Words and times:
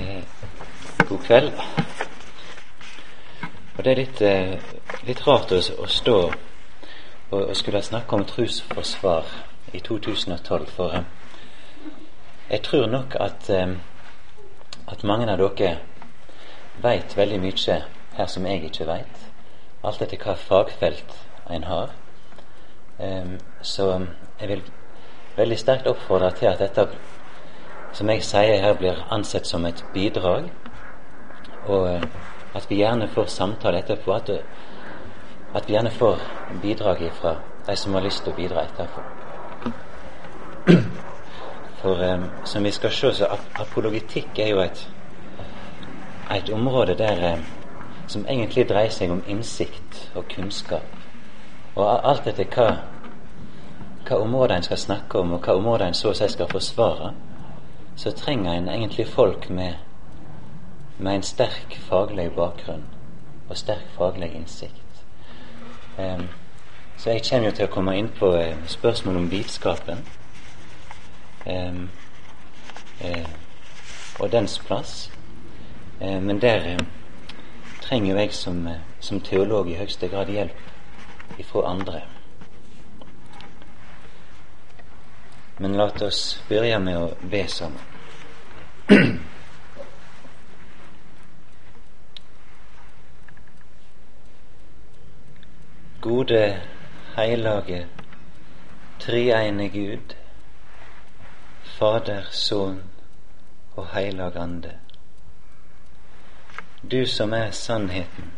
Eh, 0.00 0.22
god 1.08 1.18
kveld. 1.18 1.52
Og 3.78 3.84
Det 3.84 3.92
er 3.92 3.96
litt, 3.96 4.20
eh, 4.22 4.58
litt 5.06 5.26
rart 5.26 5.52
å, 5.52 5.58
å 5.82 5.86
stå 5.86 6.16
og, 6.22 6.34
og, 7.30 7.56
skulle 7.56 7.82
snakke 7.82 8.16
om 8.16 8.24
trosforsvar 8.24 9.24
i 9.72 9.80
2012, 9.80 10.66
for 10.66 10.94
eh, 10.94 11.02
jeg 12.50 12.62
tror 12.62 12.86
nok 12.86 13.16
at, 13.20 13.50
at 14.88 15.04
mange 15.04 15.30
av 15.32 15.38
dere 15.38 15.78
veit 16.82 17.16
veldig 17.16 17.40
mye 17.40 17.78
her 18.16 18.26
som 18.26 18.46
jeg 18.46 18.64
ikke 18.64 18.86
veit. 18.86 19.22
Alt 19.84 20.02
etter 20.02 20.18
hva 20.20 20.34
fagfelt 20.36 21.16
en 21.50 21.64
har. 21.64 21.94
Så 23.62 23.88
jeg 24.40 24.48
vil 24.48 24.62
veldig 25.36 25.58
sterkt 25.58 25.86
oppfordre 25.86 26.30
til 26.36 26.46
at 26.52 26.60
dette 26.60 26.86
som 27.94 28.10
jeg 28.10 28.24
sier 28.26 28.62
her, 28.62 28.74
blir 28.78 29.04
ansett 29.14 29.46
som 29.46 29.66
et 29.66 29.84
bidrag. 29.94 30.50
Og 31.66 31.88
eh, 31.88 32.06
at 32.54 32.70
vi 32.70 32.80
gjerne 32.82 33.08
får 33.08 33.26
samtale 33.30 33.78
etterpå. 33.78 34.12
At, 34.12 34.30
at 35.54 35.68
vi 35.68 35.72
gjerne 35.74 35.90
får 35.90 36.22
bidrag 36.62 37.10
fra 37.20 37.36
de 37.66 37.76
som 37.76 37.94
har 37.94 38.02
lyst 38.02 38.24
til 38.24 38.32
å 38.32 38.36
bidra 38.36 38.64
etterpå. 38.66 39.04
For 41.84 42.00
um, 42.00 42.24
som 42.44 42.64
vi 42.64 42.70
skal 42.72 42.90
se, 42.90 43.12
så 43.12 43.26
apologetikk 43.60 44.38
er 44.40 44.48
jo 44.54 44.62
et, 44.62 44.88
et 46.32 46.50
område 46.50 46.94
der 46.96 47.34
um, 47.34 47.44
som 48.08 48.24
egentlig 48.28 48.68
dreier 48.68 48.92
seg 48.92 49.12
om 49.12 49.22
innsikt 49.28 50.08
og 50.14 50.24
kunnskap. 50.32 50.86
Og 51.74 51.84
alt 51.90 52.26
etter 52.30 52.48
hva, 52.54 52.68
hva 54.08 54.20
områder 54.22 54.56
en 54.56 54.66
skal 54.66 54.80
snakke 54.80 55.20
om, 55.20 55.34
og 55.36 55.44
hva 55.44 55.58
områder 55.58 55.90
en 55.90 55.98
så 55.98 56.12
å 56.12 56.16
si 56.16 56.28
skal 56.32 56.48
forsvare, 56.48 57.12
så 57.96 58.10
trenger 58.10 58.52
en 58.52 58.68
egentlig 58.68 59.08
folk 59.08 59.50
med, 59.50 59.74
med 60.98 61.14
en 61.14 61.22
sterk 61.22 61.78
faglig 61.88 62.30
bakgrunn 62.32 62.84
og 63.48 63.56
sterk 63.56 63.86
faglig 63.96 64.32
innsikt. 64.34 65.04
Um, 65.98 66.28
så 66.96 67.10
jeg 67.10 67.22
kommer 67.30 67.48
jo 67.48 67.54
til 67.54 67.68
å 67.68 67.72
komme 67.72 67.96
inn 67.98 68.08
på 68.18 68.32
uh, 68.34 68.66
spørsmål 68.66 69.16
om 69.16 69.30
vitenskapen 69.30 70.00
um, 71.46 71.88
uh, 73.04 73.30
og 74.20 74.32
dens 74.32 74.58
plass. 74.58 75.10
Uh, 76.00 76.20
men 76.22 76.40
der 76.42 76.78
trenger 77.82 78.12
jo 78.12 78.18
jeg 78.18 78.32
som, 78.34 78.68
som 79.00 79.20
teolog 79.20 79.70
i 79.70 79.78
høyeste 79.78 80.08
grad 80.08 80.32
hjelp 80.32 81.38
ifra 81.38 81.68
andre. 81.70 82.00
Men 85.56 85.76
la 85.76 85.90
oss 86.02 86.42
begynne 86.48 86.78
med 86.82 86.98
å 86.98 87.14
be 87.30 87.48
sammen. 87.48 87.82
Gode, 96.04 96.60
heilage, 97.14 97.86
treenige 99.00 99.68
Gud, 99.72 100.16
Fader, 101.78 102.26
Sønn 102.30 102.82
og 103.76 103.86
Heilag 103.94 104.36
Ande. 104.36 104.74
Du 106.82 107.06
som 107.06 107.32
er 107.32 107.50
sannheten. 107.50 108.32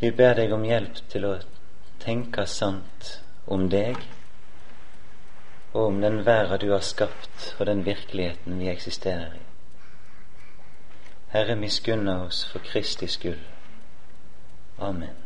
Vi 0.00 0.10
ber 0.10 0.34
deg 0.36 0.52
om 0.52 0.64
hjelp 0.66 0.98
til 1.08 1.24
å 1.30 1.38
tenke 2.02 2.46
sant 2.50 3.20
om 3.46 3.70
deg 3.72 3.96
og 5.76 5.86
om 5.86 6.00
den 6.00 6.26
verden 6.26 6.60
du 6.60 6.72
har 6.72 6.80
skapt, 6.80 7.56
og 7.58 7.66
den 7.66 7.84
virkeligheten 7.84 8.58
vi 8.58 8.68
eksisterer 8.68 9.26
i. 9.34 9.42
Herre, 11.28 11.56
miskunne 11.56 12.14
oss 12.22 12.46
for 12.52 12.58
Kristi 12.58 13.06
skyld. 13.06 13.42
Amen. 14.78 15.16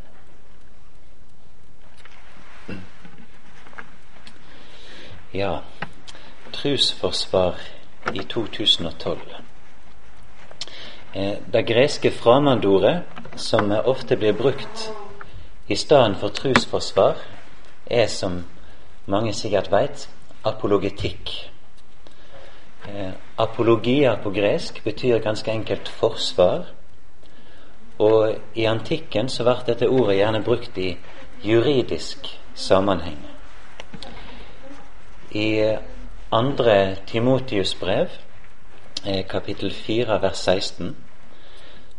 Ja, 5.33 5.59
trusforsvar 6.53 7.55
i 8.13 8.19
2012. 8.19 9.19
Eh, 11.13 11.37
det 11.53 11.67
greske 11.67 12.11
framandordet, 12.11 13.03
som 13.35 13.71
ofte 13.71 14.17
blir 14.17 14.33
brukt 14.33 14.91
i 15.67 15.75
stedet 15.75 16.17
for 16.19 16.27
trusforsvar, 16.27 17.15
er, 17.85 18.07
som 18.07 18.43
mange 19.05 19.33
sikkert 19.33 19.71
veit, 19.71 20.09
apologetikk. 20.43 21.51
Eh, 22.87 23.11
apologia 23.35 24.15
på 24.23 24.31
gresk 24.31 24.83
betyr 24.83 25.19
ganske 25.19 25.51
enkelt 25.51 25.89
forsvar. 25.89 26.65
Og 27.99 28.35
i 28.55 28.65
antikken 28.65 29.29
så 29.29 29.45
ble 29.45 29.55
dette 29.67 29.89
ordet 29.89 30.17
gjerne 30.17 30.43
brukt 30.43 30.77
i 30.77 30.95
juridisk 31.45 32.39
sammenheng. 32.55 33.19
I 35.31 35.77
andre 36.31 36.95
Timotius 37.07 37.75
brev, 37.75 38.09
eh, 39.05 39.27
kapittel 39.27 39.71
4, 39.71 40.21
vers 40.21 40.37
16, 40.37 40.95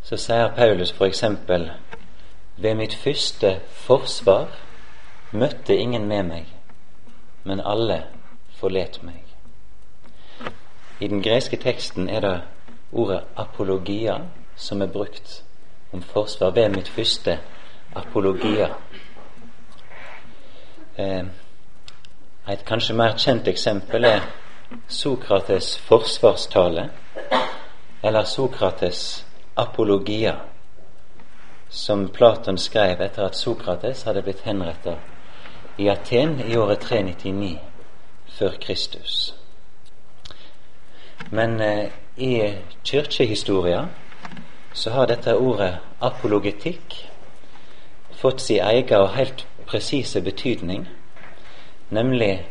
så 0.02 0.16
sier 0.16 0.48
Paulus 0.56 0.92
f.eks.: 0.92 1.24
Ved 2.56 2.74
mitt 2.74 2.94
første 2.94 3.60
forsvar 3.70 4.48
møtte 5.30 5.76
ingen 5.76 6.08
med 6.08 6.22
meg, 6.22 6.46
men 7.44 7.60
alle 7.64 8.02
forlet 8.62 9.00
meg. 9.02 9.22
I 11.02 11.08
den 11.10 11.22
greske 11.22 11.58
teksten 11.58 12.08
er 12.08 12.20
det 12.20 12.36
ordet 12.92 13.24
apologia 13.36 14.20
som 14.56 14.82
er 14.82 14.92
brukt 14.92 15.42
om 15.92 16.02
forsvar 16.02 16.50
ved 16.54 16.68
mitt 16.76 16.88
første 16.88 17.38
apologia. 17.94 18.68
Eh, 20.96 21.24
et 22.52 22.64
kanskje 22.66 22.94
mer 22.94 23.18
kjent 23.18 23.48
eksempel 23.48 24.04
er 24.04 24.22
Sokrates' 24.88 25.74
forsvarstale, 25.88 26.88
eller 28.02 28.24
Sokrates' 28.24 29.24
apologia, 29.56 30.36
som 31.68 32.08
Platon 32.08 32.58
skrev 32.58 33.00
etter 33.00 33.26
at 33.26 33.36
Sokrates 33.36 34.02
hadde 34.02 34.22
blitt 34.22 34.46
henrettet 34.46 35.78
i 35.78 35.88
Aten 35.88 36.40
i 36.40 36.56
året 36.56 36.80
399 36.80 37.71
før 38.38 38.56
Kristus. 38.60 39.34
Men 41.30 41.60
eh, 41.60 41.90
i 42.16 42.54
kirkehistoria 42.84 43.86
så 44.72 44.90
har 44.90 45.06
dette 45.06 45.36
ordet 45.36 45.78
apologetikk 46.00 46.96
fått 48.16 48.40
sin 48.40 48.62
egen 48.64 49.00
og 49.00 49.14
helt 49.16 49.46
presise 49.66 50.20
betydning, 50.20 50.86
nemlig 51.90 52.46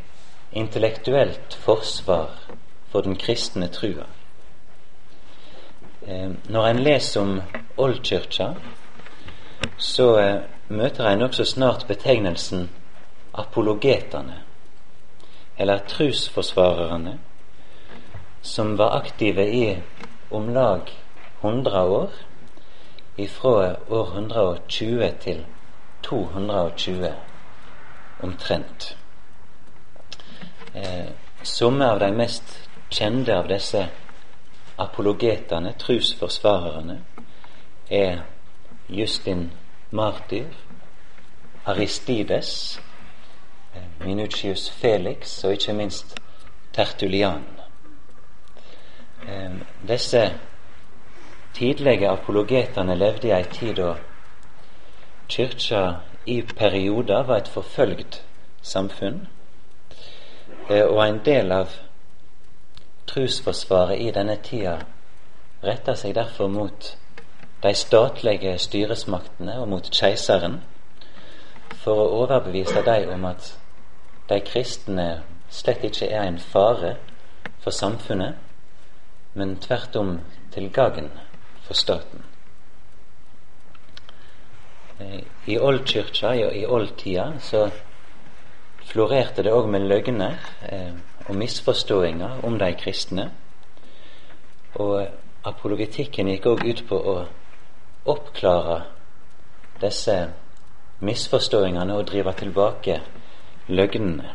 intellektuelt 0.52 1.54
forsvar 1.54 2.30
for 2.92 3.02
den 3.02 3.16
kristne 3.16 3.68
trua. 3.68 4.06
Eh, 6.08 6.30
når 6.50 6.68
en 6.68 6.84
leser 6.84 7.22
om 7.22 7.42
oldkirka, 7.78 8.54
så 9.78 10.08
eh, 10.20 10.40
møter 10.70 11.08
en 11.08 11.22
også 11.22 11.46
snart 11.46 11.88
betegnelsen 11.88 12.70
apologetene 13.34 14.51
eller 15.62 15.78
trusforsvarerne, 15.78 17.18
som 18.42 18.78
var 18.78 18.96
aktive 18.98 19.46
i 19.54 19.78
om 20.30 20.50
lag 20.50 20.82
100 21.42 21.84
år, 21.84 22.10
ifra 23.18 23.76
år 23.90 24.08
120 24.16 25.12
til 25.22 25.46
220 26.02 27.14
omtrent. 28.20 28.98
Eh, 30.74 31.06
Somme 31.44 31.86
av 31.92 32.00
de 32.00 32.12
mest 32.12 32.70
kjente 32.90 33.38
av 33.38 33.48
disse 33.48 33.88
apologetene, 34.78 35.74
trusforsvarerne, 35.78 37.02
er 37.90 38.22
Justin 38.90 39.52
Martyr, 39.92 40.54
Aristides, 41.66 42.80
Minucius 44.06 44.70
Felix 44.70 45.44
og 45.44 45.52
ikke 45.52 45.74
minst 45.74 46.16
Tertulian. 46.74 47.44
Disse 49.88 50.34
tidlige 51.54 52.10
apologetene 52.10 52.96
levde 52.96 53.28
i 53.28 53.36
ei 53.36 53.44
tid 53.44 53.76
da 53.76 53.94
kyrkja 55.30 55.82
i 56.26 56.42
perioder 56.42 57.24
var 57.24 57.38
et 57.38 57.48
forfølgt 57.48 58.24
samfunn, 58.62 59.28
eh, 60.70 60.86
og 60.86 61.08
en 61.08 61.22
del 61.26 61.52
av 61.52 61.70
trusforsvaret 63.08 64.02
i 64.02 64.12
denne 64.12 64.38
tida 64.44 64.78
retta 65.64 65.96
seg 65.96 66.16
derfor 66.16 66.48
mot 66.48 66.92
de 67.64 67.74
statlige 67.74 68.58
styresmaktene 68.58 69.60
og 69.62 69.68
mot 69.70 69.90
keiseren 69.94 70.62
for 71.84 72.02
å 72.02 72.12
overbevise 72.24 72.84
dem 72.86 73.10
om 73.14 73.26
at 73.26 73.52
de 74.32 74.40
kristne 74.48 75.08
slett 75.52 75.84
ikke 75.84 76.08
er 76.08 76.24
en 76.28 76.40
fare 76.40 76.96
for 77.62 77.76
samfunnet, 77.76 78.36
men 79.34 79.58
tvert 79.60 79.96
om 80.00 80.18
til 80.54 80.70
gagn 80.74 81.10
for 81.66 81.78
staten. 81.78 82.24
I 85.48 85.58
oldkirka 85.58 86.34
og 86.46 86.56
i 86.56 86.66
oldtida, 86.66 87.32
så 87.40 87.70
florerte 88.86 89.44
det 89.44 89.54
òg 89.54 89.70
med 89.72 89.88
løgner 89.90 90.38
eh, 90.70 90.94
og 91.28 91.36
misforståinger 91.36 92.44
om 92.46 92.58
de 92.60 92.70
kristne. 92.78 93.30
Og 94.76 95.08
apologetikken 95.48 96.30
gikk 96.30 96.46
òg 96.52 96.66
ut 96.68 96.84
på 96.90 97.00
å 97.14 97.16
oppklare 98.12 98.82
disse 99.82 100.18
misforståingene 101.02 101.98
og 101.98 102.06
drive 102.12 102.34
tilbake 102.38 103.00
løgnene. 103.68 104.34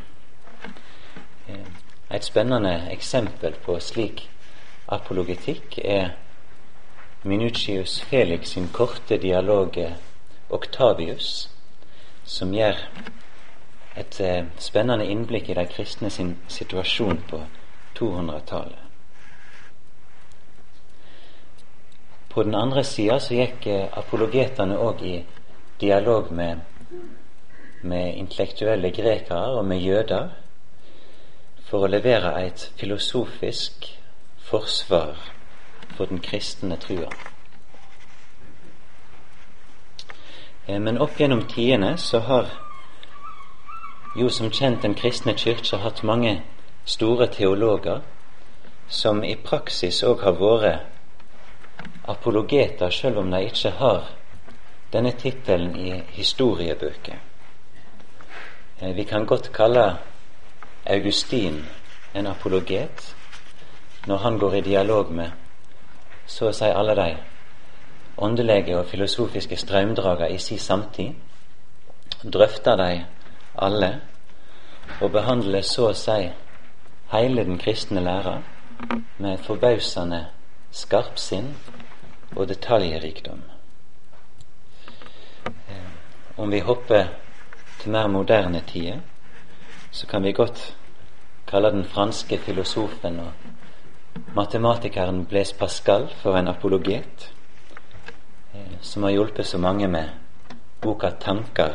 Eh, 1.49 1.67
et 2.11 2.25
spennende 2.25 2.89
eksempel 2.93 3.59
på 3.65 3.81
slik 3.81 4.29
apologetikk 4.89 5.79
er 5.85 6.15
Minucius 7.23 8.01
Felix 8.01 8.49
sin 8.55 8.69
korte 8.73 9.19
dialog 9.19 9.75
Octavius, 10.51 11.51
som 12.25 12.55
gir 12.55 12.79
et 13.97 14.21
eh, 14.21 14.45
spennende 14.59 15.07
innblikk 15.11 15.49
i 15.51 15.57
de 15.59 15.65
kristne 15.67 16.11
sin 16.11 16.37
situasjon 16.49 17.23
på 17.31 17.41
200-tallet. 17.99 18.83
På 22.29 22.43
den 22.43 22.55
andre 22.55 22.85
sida 22.85 23.19
så 23.21 23.35
gikk 23.35 23.67
eh, 23.67 23.87
apologetene 23.99 24.77
òg 24.77 25.03
i 25.03 25.17
dialog 25.81 26.29
med, 26.33 26.61
med 27.81 28.17
intellektuelle 28.17 28.91
grekere 28.91 29.59
og 29.59 29.65
med 29.65 29.79
jøder 29.79 30.29
for 31.67 31.85
å 31.85 31.91
levere 31.91 32.33
et 32.47 32.71
filosofisk 32.79 33.89
forsvar 34.47 35.19
for 35.97 36.07
den 36.07 36.21
kristne 36.23 36.77
trua. 36.77 37.11
Eh, 40.67 40.81
men 40.81 40.99
opp 40.99 41.21
gjennom 41.21 41.47
tidene 41.51 41.97
så 41.99 42.21
har 42.27 42.51
jo 44.17 44.29
som 44.31 44.51
kjent 44.51 44.83
Den 44.83 44.95
kristne 44.95 45.35
kirke 45.35 45.77
hatt 45.77 46.03
mange 46.03 46.43
store 46.85 47.27
teologer 47.27 48.01
som 48.89 49.25
i 49.25 49.35
praksis 49.37 50.03
òg 50.07 50.23
har 50.23 50.39
vært 50.41 50.87
apologeter, 52.07 52.91
selv 52.91 53.19
om 53.19 53.31
de 53.31 53.43
ikke 53.45 53.71
har 53.71 54.13
denne 54.93 55.13
tittelen 55.13 55.75
i 55.77 56.03
historiebøker. 56.15 57.26
Eh, 58.81 58.97
vi 58.97 59.05
kan 59.05 59.27
godt 59.27 59.53
kalle 59.53 59.97
Augustin 60.87 61.65
en 62.15 62.27
apologet 62.27 63.17
når 64.07 64.17
han 64.17 64.39
går 64.39 64.55
i 64.55 64.61
dialog 64.61 65.13
med 65.13 65.31
så 66.27 66.51
å 66.51 66.53
si 66.53 66.69
alle 66.69 66.95
de 66.97 67.17
åndelige 68.17 68.77
og 68.79 68.87
filosofiske 68.87 69.57
strømdrager 69.57 70.27
i 70.27 70.39
sin 70.39 70.59
samtid, 70.59 71.15
drøfter 72.33 72.77
de 72.77 73.05
alle 73.59 73.91
og 75.01 75.11
behandler 75.11 75.63
så 75.63 75.91
å 75.91 75.97
si 75.97 76.31
hele 77.13 77.45
den 77.45 77.59
kristne 77.59 78.01
læra 78.01 78.43
med 79.19 79.39
forbausende 79.39 80.27
skarpsinn 80.71 81.55
og 82.37 82.49
detaljrikdom. 82.49 83.43
Eh, 85.47 85.87
om 86.37 86.51
vi 86.53 86.61
hopper 86.61 87.26
til 87.87 87.93
mer 87.93 88.07
moderne 88.07 88.61
tider, 88.67 88.99
så 89.91 90.07
kan 90.07 90.23
vi 90.23 90.33
godt 90.33 90.77
kalle 91.47 91.71
den 91.71 91.85
franske 91.85 92.39
filosofen 92.39 93.21
og 93.21 93.33
matematikeren 94.35 95.27
Blaise 95.27 95.55
Pascal 95.55 96.09
for 96.23 96.37
en 96.37 96.49
apologet, 96.49 97.33
eh, 98.55 98.81
som 98.81 99.03
har 99.03 99.11
hjulpet 99.11 99.47
så 99.47 99.59
mange 99.59 99.89
med 99.89 100.09
boka 100.81 101.11
'Tanker 101.11 101.75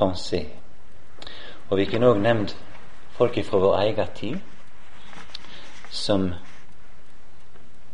pensé'. 0.00 0.46
Og 1.70 1.78
vi 1.78 1.84
kunne 1.84 2.06
òg 2.06 2.18
nevnt 2.18 2.56
folk 3.10 3.44
fra 3.44 3.58
vår 3.58 3.76
egen 3.76 4.08
tid 4.14 4.36
som 5.90 6.34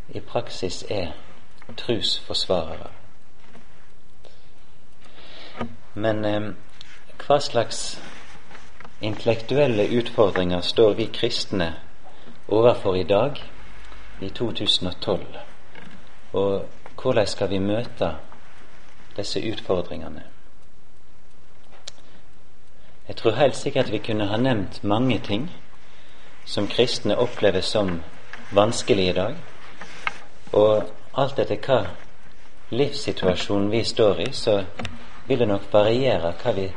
i 0.09 0.21
praksis 0.21 0.85
er 0.91 1.07
trusforsvarere. 1.77 2.91
Men 5.95 6.25
eh, 6.25 6.55
hva 7.27 7.41
slags 7.41 8.01
intellektuelle 9.01 9.89
utfordringer 10.01 10.61
står 10.61 10.95
vi 10.95 11.07
kristne 11.13 11.75
overfor 12.49 12.97
i 12.97 13.05
dag? 13.05 13.43
i 14.21 14.29
2012. 14.29 15.27
Og 16.33 16.65
hvordan 17.03 17.27
skal 17.27 17.51
vi 17.51 17.59
møte 17.59 18.13
disse 19.17 19.41
utfordringene? 19.53 20.23
Jeg 23.09 23.17
tror 23.17 23.31
helt 23.31 23.57
sikkert 23.57 23.93
vi 23.93 23.99
kunne 23.99 24.27
ha 24.27 24.37
nevnt 24.37 24.85
mange 24.85 25.19
ting 25.19 25.51
som 26.45 26.69
kristne 26.69 27.17
opplever 27.19 27.61
som 27.61 28.03
vanskelig 28.53 29.09
i 29.09 29.13
dag. 29.13 29.37
Og 30.53 30.83
alt 31.15 31.39
etter 31.39 31.57
hva 31.67 31.81
livssituasjonen 32.71 33.71
vi 33.71 33.85
står 33.85 34.21
i, 34.21 34.33
så 34.33 34.65
vil 35.27 35.39
det 35.39 35.49
nok 35.49 35.73
variere 35.73 36.35
hva 36.43 36.53
vi 36.53 36.69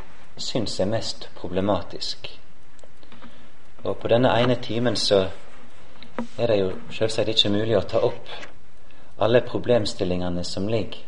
syns 0.41 0.79
er 0.79 0.89
mest 0.89 1.29
problematisk. 1.35 2.29
Og 3.83 3.97
på 3.97 4.07
denne 4.11 4.33
ene 4.41 4.57
timen 4.61 4.95
så 4.95 5.27
er 6.37 6.47
det 6.47 6.59
jo 6.59 6.71
selvsagt 6.93 7.29
ikke 7.33 7.53
mulig 7.53 7.77
å 7.77 7.85
ta 7.87 8.01
opp 8.05 8.29
alle 9.21 9.41
problemstillingene 9.45 10.43
som 10.43 10.67
ligger 10.69 11.01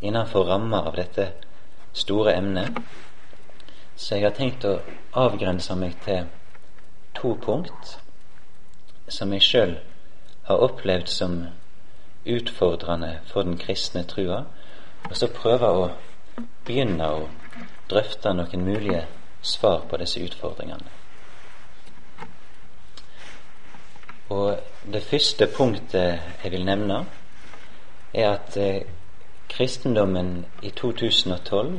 innenfor 0.00 0.46
ramma 0.46 0.82
av 0.86 0.96
dette 0.96 1.32
store 1.92 2.34
emnet. 2.38 2.78
Så 3.96 4.14
jeg 4.14 4.28
har 4.28 4.34
tenkt 4.36 4.64
å 4.64 4.78
avgrense 5.18 5.74
meg 5.74 5.96
til 6.04 6.28
to 7.18 7.34
punkt 7.42 7.96
som 9.08 9.32
jeg 9.34 9.42
sjøl 9.42 9.74
har 10.46 10.62
opplevd 10.68 11.10
som 11.10 11.40
utfordrende 12.28 13.18
for 13.26 13.42
den 13.42 13.58
kristne 13.58 14.04
trua, 14.04 14.44
og 15.08 15.16
så 15.16 15.28
prøve 15.32 15.70
å 15.72 15.84
begynne 16.66 17.08
å 17.08 17.26
drøfte 17.90 18.32
noen 18.34 18.64
mulige 18.64 19.06
svar 19.42 19.84
på 19.90 19.96
disse 19.96 20.22
utfordringene. 20.24 20.96
Og 24.28 24.58
det 24.92 25.02
første 25.02 25.46
punktet 25.56 26.20
jeg 26.44 26.52
vil 26.52 26.64
nevne, 26.64 27.06
er 28.14 28.30
at 28.30 28.56
eh, 28.56 28.82
kristendommen 29.48 30.46
i 30.62 30.70
2012 30.70 31.78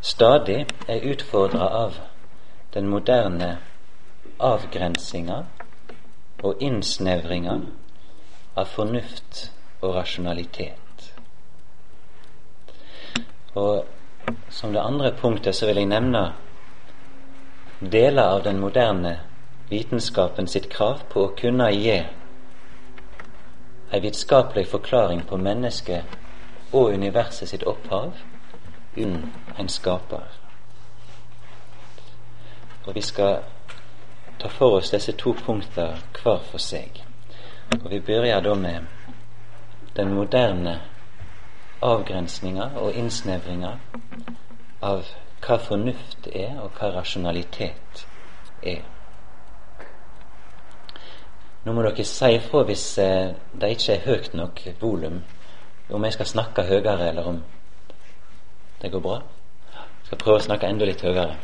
stadig 0.00 0.66
er 0.88 1.10
utfordra 1.12 1.68
av 1.84 1.94
den 2.74 2.88
moderne 2.88 3.58
avgrensinga 4.38 5.42
og 6.42 6.62
innsnevringa 6.62 7.58
av 8.56 8.66
fornuft 8.66 9.48
og 9.80 9.94
rasjonalitet. 9.94 11.12
Og 13.54 13.86
som 14.48 14.72
det 14.72 14.82
andre 14.82 15.12
punktet 15.20 15.56
så 15.56 15.66
vil 15.66 15.76
jeg 15.82 15.90
nevne 15.90 16.32
deler 17.80 18.22
av 18.36 18.42
den 18.42 18.60
moderne 18.60 19.18
vitenskapen 19.70 20.48
sitt 20.48 20.68
krav 20.72 21.04
på 21.12 21.26
å 21.26 21.34
kunne 21.38 21.70
gi 21.72 21.98
ei 23.88 24.00
vitenskapelig 24.00 24.66
forklaring 24.68 25.22
på 25.28 25.36
mennesket 25.36 26.18
og 26.72 26.92
universet 26.92 27.48
sitt 27.48 27.64
opphav 27.64 28.12
unn 28.98 29.30
en 29.56 29.68
skaper. 29.68 30.26
Og 32.86 32.94
vi 32.94 33.02
skal 33.04 33.40
ta 34.38 34.48
for 34.48 34.78
oss 34.78 34.90
disse 34.90 35.12
to 35.12 35.32
punkter 35.32 35.98
hver 36.22 36.44
for 36.50 36.62
seg. 36.62 37.02
Og 37.82 37.90
vi 37.90 38.00
begynner 38.00 38.40
da 38.40 38.54
med 38.54 38.86
den 39.96 40.14
moderne 40.14 40.78
avgrensninga 41.82 42.70
og 42.76 42.94
innsnevringer 42.98 43.78
av 44.82 45.04
hva 45.44 45.58
fornuft 45.62 46.26
er, 46.32 46.58
og 46.60 46.74
hva 46.78 46.90
rasjonalitet 46.96 48.06
er. 48.62 48.82
Nå 51.64 51.74
må 51.74 51.82
dere 51.84 52.04
si 52.06 52.32
ifra 52.34 52.62
hvis 52.66 52.86
eh, 53.02 53.34
det 53.60 53.70
ikke 53.74 53.92
er 53.94 54.06
høyt 54.06 54.34
nok 54.34 54.62
volum. 54.80 55.20
Om 55.90 56.04
jeg 56.04 56.12
skal 56.16 56.26
snakke 56.26 56.66
høyere, 56.68 57.08
eller 57.08 57.28
om 57.28 57.42
det 58.82 58.92
går 58.92 59.00
bra. 59.04 59.20
Jeg 59.74 60.10
skal 60.10 60.18
prøve 60.22 60.40
å 60.40 60.46
snakke 60.46 60.68
enda 60.68 60.88
litt 60.88 61.04
høyere. 61.04 61.36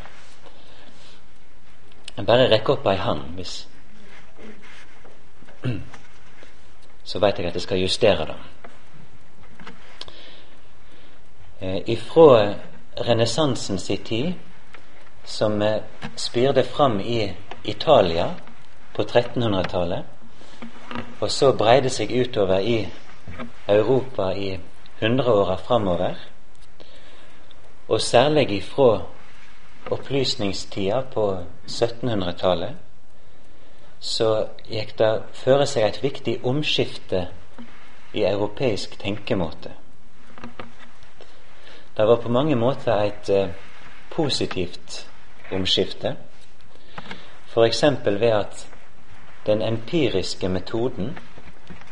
Bare 2.25 2.49
rekk 2.49 2.69
opp 2.71 2.85
ei 2.87 2.97
hand 2.97 3.35
hvis 3.35 3.55
Så 7.09 7.19
veit 7.19 7.37
jeg 7.37 7.49
at 7.49 7.57
jeg 7.57 7.65
skal 7.65 7.81
justere 7.83 8.25
det. 8.31 8.37
Eh, 11.59 11.89
ifra 11.89 12.53
renessansens 12.95 13.87
tid, 13.87 14.33
som 15.23 15.61
eh, 15.61 15.81
spirde 16.15 16.63
fram 16.63 16.99
i 16.99 17.33
Italia 17.63 18.33
på 18.93 19.01
1300-tallet, 19.01 20.03
og 21.19 21.31
så 21.31 21.53
breide 21.55 21.89
seg 21.89 22.11
utover 22.11 22.59
i 22.59 22.87
Europa 23.67 24.33
i 24.35 24.57
hundreåra 24.99 25.55
framover, 25.57 26.19
og 27.87 28.01
særlig 28.01 28.51
ifra 28.51 29.05
opplysningstida 29.91 31.01
på 31.13 31.25
1700-tallet, 31.67 32.75
så 33.99 34.29
gikk 34.67 34.97
det 34.99 35.13
føre 35.39 35.71
seg 35.71 35.87
et 35.87 36.03
viktig 36.03 36.37
omskifte 36.43 37.27
i 38.13 38.27
europeisk 38.27 38.99
tenkemåte. 38.99 39.84
Det 41.97 42.05
var 42.05 42.15
på 42.15 42.29
mange 42.29 42.55
måter 42.55 43.01
et 43.01 43.29
eh, 43.29 43.49
positivt 44.11 45.09
omskifte, 45.51 46.15
f.eks. 47.47 47.83
ved 48.05 48.31
at 48.31 48.67
den 49.45 49.61
empiriske 49.61 50.49
metoden 50.49 51.17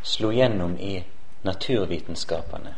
slo 0.03 0.31
gjennom 0.31 0.77
i 0.79 1.03
naturvitenskapene. 1.43 2.75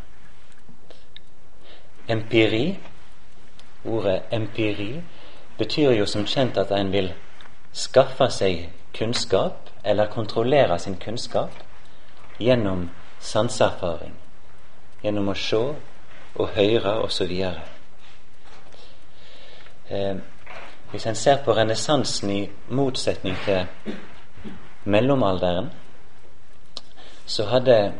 Empiri, 2.08 2.80
ordet 3.86 4.22
empiri, 4.32 5.02
betyr 5.58 5.92
jo 5.92 6.06
som 6.06 6.26
kjent 6.26 6.58
at 6.58 6.72
en 6.72 6.92
vil 6.92 7.14
skaffe 7.74 8.30
seg 8.30 8.70
kunnskap, 8.94 9.70
eller 9.84 10.14
kontrollere 10.14 10.80
sin 10.80 10.96
kunnskap, 10.96 11.52
gjennom 12.40 12.90
sanseerfaring. 13.20 14.14
Gjennom 15.04 15.30
å 15.30 15.34
se 15.34 15.64
og 16.36 16.48
høre 16.56 16.94
osv. 17.02 17.32
Eh, 19.90 20.16
hvis 20.92 21.06
en 21.06 21.16
ser 21.16 21.44
på 21.46 21.54
renessansen 21.54 22.30
i 22.32 22.50
motsetning 22.70 23.38
til 23.46 23.68
mellomalderen, 24.84 25.72
så 27.26 27.46
hadde 27.46 27.94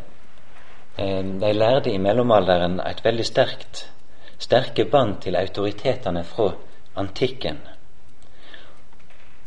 eh, 0.98 1.24
de 1.42 1.54
lærde 1.54 1.92
i 1.92 1.98
mellomalderen 1.98 2.80
et 2.80 3.04
veldig 3.04 3.26
sterkt 3.26 3.92
sterke 4.38 4.86
bånd 4.86 5.22
til 5.24 5.36
autoritetene 5.36 6.24
fra 6.28 6.52
antikken. 7.00 7.60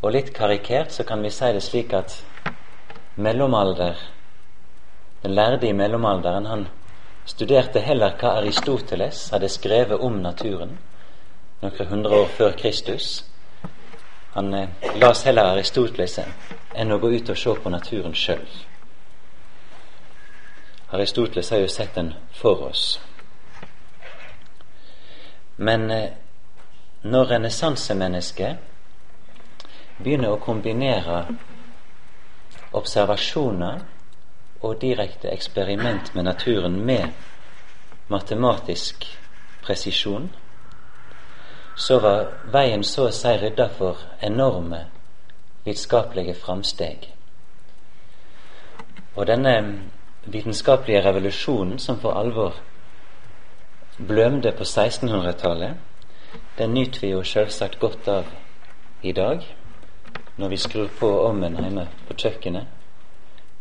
Og 0.01 0.13
litt 0.15 0.31
karikert 0.35 0.93
så 0.95 1.03
kan 1.03 1.21
vi 1.23 1.31
si 1.33 1.51
det 1.53 1.63
slik 1.63 1.93
at 1.93 2.15
mellomalder 3.15 3.95
Den 5.23 5.33
lærde 5.35 5.67
i 5.67 5.73
mellomalderen 5.75 6.45
han 6.45 6.61
studerte 7.29 7.79
heller 7.79 8.15
hva 8.17 8.29
Aristoteles 8.39 9.27
hadde 9.33 9.49
skrevet 9.53 10.01
om 10.01 10.17
naturen 10.23 10.77
noen 11.61 11.89
hundre 11.91 12.21
år 12.23 12.31
før 12.37 12.55
Kristus. 12.57 13.25
Han 14.33 14.53
eh, 14.53 14.69
las 15.01 15.23
heller 15.27 15.51
Aristoteles 15.53 16.19
enn 16.73 16.91
å 16.91 16.97
gå 17.01 17.11
ut 17.13 17.29
og 17.29 17.37
se 17.37 17.53
på 17.63 17.69
naturen 17.69 18.15
sjøl. 18.15 18.47
Aristoteles 20.95 21.51
har 21.53 21.61
jo 21.61 21.69
sett 21.69 21.93
den 21.95 22.13
for 22.33 22.63
oss. 22.71 22.99
Men 25.57 25.91
eh, 25.91 26.09
når 27.03 27.35
renessansemennesket 27.35 28.57
begynner 29.99 30.33
å 30.33 30.41
kombinere 30.41 31.25
observasjoner 32.71 33.85
og 34.61 34.81
direkte 34.81 35.31
eksperiment 35.31 36.15
med 36.15 36.23
naturen 36.23 36.85
med 36.85 37.07
matematisk 38.07 39.05
presisjon, 39.61 40.29
så 41.75 41.99
var 41.99 42.25
veien 42.51 42.83
så 42.83 43.07
å 43.07 43.11
si 43.15 43.31
rydda 43.39 43.69
for 43.77 44.01
enorme 44.21 44.85
vitenskapelige 45.65 46.33
framsteg. 46.35 47.07
Og 49.15 49.27
denne 49.27 49.53
vitenskapelige 50.25 51.03
revolusjonen 51.05 51.79
som 51.79 51.99
for 51.99 52.17
alvor 52.19 52.57
blømde 53.97 54.51
på 54.51 54.63
1600-tallet, 54.63 55.77
den 56.57 56.73
nyter 56.73 57.01
vi 57.01 57.13
jo 57.13 57.23
selvsagt 57.23 57.79
godt 57.79 58.07
av 58.07 58.27
i 59.01 59.11
dag, 59.11 59.45
når 60.37 60.49
vi 60.49 60.57
skrur 60.57 60.91
på 60.99 61.07
ovnen 61.27 61.55
hjemme 61.59 61.87
på 62.07 62.15
kjøkkenet, 62.15 62.78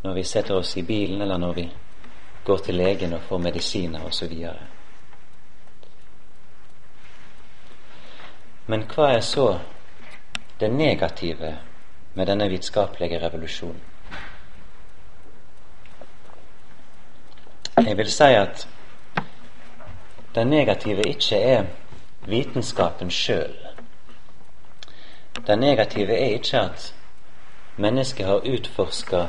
når 0.02 0.14
vi 0.14 0.24
setter 0.24 0.56
oss 0.56 0.76
i 0.76 0.82
bilen, 0.82 1.22
eller 1.22 1.38
når 1.38 1.52
vi 1.52 1.70
går 2.44 2.58
til 2.58 2.74
legen 2.74 3.12
og 3.12 3.22
får 3.28 3.38
medisiner 3.38 4.04
osv. 4.06 4.34
Men 8.66 8.84
hva 8.94 9.12
er 9.16 9.20
så 9.20 9.58
det 10.60 10.70
negative 10.72 11.58
med 12.14 12.26
denne 12.26 12.48
vitenskapelige 12.48 13.20
revolusjonen? 13.26 13.82
Jeg 17.78 17.96
vil 17.96 18.10
si 18.10 18.24
at 18.34 18.68
det 20.34 20.46
negative 20.46 21.02
ikke 21.08 21.36
er 21.36 21.64
vitenskapen 22.26 23.10
sjøl. 23.10 23.54
Det 25.46 25.58
negative 25.58 26.12
er 26.12 26.34
ikke 26.34 26.60
at 26.60 26.94
mennesket 27.76 28.26
har 28.26 28.44
utforska 28.44 29.26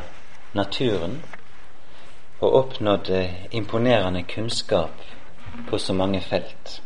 naturen 0.54 1.24
og 2.40 2.54
oppnådde 2.54 3.36
imponerende 3.52 4.24
kunnskap 4.24 4.92
på 5.70 5.78
så 5.78 5.94
mange 5.94 6.22
felt. 6.22 6.82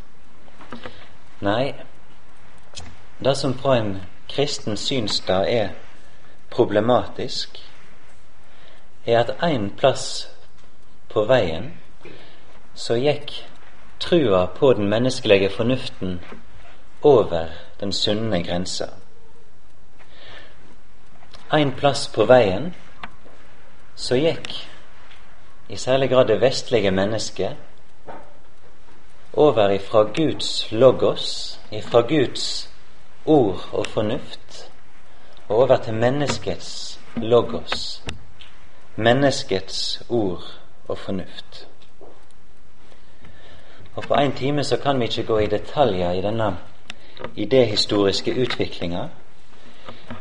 Nei, 1.41 1.74
det 3.24 3.38
som 3.38 3.53
fra 3.53 3.77
en 3.77 3.98
kristen 4.29 4.77
synsdag 4.77 5.53
er 5.53 5.70
problematisk, 6.51 7.60
er 9.05 9.20
at 9.20 9.36
en 9.43 9.70
plass 9.77 10.29
på 11.10 11.25
veien 11.25 11.74
så 12.75 12.96
gikk 12.98 13.34
trua 14.00 14.46
på 14.46 14.74
den 14.74 14.89
menneskelige 14.89 15.50
fornuften 15.50 16.20
over 17.01 17.46
den 17.79 17.93
sunne 17.93 18.43
grensa. 18.43 18.88
En 21.53 21.72
plass 21.72 22.08
på 22.08 22.25
veien 22.25 22.74
så 23.95 24.15
gikk 24.15 24.53
i 25.69 25.77
særlig 25.77 26.09
grad 26.09 26.27
det 26.27 26.41
vestlige 26.41 26.91
mennesket 26.91 27.55
over 29.33 29.69
ifra 29.69 30.03
Guds 30.03 30.71
logos, 30.71 31.59
ifra 31.71 32.01
Guds 32.01 32.69
ord 33.25 33.69
og 33.71 33.88
fornuft 33.88 34.71
og 35.47 35.57
over 35.57 35.77
til 35.77 35.93
menneskets 35.93 37.00
logos, 37.15 38.03
menneskets 38.95 40.03
ord 40.09 40.43
og 40.88 40.97
fornuft. 40.97 41.67
Og 43.95 44.03
På 44.03 44.13
én 44.13 44.38
time 44.38 44.63
så 44.63 44.77
kan 44.77 45.00
vi 45.00 45.03
ikke 45.03 45.23
gå 45.23 45.38
i 45.38 45.47
detaljer 45.47 46.12
i 46.12 46.21
denne 46.21 46.57
idéhistoriske 47.35 48.41
utviklinga, 48.41 49.07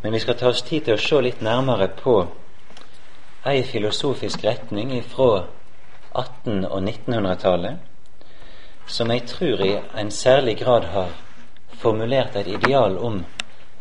men 0.03 0.13
vi 0.13 0.19
skal 0.19 0.39
ta 0.39 0.49
oss 0.49 0.63
tid 0.63 0.81
til 0.81 0.95
å 0.95 1.01
se 1.01 1.21
litt 1.21 1.43
nærmere 1.43 1.89
på 1.89 2.27
ei 3.45 3.63
filosofisk 3.63 4.45
retning 4.45 5.03
fra 5.03 5.45
1800- 6.15 6.69
og 6.69 6.83
1900-tallet 6.83 7.79
som 8.87 9.11
jeg 9.11 9.27
tror 9.27 9.61
i 9.65 9.81
en 10.01 10.11
særlig 10.11 10.59
grad 10.59 10.85
har 10.85 11.09
formulert 11.69 12.37
et 12.37 12.47
ideal 12.47 12.99
om 12.99 13.25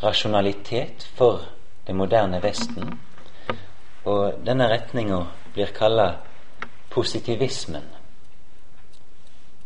rasjonalitet 0.04 1.10
for 1.16 1.42
det 1.88 1.96
moderne 1.96 2.44
Vesten. 2.44 3.00
Og 4.06 4.34
denne 4.46 4.68
retninga 4.70 5.26
blir 5.54 5.74
kalla 5.76 6.16
positivismen. 6.90 7.84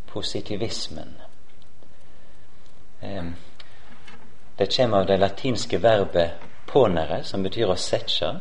Positivismen. 0.06 1.14
Det 4.58 4.76
kommer 4.76 4.98
av 4.98 5.06
det 5.06 5.16
latinske 5.20 5.82
verbet 5.82 6.30
'ponere', 6.66 7.22
som 7.22 7.42
betyr 7.42 7.66
å 7.66 7.76
sette. 7.76 8.40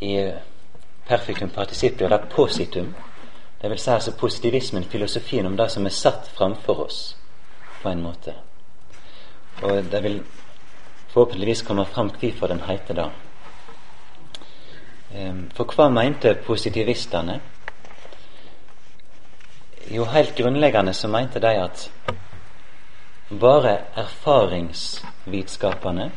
I 0.00 0.32
perfektum 1.08 1.50
participio, 1.50 2.08
det 2.08 2.18
positum. 2.30 2.94
Det 3.60 3.70
vil 3.70 3.78
si 3.78 3.90
altså 3.90 4.16
positivismen, 4.16 4.84
filosofien 4.84 5.46
om 5.46 5.56
det 5.56 5.70
som 5.70 5.86
er 5.86 5.90
satt 5.90 6.30
framfor 6.34 6.80
oss, 6.84 7.16
på 7.82 7.88
en 7.88 8.02
måte. 8.02 8.34
Og 9.62 9.84
det 9.90 10.02
vil 10.02 10.22
forhåpentligvis 11.08 11.62
komme 11.62 11.86
fram 11.86 12.10
hvorfor 12.10 12.46
den 12.46 12.60
heter 12.60 12.94
det. 12.94 13.10
For 15.56 15.64
hva 15.64 15.88
mente 15.88 16.34
positivistene? 16.46 17.40
Jo, 19.90 20.04
helt 20.04 20.36
grunnleggende 20.36 20.94
så 20.94 21.08
mente 21.08 21.40
de 21.40 21.62
at 21.62 21.92
bare 23.40 23.78
erfaringsvitskapene 23.96 26.10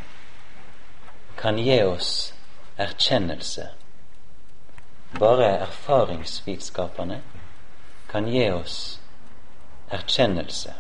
kan 1.37 1.57
gi 1.57 1.83
oss 1.83 2.33
erkjennelse. 2.81 3.67
Bare 5.19 5.45
erfaringsvitenskapene 5.45 7.21
kan 8.11 8.27
gi 8.27 8.49
oss 8.51 8.99
erkjennelse. 9.91 10.73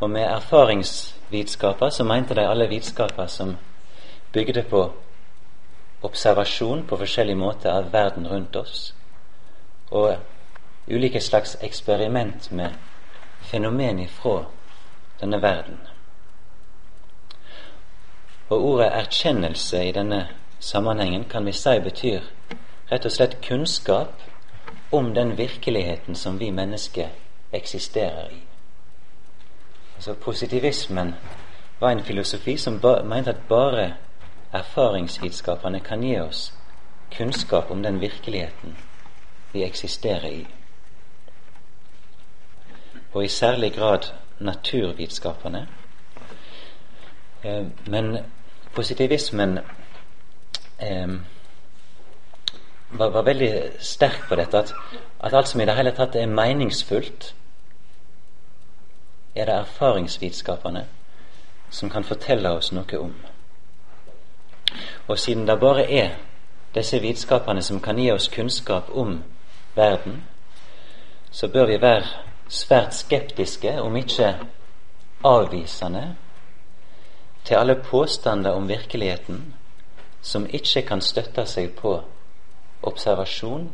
Og 0.00 0.10
med 0.10 0.22
erfaringsvitenskaper 0.22 1.90
så 1.90 2.04
mente 2.04 2.34
de 2.34 2.46
alle 2.48 2.68
vitenskaper 2.68 3.26
som 3.26 3.56
bygde 4.32 4.62
på 4.62 4.92
observasjon 6.02 6.86
på 6.86 6.96
forskjellig 6.96 7.36
måte 7.38 7.70
av 7.70 7.92
verden 7.92 8.26
rundt 8.28 8.56
oss, 8.56 8.94
og 9.90 10.16
ulike 10.90 11.20
slags 11.20 11.56
eksperiment 11.62 12.50
med 12.52 12.74
fenomen 13.40 13.98
ifra 13.98 14.44
denne 15.20 15.42
verden. 15.42 15.78
Og 18.48 18.64
ordet 18.64 18.90
erkjennelse 18.92 19.84
i 19.84 19.92
denne 19.92 20.28
sammenhengen 20.62 21.24
kan 21.24 21.46
vi 21.46 21.52
si 21.52 21.78
betyr 21.80 22.20
rett 22.90 23.04
og 23.04 23.12
slett 23.12 23.40
kunnskap 23.42 24.22
om 24.92 25.14
den 25.14 25.38
virkeligheten 25.38 26.14
som 26.14 26.38
vi 26.38 26.50
mennesker 26.50 27.08
eksisterer 27.52 28.30
i. 28.30 28.42
Altså 29.96 30.14
Positivismen 30.14 31.14
var 31.80 31.90
en 31.90 32.04
filosofi 32.04 32.56
som 32.56 32.80
mente 33.04 33.30
at 33.30 33.48
bare 33.48 33.94
erfaringsvitenskapene 34.52 35.80
kan 35.80 36.02
gi 36.02 36.20
oss 36.20 36.52
kunnskap 37.16 37.70
om 37.70 37.82
den 37.82 38.00
virkeligheten 38.00 38.76
vi 39.52 39.64
eksisterer 39.64 40.28
i. 40.28 40.46
Og 43.12 43.24
i 43.24 43.28
særlig 43.28 43.72
grad 43.72 44.12
naturvitenskapene. 44.38 45.68
Eh, 47.44 47.66
men 47.86 48.18
positivismen 48.74 49.58
eh, 50.82 51.14
var, 52.90 53.10
var, 53.10 53.22
veldig 53.22 53.52
sterk 53.78 54.28
på 54.28 54.36
dette, 54.36 54.58
at, 54.58 54.74
at 55.20 55.34
alt 55.34 55.48
som 55.48 55.60
i 55.60 55.66
det 55.66 55.76
hele 55.76 55.94
tatt 55.96 56.16
er 56.16 56.26
meningsfullt, 56.26 57.34
er 59.34 59.48
det 59.48 59.54
erfaringsvitenskapene 59.54 60.84
som 61.70 61.90
kan 61.90 62.04
fortelle 62.04 62.50
oss 62.52 62.72
noe 62.72 62.98
om. 62.98 63.14
Og 65.08 65.18
siden 65.18 65.46
det 65.48 65.60
bare 65.60 65.86
er 65.88 66.10
disse 66.74 67.00
vitenskapene 67.00 67.62
som 67.62 67.80
kan 67.80 67.98
gi 67.98 68.10
oss 68.12 68.28
kunnskap 68.28 68.90
om 68.92 69.22
verden, 69.74 70.22
så 71.30 71.48
bør 71.48 71.66
vi 71.66 71.80
være 71.80 72.04
svært 72.48 72.94
skeptiske, 72.94 73.80
om 73.80 73.96
ikke 73.96 74.34
avvisende, 75.24 76.16
til 77.44 77.54
alle 77.54 77.74
påstander 77.74 78.52
om 78.52 78.68
virkeligheten 78.68 79.54
som 80.22 80.46
ikke 80.46 80.82
kan 80.86 81.00
støtte 81.00 81.44
seg 81.46 81.74
på 81.76 81.96
observasjon 82.82 83.68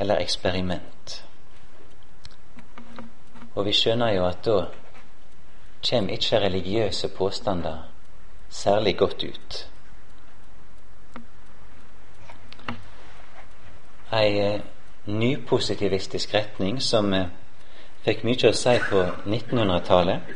eller 0.00 0.20
eksperiment. 0.20 1.24
Og 3.54 3.66
vi 3.66 3.72
skjønner 3.76 4.14
jo 4.16 4.24
at 4.26 4.44
da 4.44 4.58
kommer 5.88 6.16
ikke 6.16 6.40
religiøse 6.40 7.08
påstander 7.08 7.82
særlig 8.48 8.96
godt 8.98 9.24
ut. 9.24 9.68
Ei 14.12 14.38
eh, 14.38 14.60
nypositivistisk 15.06 16.34
retning 16.34 16.82
som 16.82 17.12
eh, 17.14 17.28
fikk 18.04 18.24
mye 18.28 18.50
å 18.50 18.56
si 18.56 18.74
på 18.90 19.02
1900-tallet, 19.24 20.32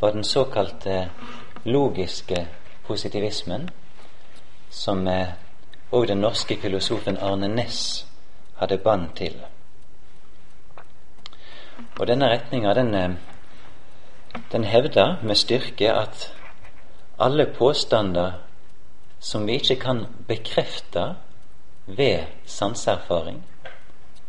var 0.00 0.14
den 0.14 0.24
såkalte 0.24 1.08
logiske 1.64 2.44
positivismen, 2.86 3.68
som 4.70 5.06
òg 5.08 6.02
eh, 6.02 6.08
den 6.08 6.20
norske 6.20 6.56
filosofen 6.60 7.16
Arne 7.16 7.48
Næss 7.48 8.06
hadde 8.58 8.78
bånd 8.78 9.08
til. 9.16 9.36
Og 11.98 12.06
denne 12.06 12.28
retninga, 12.30 12.74
den, 12.74 12.94
eh, 12.94 13.10
den 14.52 14.64
hevder 14.64 15.16
med 15.22 15.34
styrke 15.34 15.92
at 15.92 16.32
alle 17.18 17.46
påstander 17.58 18.32
som 19.20 19.46
vi 19.46 19.52
ikke 19.52 19.76
kan 19.76 20.06
bekrefte 20.28 21.14
ved 21.86 22.24
sanseerfaring, 22.46 23.44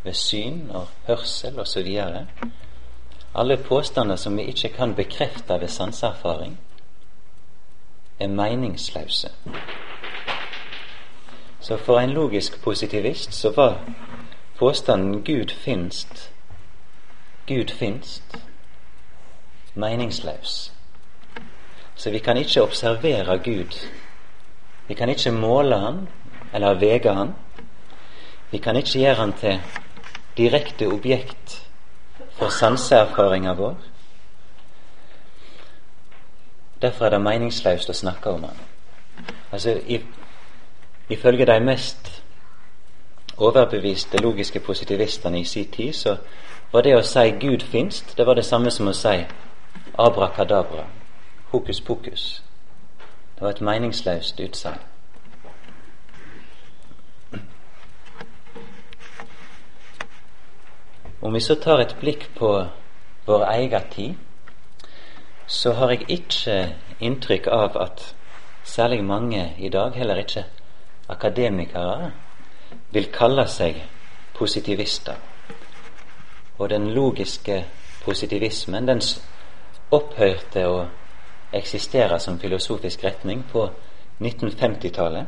ved 0.03 0.13
syn 0.13 0.69
og 0.69 0.87
hørsel 1.07 1.59
osv. 1.59 1.87
Alle 3.35 3.57
påstander 3.57 4.15
som 4.15 4.37
vi 4.37 4.43
ikke 4.43 4.69
kan 4.69 4.95
bekrefte 4.95 5.61
ved 5.61 5.67
sanseerfaring, 5.67 6.59
er 8.19 8.27
meningsløse. 8.27 9.29
Så 11.59 11.77
for 11.77 11.99
en 11.99 12.09
logisk 12.09 12.61
positivist 12.61 13.33
så 13.33 13.51
var 13.55 13.79
påstanden 14.57 15.23
'Gud 15.23 15.51
finst' 15.51 16.31
Gud 17.49 17.67
finst 17.73 18.23
meningsløs. 19.73 20.73
Så 21.95 22.11
vi 22.11 22.19
kan 22.19 22.37
ikke 22.37 22.61
observere 22.61 23.37
Gud. 23.37 23.89
Vi 24.87 24.93
kan 24.93 25.09
ikke 25.09 25.31
måle 25.31 25.79
Han 25.79 26.07
eller 26.53 26.73
vege 26.73 27.13
Han. 27.13 27.33
Vi 28.51 28.57
kan 28.57 28.75
ikke 28.75 28.99
gjøre 28.99 29.15
Han 29.15 29.33
til 29.33 29.61
direkte 30.37 30.87
objekt 30.87 31.67
for 32.31 32.49
sanseerfaringa 32.49 33.53
vår. 33.53 33.77
Derfor 36.81 37.05
er 37.05 37.09
det 37.09 37.21
meningsløst 37.21 37.89
å 37.89 37.93
snakke 37.93 38.29
om 38.29 38.43
Han. 38.43 38.57
Altså, 39.51 39.81
Ifølge 41.09 41.45
de 41.45 41.59
mest 41.59 42.23
overbeviste 43.37 44.17
logiske 44.17 44.59
positivistene 44.59 45.39
i 45.39 45.43
sin 45.43 45.71
tid, 45.71 45.93
så 45.93 46.17
var 46.71 46.81
det 46.81 46.95
å 46.95 47.01
si 47.01 47.31
'Gud 47.31 47.61
finst', 47.61 48.17
det 48.17 48.25
var 48.25 48.33
det 48.33 48.45
samme 48.45 48.71
som 48.71 48.87
å 48.87 48.93
si 48.93 49.25
'abrakadabra', 49.99 50.85
hokus 51.51 51.81
pokus. 51.81 52.43
Det 53.35 53.41
var 53.41 53.49
et 53.49 53.61
meningsløst 53.61 54.39
utsagn. 54.39 54.79
Om 61.21 61.33
vi 61.33 61.39
så 61.39 61.55
tar 61.55 61.79
et 61.79 61.95
blikk 61.99 62.29
på 62.35 62.65
vår 63.25 63.43
egen 63.45 63.81
tid, 63.91 64.15
så 65.47 65.73
har 65.73 65.89
jeg 65.89 66.05
ikke 66.09 66.75
inntrykk 66.99 67.47
av 67.47 67.77
at 67.77 68.15
særlig 68.63 69.03
mange 69.03 69.53
i 69.57 69.69
dag, 69.69 69.93
heller 69.93 70.15
ikke 70.15 70.45
akademikere, 71.09 72.11
vil 72.91 73.09
kalle 73.13 73.45
seg 73.49 73.81
positivister. 74.37 75.15
Og 76.59 76.69
den 76.69 76.89
logiske 76.93 77.65
positivismen, 78.05 78.87
den 78.87 79.01
opphørte 79.91 80.65
å 80.69 80.79
eksistere 81.53 82.19
som 82.19 82.39
filosofisk 82.39 83.03
retning 83.03 83.43
på 83.51 83.65
1950-tallet. 84.19 85.25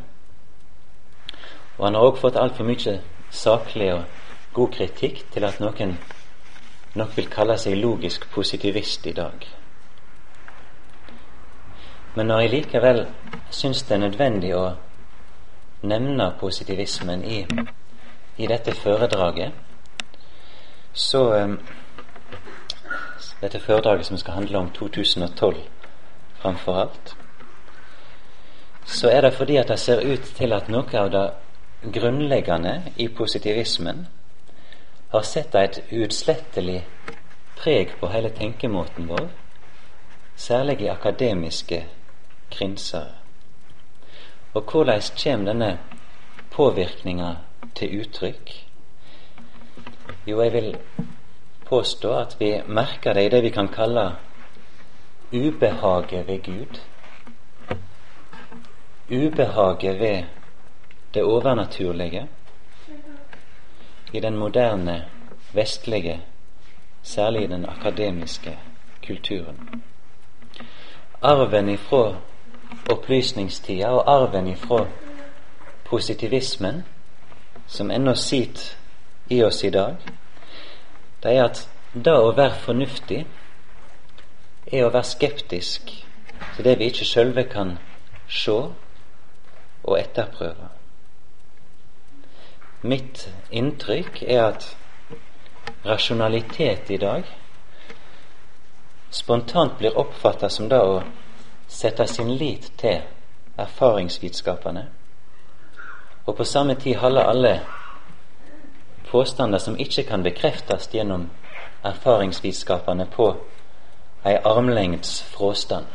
Og 1.77 1.85
han 1.85 1.95
har 1.95 2.05
òg 2.05 2.19
fått 2.21 2.37
altfor 2.37 2.67
mye 2.67 2.99
saklig 3.31 3.93
og 3.95 4.03
god 4.53 4.73
kritikk 4.75 5.23
til 5.33 5.47
at 5.47 5.61
noen 5.63 5.95
nok 6.99 7.15
vil 7.17 7.29
kalle 7.31 7.55
seg 7.57 7.79
logisk 7.79 8.27
positivist 8.33 9.07
i 9.07 9.15
dag. 9.15 9.47
Men 12.15 12.27
når 12.27 12.41
jeg 12.41 12.51
likevel 12.51 13.05
syns 13.55 13.85
det 13.87 13.95
er 13.95 14.03
nødvendig 14.03 14.51
å 14.55 14.65
nevner 15.81 16.37
positivismen 16.39 17.23
i, 17.25 17.45
i 18.37 18.47
dette 18.47 18.75
foredraget, 18.75 19.51
så 20.93 21.57
Dette 23.41 23.59
foredraget 23.59 24.05
som 24.05 24.17
skal 24.17 24.33
handle 24.33 24.57
om 24.57 24.69
2012 24.69 25.55
framfor 26.41 26.73
alt, 26.73 27.15
så 28.85 29.09
er 29.09 29.21
det 29.21 29.33
fordi 29.33 29.55
at 29.57 29.67
det 29.67 29.79
ser 29.79 30.13
ut 30.13 30.21
til 30.37 30.53
at 30.53 30.69
noe 30.69 30.99
av 30.99 31.09
det 31.11 31.23
grunnleggende 31.93 32.91
i 32.97 33.07
positivismen 33.07 34.07
har 35.11 35.25
sett 35.25 35.55
et 35.55 35.81
uutslettelig 35.91 36.83
preg 37.57 37.95
på 37.99 38.11
hele 38.13 38.29
tenkemåten 38.29 39.09
vår, 39.09 39.27
særlig 40.35 40.81
i 40.81 40.87
akademiske 40.93 41.85
krinser. 42.51 43.20
Og 44.53 44.61
hvordan 44.61 45.01
kommer 45.23 45.45
denne 45.45 45.79
påvirkninga 46.51 47.35
til 47.75 48.01
uttrykk? 48.01 48.51
Jo, 50.27 50.41
jeg 50.41 50.53
vil 50.53 50.77
påstå 51.65 52.11
at 52.13 52.35
vi 52.39 52.61
merker 52.67 53.13
det 53.13 53.25
i 53.25 53.29
det 53.29 53.43
vi 53.43 53.49
kan 53.49 53.67
kalle 53.67 54.11
ubehaget 55.33 56.27
ved 56.27 56.43
Gud. 56.43 56.79
Ubehaget 59.11 59.99
ved 59.99 60.23
det 61.13 61.23
overnaturlige 61.23 62.27
i 64.13 64.19
den 64.19 64.37
moderne, 64.37 65.05
vestlige, 65.53 66.21
særlig 67.01 67.43
i 67.43 67.47
den 67.47 67.65
akademiske 67.65 68.59
kulturen. 69.07 69.83
Arven 71.21 71.69
ifra 71.69 72.15
opplysningstida 72.91 73.89
og 73.89 74.03
arven 74.11 74.47
ifra 74.47 74.85
positivismen, 75.85 76.83
som 77.67 77.91
ennå 77.91 78.15
sitter 78.15 78.61
i 79.29 79.43
oss 79.43 79.63
i 79.63 79.69
dag, 79.69 79.95
det 81.23 81.35
er 81.35 81.43
at 81.43 81.67
det 81.93 82.13
å 82.13 82.33
være 82.35 82.59
fornuftig 82.63 83.25
er 84.71 84.85
å 84.85 84.91
være 84.91 85.07
skeptisk 85.07 85.91
til 86.55 86.65
det 86.65 86.77
vi 86.79 86.87
ikke 86.91 87.07
sjølve 87.07 87.43
kan 87.51 87.75
se 88.29 88.57
og 89.83 89.97
etterprøve. 89.99 90.69
Mitt 92.81 93.27
inntrykk 93.51 94.23
er 94.23 94.43
at 94.47 94.67
rasjonalitet 95.85 96.89
i 96.89 96.97
dag 97.01 97.27
spontant 99.11 99.77
blir 99.77 99.97
oppfatta 99.97 100.49
som 100.49 100.69
da 100.69 100.81
å 100.85 101.01
sette 101.71 102.07
sin 102.07 102.35
lit 102.35 102.71
til 102.77 103.01
erfaringsvitenskapene, 103.57 104.87
og 106.25 106.35
på 106.35 106.43
samme 106.43 106.75
tid 106.75 106.95
holde 106.95 107.23
alle 107.23 107.59
påstander 109.11 109.57
som 109.57 109.79
ikke 109.79 110.03
kan 110.03 110.23
bekreftes 110.23 110.87
gjennom 110.87 111.29
erfaringsvitenskapene, 111.83 113.05
på 113.05 113.35
ei 114.25 114.37
armlengds 114.45 115.23
fråstand. 115.23 115.85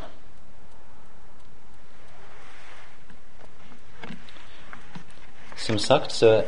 Som 5.55 5.77
sagt 5.77 6.11
så 6.11 6.43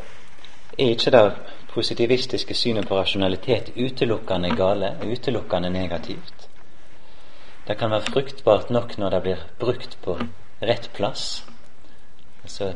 er 0.78 0.90
ikke 0.90 1.12
det 1.12 1.32
positivistiske 1.74 2.54
synet 2.54 2.88
på 2.88 3.00
rasjonalitet 3.00 3.72
utelukkende 3.78 4.56
gale, 4.56 4.96
utelukkende 5.12 5.70
negativt. 5.70 6.39
Det 7.70 7.78
kan 7.78 7.92
være 7.92 8.02
fruktbart 8.02 8.70
nok 8.70 8.96
når 8.98 9.10
det 9.10 9.22
blir 9.22 9.42
brukt 9.60 9.98
på 10.02 10.16
rett 10.62 10.90
plass. 10.94 11.44
Altså 12.42 12.72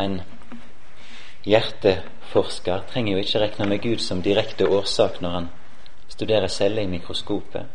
en 0.00 0.22
hjerteforsker 1.44 2.86
trenger 2.88 3.12
jo 3.12 3.18
ikke 3.20 3.42
regne 3.42 3.66
med 3.68 3.82
Gud 3.84 4.00
som 4.00 4.22
direkte 4.24 4.64
årsak 4.64 5.20
når 5.20 5.36
han 5.36 5.50
studerer 6.08 6.48
celler 6.48 6.82
i 6.82 6.86
mikroskopet. 6.86 7.68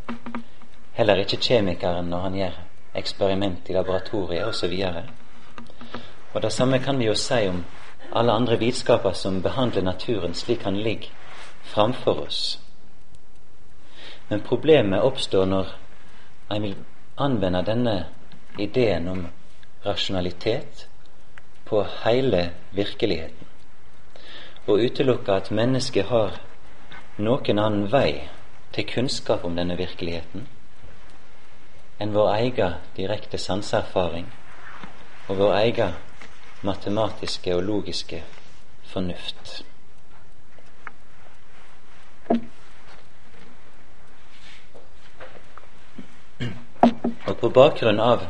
Heller 0.98 1.21
ikke 1.21 1.38
kjemikeren 1.38 2.10
når 2.10 2.26
han 2.26 2.41
gjør 2.41 2.60
eksperiment 2.95 3.69
i 3.69 3.78
laboratoriet 3.78 4.50
osv. 4.50 4.74
Og 6.34 6.41
det 6.41 6.54
samme 6.54 6.80
kan 6.80 6.98
vi 7.00 7.12
jo 7.12 7.13
si 7.13 7.45
om 7.48 7.62
alle 8.12 8.32
andre 8.32 8.58
vitenskaper 8.58 9.13
som 9.13 9.41
behandler 9.41 9.86
naturen 9.86 10.34
slik 10.34 10.63
han 10.63 10.82
ligger 10.82 11.13
framfor 11.62 12.26
oss. 12.26 12.64
Men 14.27 14.41
problemet 14.41 15.01
oppstår 15.01 15.45
når 15.45 15.73
en 16.51 16.61
vil 16.61 16.75
anvende 17.17 17.61
denne 17.65 17.95
ideen 18.59 19.07
om 19.07 19.25
rasjonalitet 19.85 20.88
på 21.65 21.83
hele 22.03 22.49
virkeligheten, 22.71 23.47
og 24.65 24.81
utelukke 24.81 25.33
at 25.33 25.51
mennesket 25.51 26.09
har 26.09 26.39
noen 27.17 27.61
annen 27.61 27.88
vei 27.91 28.27
til 28.75 28.88
kunnskap 28.89 29.45
om 29.45 29.55
denne 29.55 29.77
virkeligheten 29.79 30.47
enn 32.01 32.11
vår 32.11 32.31
egen 32.33 32.73
direkte 32.97 33.39
sanseerfaring 33.39 34.25
og 35.29 35.38
vår 35.39 35.53
egen 35.61 35.93
matematiske 36.67 37.55
og 37.55 37.63
logiske 37.63 38.19
fornuft. 38.91 39.63
Og 47.06 47.38
på 47.38 47.50
bakgrunn 47.50 48.00
av 48.00 48.26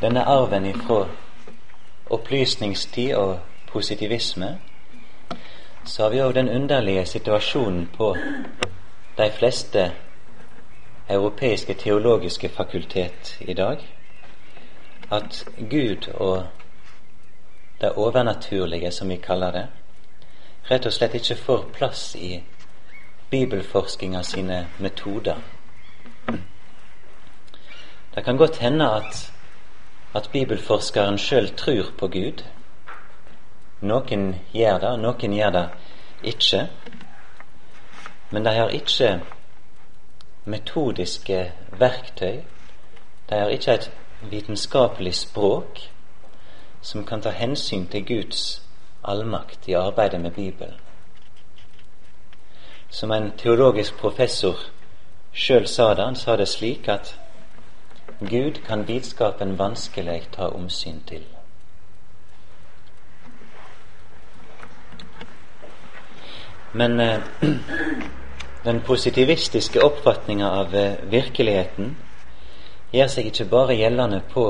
denne 0.00 0.24
arven 0.24 0.66
ifra 0.66 1.06
opplysningstid 2.10 3.14
og 3.14 3.38
positivisme, 3.66 4.58
så 5.84 6.02
har 6.02 6.10
vi 6.10 6.20
òg 6.22 6.34
den 6.34 6.48
underlige 6.48 7.06
situasjonen 7.06 7.86
på 7.96 8.14
de 9.18 9.30
fleste 9.38 9.90
europeiske 11.08 11.74
teologiske 11.74 12.48
fakultet 12.48 13.36
i 13.40 13.54
dag 13.54 13.84
at 15.10 15.44
Gud 15.70 16.08
og 16.14 16.46
det 17.80 17.92
overnaturlige, 17.92 18.90
som 18.90 19.08
vi 19.08 19.16
kaller 19.16 19.50
det, 19.50 19.66
rett 20.70 20.86
og 20.86 20.92
slett 20.92 21.14
ikke 21.14 21.36
får 21.36 21.68
plass 21.72 22.14
i 22.16 22.42
bibelforskinga 23.30 24.22
sine 24.22 24.66
metoder. 24.78 25.36
Det 28.18 28.24
kan 28.24 28.36
godt 28.36 28.56
hende 28.56 28.90
at, 28.90 29.32
at 30.14 30.30
bibelforskeren 30.32 31.18
sjøl 31.18 31.56
tror 31.56 31.84
på 31.98 32.08
Gud. 32.08 32.42
Noen 33.80 34.34
gjør 34.52 34.78
det, 34.82 34.90
noen 34.98 35.34
gjør 35.36 35.52
det 35.54 35.62
ikke. 36.32 36.64
Men 38.30 38.44
de 38.44 38.54
har 38.56 38.74
ikke 38.74 39.20
metodiske 40.44 41.52
verktøy. 41.78 42.40
De 43.30 43.38
har 43.38 43.54
ikke 43.54 43.74
et 43.74 43.86
vitenskapelig 44.32 45.14
språk 45.14 45.78
som 46.82 47.06
kan 47.06 47.22
ta 47.22 47.30
hensyn 47.30 47.86
til 47.86 48.06
Guds 48.06 48.62
allmakt 49.04 49.68
i 49.68 49.78
arbeidet 49.78 50.20
med 50.20 50.30
Bibelen. 50.30 50.74
Som 52.90 53.12
en 53.12 53.30
teologisk 53.38 53.94
professor 53.94 54.58
sjøl 55.32 55.68
sa 55.68 55.94
det, 55.94 56.04
han 56.04 56.16
sa 56.16 56.36
det 56.36 56.48
slik 56.48 56.88
at 56.88 57.14
Gud 58.20 58.64
kan 58.66 58.88
vitskapen 58.88 59.58
vanskelig 59.58 60.28
ta 60.32 60.48
omsyn 60.48 61.02
til. 61.06 61.24
Men 66.72 67.00
eh, 67.00 67.20
den 68.64 68.80
positivistiske 68.80 69.82
oppfatninga 69.84 70.50
av 70.50 70.74
eh, 70.74 70.98
virkeligheten 71.10 71.96
gjør 72.92 73.12
seg 73.12 73.30
ikke 73.30 73.46
bare 73.52 73.76
gjeldende 73.78 74.20
på 74.32 74.48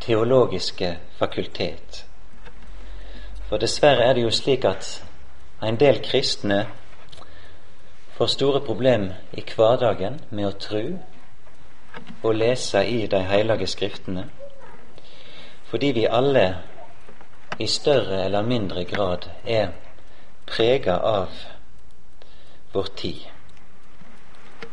teologiske 0.00 0.94
fakultet. 1.18 2.04
For 3.48 3.58
dessverre 3.58 4.06
er 4.06 4.14
det 4.14 4.24
jo 4.28 4.30
slik 4.30 4.64
at 4.64 4.88
en 5.62 5.76
del 5.80 5.98
kristne 6.04 6.66
får 8.16 8.32
store 8.32 8.60
problem 8.60 9.10
i 9.32 9.42
hverdagen 9.42 10.20
med 10.30 10.48
å 10.48 10.56
tru 10.60 10.82
og 12.22 12.34
lese 12.34 12.86
i 12.86 13.06
de 13.06 13.22
hellige 13.22 13.66
skriftene, 13.66 14.30
fordi 15.64 15.86
vi 15.86 16.06
alle 16.10 16.56
i 17.58 17.66
større 17.66 18.24
eller 18.24 18.42
mindre 18.42 18.84
grad 18.84 19.28
er 19.44 19.68
prega 20.46 20.96
av 20.96 21.28
vår 22.72 22.88
tid. 22.96 23.20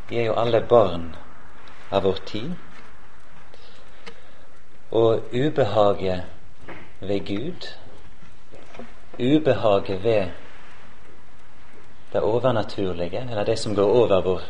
Vi 0.10 0.18
er 0.18 0.26
jo 0.26 0.36
alle 0.38 0.62
barn 0.62 1.16
av 1.92 2.04
vår 2.04 2.20
tid. 2.26 2.52
Og 4.92 5.34
ubehaget 5.34 6.24
ved 7.00 7.26
Gud, 7.26 7.68
ubehaget 9.20 10.04
ved 10.04 10.28
det 12.14 12.22
overnaturlige, 12.22 13.28
eller 13.30 13.44
det 13.44 13.60
som 13.60 13.76
går 13.76 13.90
over 13.90 14.22
vår 14.22 14.42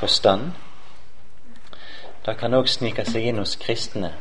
forstand, 0.00 0.52
det 2.26 2.36
kan 2.38 2.54
òg 2.54 2.68
snike 2.70 3.04
seg 3.08 3.30
inn 3.30 3.40
hos 3.42 3.56
kristne 3.58 4.12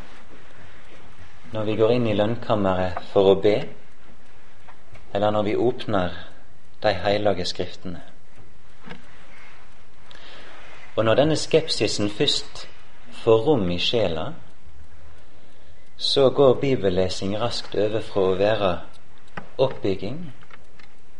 når 1.51 1.67
vi 1.67 1.75
går 1.75 1.91
inn 1.91 2.07
i 2.07 2.15
lønnkammeret 2.15 3.01
for 3.11 3.33
å 3.33 3.39
be, 3.43 3.57
eller 5.11 5.33
når 5.35 5.43
vi 5.49 5.55
åpner 5.59 6.13
de 6.81 6.93
hellige 6.95 7.45
skriftene. 7.45 7.99
Og 10.95 11.05
når 11.05 11.19
denne 11.19 11.35
skepsisen 11.35 12.09
først 12.09 12.65
får 13.23 13.43
rom 13.47 13.67
i 13.71 13.79
sjela, 13.79 14.31
så 15.97 16.29
går 16.29 16.59
bibellesing 16.63 17.35
raskt 17.39 17.75
over 17.75 18.01
fra 18.01 18.23
å 18.29 18.37
være 18.39 18.71
oppbygging 19.61 20.23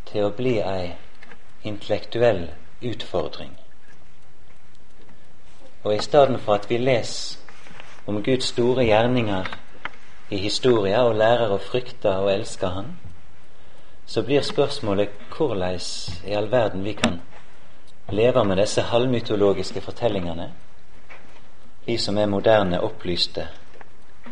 til 0.10 0.26
å 0.26 0.36
bli 0.36 0.58
ei 0.64 0.94
intellektuell 1.68 2.48
utfordring. 2.82 3.61
Og 5.84 5.96
i 5.96 6.02
stedet 6.02 6.40
for 6.42 6.54
at 6.54 6.70
vi 6.70 6.78
leser 6.78 7.40
om 8.08 8.24
Guds 8.24 8.46
store 8.46 8.86
gjerninger 8.86 9.46
i 10.30 10.38
historia 10.38 11.04
og 11.04 11.16
lærer 11.16 11.52
å 11.52 11.60
frykte 11.62 12.12
og 12.22 12.32
elske 12.32 12.68
Han, 12.68 12.94
så 14.06 14.24
blir 14.24 14.42
spørsmålet 14.42 15.10
hvordan 15.38 15.80
i 16.28 16.36
all 16.36 16.52
verden 16.52 16.84
vi 16.84 16.94
kan 16.94 17.22
leve 18.12 18.44
med 18.46 18.58
disse 18.58 18.82
halvmytologiske 18.82 19.82
fortellingene, 19.82 20.52
vi 21.86 21.98
som 21.98 22.18
er 22.18 22.26
moderne, 22.26 22.82
opplyste 22.82 23.48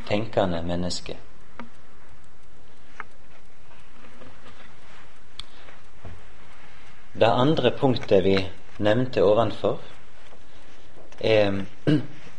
tenkende 0.08 0.62
menneske. 0.62 1.18
Det 7.20 7.28
andre 7.28 7.72
punktet 7.72 8.24
vi 8.24 8.38
nevnte 8.80 9.24
ovenfor, 9.24 9.80
er 11.20 11.66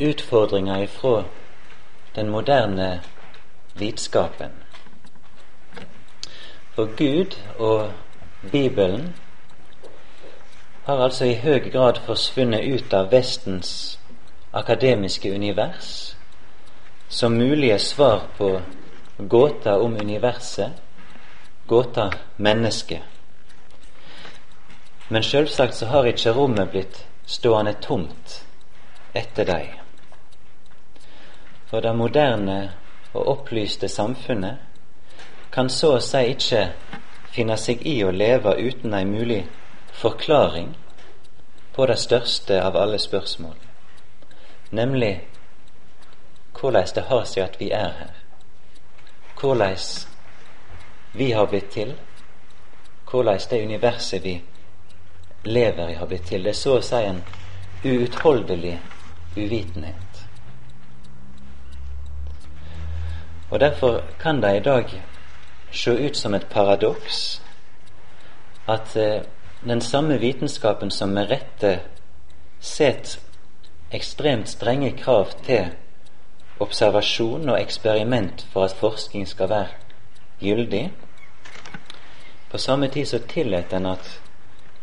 utfordringer 0.01 0.83
ifra 0.83 1.25
den 2.15 2.29
moderne 2.29 3.03
vitenskapen. 3.75 4.51
For 6.75 6.85
Gud 6.97 7.37
og 7.59 7.91
Bibelen 8.53 9.15
har 10.85 10.97
altså 11.05 11.25
i 11.25 11.35
høy 11.35 11.71
grad 11.73 12.01
forsvunnet 12.07 12.75
ut 12.75 12.93
av 12.93 13.11
Vestens 13.13 13.99
akademiske 14.53 15.35
univers 15.35 16.17
som 17.09 17.33
mulige 17.33 17.79
svar 17.79 18.23
på 18.39 18.61
gåta 19.29 19.79
om 19.79 19.97
universet, 20.01 20.71
gåta 21.67 22.11
mennesket. 22.37 23.03
Men 25.09 25.23
selvsagt 25.23 25.75
så 25.75 25.87
har 25.87 26.05
ikke 26.05 26.33
rommet 26.33 26.71
blitt 26.71 27.07
stående 27.27 27.75
tomt 27.83 28.45
etter 29.13 29.45
deg. 29.45 29.81
For 31.71 31.81
det 31.81 31.95
moderne 31.97 32.59
og 33.13 33.29
opplyste 33.29 33.89
samfunnet 33.89 34.57
kan 35.51 35.71
så 35.71 35.97
å 35.97 36.03
si 36.03 36.23
ikke 36.33 36.63
finne 37.35 37.57
seg 37.59 37.83
i 37.87 38.01
å 38.05 38.11
leve 38.15 38.55
uten 38.59 38.95
ei 38.95 39.07
mulig 39.07 39.43
forklaring 40.01 40.75
på 41.75 41.87
det 41.87 41.99
største 41.99 42.61
av 42.63 42.77
alle 42.77 42.99
spørsmål, 42.99 43.57
nemlig 44.71 45.15
hvordan 46.61 46.95
det 46.95 47.05
har 47.09 47.27
seg 47.27 47.45
at 47.45 47.59
vi 47.61 47.71
er 47.75 47.93
her, 47.99 48.15
hvordan 49.41 49.77
vi 51.13 51.33
har 51.33 51.47
blitt 51.51 51.71
til, 51.71 51.95
hvordan 53.11 53.39
det 53.51 53.65
universet 53.65 54.25
vi 54.25 54.41
lever 55.45 55.89
i, 55.89 55.95
har 55.95 56.07
blitt 56.07 56.27
til. 56.29 56.45
Det 56.45 56.51
er 56.51 56.59
så 56.59 56.77
å 56.79 56.85
si 56.85 57.01
en 57.07 57.23
uutholdelig 57.85 58.79
uvitenhet. 59.45 60.27
Og 63.51 63.61
Derfor 63.61 64.03
kan 64.21 64.43
det 64.43 64.57
i 64.57 64.61
dag 64.61 65.03
se 65.73 65.91
ut 65.91 66.17
som 66.17 66.35
et 66.35 66.47
paradoks 66.47 67.43
at 68.69 68.97
eh, 68.97 69.23
den 69.65 69.81
samme 69.81 70.19
vitenskapen 70.19 70.91
som 70.91 71.09
med 71.09 71.31
rette 71.31 71.81
setter 72.61 73.19
ekstremt 73.93 74.49
strenge 74.49 74.93
krav 74.97 75.33
til 75.45 75.67
observasjon 76.61 77.49
og 77.49 77.61
eksperiment 77.61 78.47
for 78.53 78.65
at 78.65 78.77
forskning 78.79 79.29
skal 79.29 79.49
være 79.49 79.67
gyldig, 80.41 80.93
på 82.51 82.59
samme 82.59 82.89
tid 82.89 83.07
så 83.07 83.19
tillater 83.19 83.77
en 83.77 83.87
at 83.87 84.21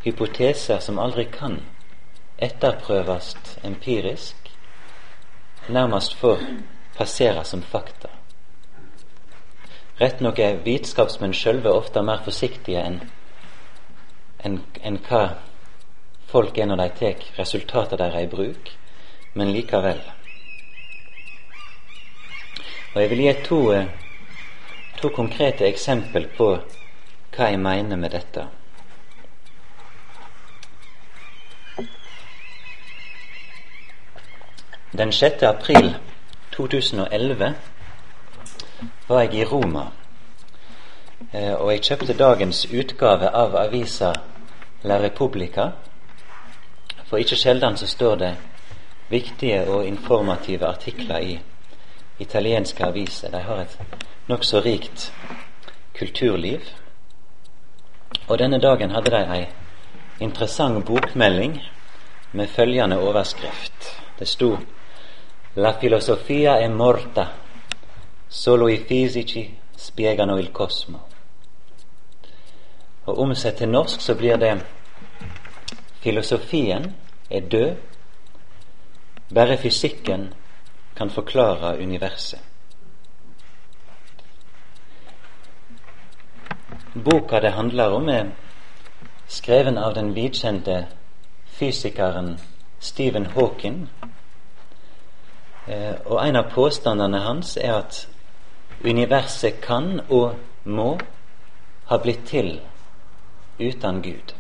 hypoteser 0.04 0.80
som 0.80 1.00
aldri 1.00 1.24
kan 1.24 1.60
etterprøves 2.38 3.36
empirisk, 3.64 4.47
nærmest 5.70 6.14
får 6.20 6.42
passere 6.98 7.44
som 7.46 7.62
fakta. 7.62 8.10
Rett 10.00 10.20
nok 10.22 10.40
er 10.40 10.60
vitenskapsmenn 10.66 11.34
sjølve 11.34 11.74
ofte 11.74 12.02
mer 12.06 12.22
forsiktige 12.26 12.84
enn 12.86 13.00
en, 14.46 14.60
en 14.84 15.00
hva 15.08 15.22
folk 16.30 16.58
er 16.58 16.70
når 16.70 16.84
de 16.84 16.90
tar 17.00 17.24
resultatet 17.40 18.00
deres 18.00 18.28
i 18.28 18.30
bruk, 18.30 18.70
men 19.34 19.52
likevel. 19.52 20.02
Og 22.94 23.02
Jeg 23.02 23.10
vil 23.10 23.24
gi 23.24 23.34
to, 23.46 23.60
eh, 23.74 23.88
to 24.98 25.10
konkrete 25.10 25.66
eksempel 25.68 26.28
på 26.38 26.48
hva 27.36 27.50
jeg 27.52 27.60
mener 27.60 27.96
med 27.96 28.12
dette. 28.12 28.48
Den 34.92 35.12
6. 35.12 35.44
april 35.44 35.96
2011 36.52 37.54
var 39.08 39.22
jeg 39.22 39.34
i 39.34 39.44
Roma, 39.44 39.82
eh, 41.34 41.54
og 41.54 41.72
jeg 41.72 41.82
kjøpte 41.82 42.14
dagens 42.14 42.66
utgave 42.72 43.28
av 43.36 43.56
avisa 43.56 44.14
La 44.84 44.98
Repubblica. 45.04 45.72
For 47.06 47.18
ikke 47.18 47.36
sjelden 47.36 47.78
så 47.78 47.88
står 47.88 48.16
det 48.16 48.32
viktige 49.10 49.68
og 49.68 49.88
informative 49.88 50.66
artikler 50.68 51.18
i 51.18 51.40
italienske 52.20 52.86
aviser. 52.86 53.32
De 53.32 53.42
har 53.44 53.60
et 53.60 53.78
nokså 54.28 54.60
rikt 54.60 55.14
kulturliv. 56.00 56.62
Og 58.28 58.40
denne 58.40 58.60
dagen 58.60 58.92
hadde 58.92 59.12
de 59.12 59.24
ei 59.36 59.46
interessant 60.20 60.86
bokmelding 60.86 61.62
med 62.32 62.48
følgende 62.48 63.00
overskrift. 63.00 64.02
Det 64.20 64.28
sto 64.28 64.58
La 65.60 65.74
filosofia 65.74 66.60
è 66.60 66.68
morta, 66.68 67.32
solo 68.28 68.68
i 68.68 68.78
fisici 68.78 69.58
spiegano 69.74 70.38
il 70.38 70.52
cosmo. 70.52 71.08
Og 73.06 73.20
omsett 73.20 73.58
til 73.58 73.70
norsk 73.70 74.02
så 74.02 74.14
blir 74.16 74.38
det 74.38 74.52
Filosofien 76.00 76.86
er 77.30 77.42
død, 77.50 77.76
bare 79.34 79.58
fysikken 79.58 80.34
kan 80.96 81.10
forklare 81.10 81.82
universet. 81.82 82.40
Boka 86.94 87.40
det 87.40 87.52
handler 87.52 87.96
om, 87.98 88.10
er 88.10 88.30
skreven 89.28 89.78
av 89.78 89.96
den 89.96 90.14
vidkjente 90.16 90.86
fysikeren 91.58 92.40
Stephen 92.80 93.26
Hawking 93.26 93.90
og 96.06 96.20
en 96.24 96.36
av 96.40 96.52
påstandene 96.54 97.20
hans 97.26 97.58
er 97.58 97.74
at 97.82 98.08
universet 98.86 99.62
kan 99.62 100.00
og 100.10 100.36
må 100.64 100.98
ha 101.90 101.98
blitt 102.04 102.26
til 102.28 102.60
uten 103.60 104.02
Gud. 104.02 104.34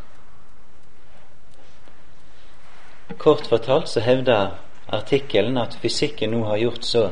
Kort 3.17 3.47
fortalt 3.47 3.89
så 3.89 3.99
hevder 4.03 4.57
artikkelen 4.87 5.57
at 5.57 5.75
fysikken 5.81 6.31
nå 6.31 6.43
har 6.47 6.57
gjort 6.57 6.85
så 6.85 7.03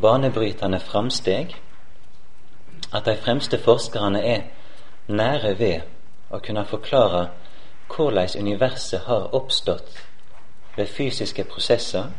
banebrytende 0.00 0.80
framsteg 0.80 1.54
at 2.92 3.04
de 3.06 3.16
fremste 3.16 3.58
forskerne 3.58 4.20
er 4.24 4.42
nære 5.08 5.54
ved 5.58 6.32
å 6.32 6.40
kunne 6.44 6.64
forklare 6.68 7.28
hvordan 7.92 8.28
universet 8.38 9.04
har 9.06 9.34
oppstått 9.36 10.00
ved 10.76 10.88
fysiske 10.88 11.44
prosesser 11.44 12.10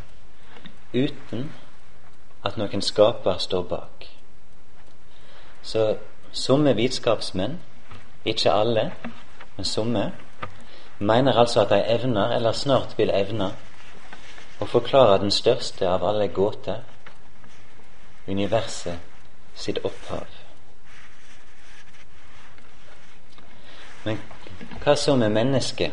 uten 0.93 1.51
at 2.43 2.57
noen 2.57 2.81
skaper 2.81 3.37
står 3.37 3.63
bak. 3.63 4.07
Så 5.61 5.95
somme 6.31 6.75
vitenskapsmenn, 6.75 7.59
ikke 8.25 8.51
alle, 8.51 8.91
men 9.57 9.65
somme, 9.65 10.11
mener 10.99 11.33
altså 11.33 11.61
at 11.61 11.69
de 11.69 11.83
evner, 11.95 12.35
eller 12.35 12.51
snart 12.51 12.97
vil 12.97 13.11
evne, 13.13 13.51
å 14.59 14.65
forklare 14.65 15.19
den 15.19 15.31
største 15.31 15.87
av 15.89 16.03
alle 16.07 16.27
gåter, 16.27 16.83
universet 18.27 18.99
sitt 19.55 19.79
opphav. 19.83 20.27
Men 24.03 24.19
hva 24.83 24.95
så 24.95 25.15
med 25.15 25.29
mennesket? 25.29 25.91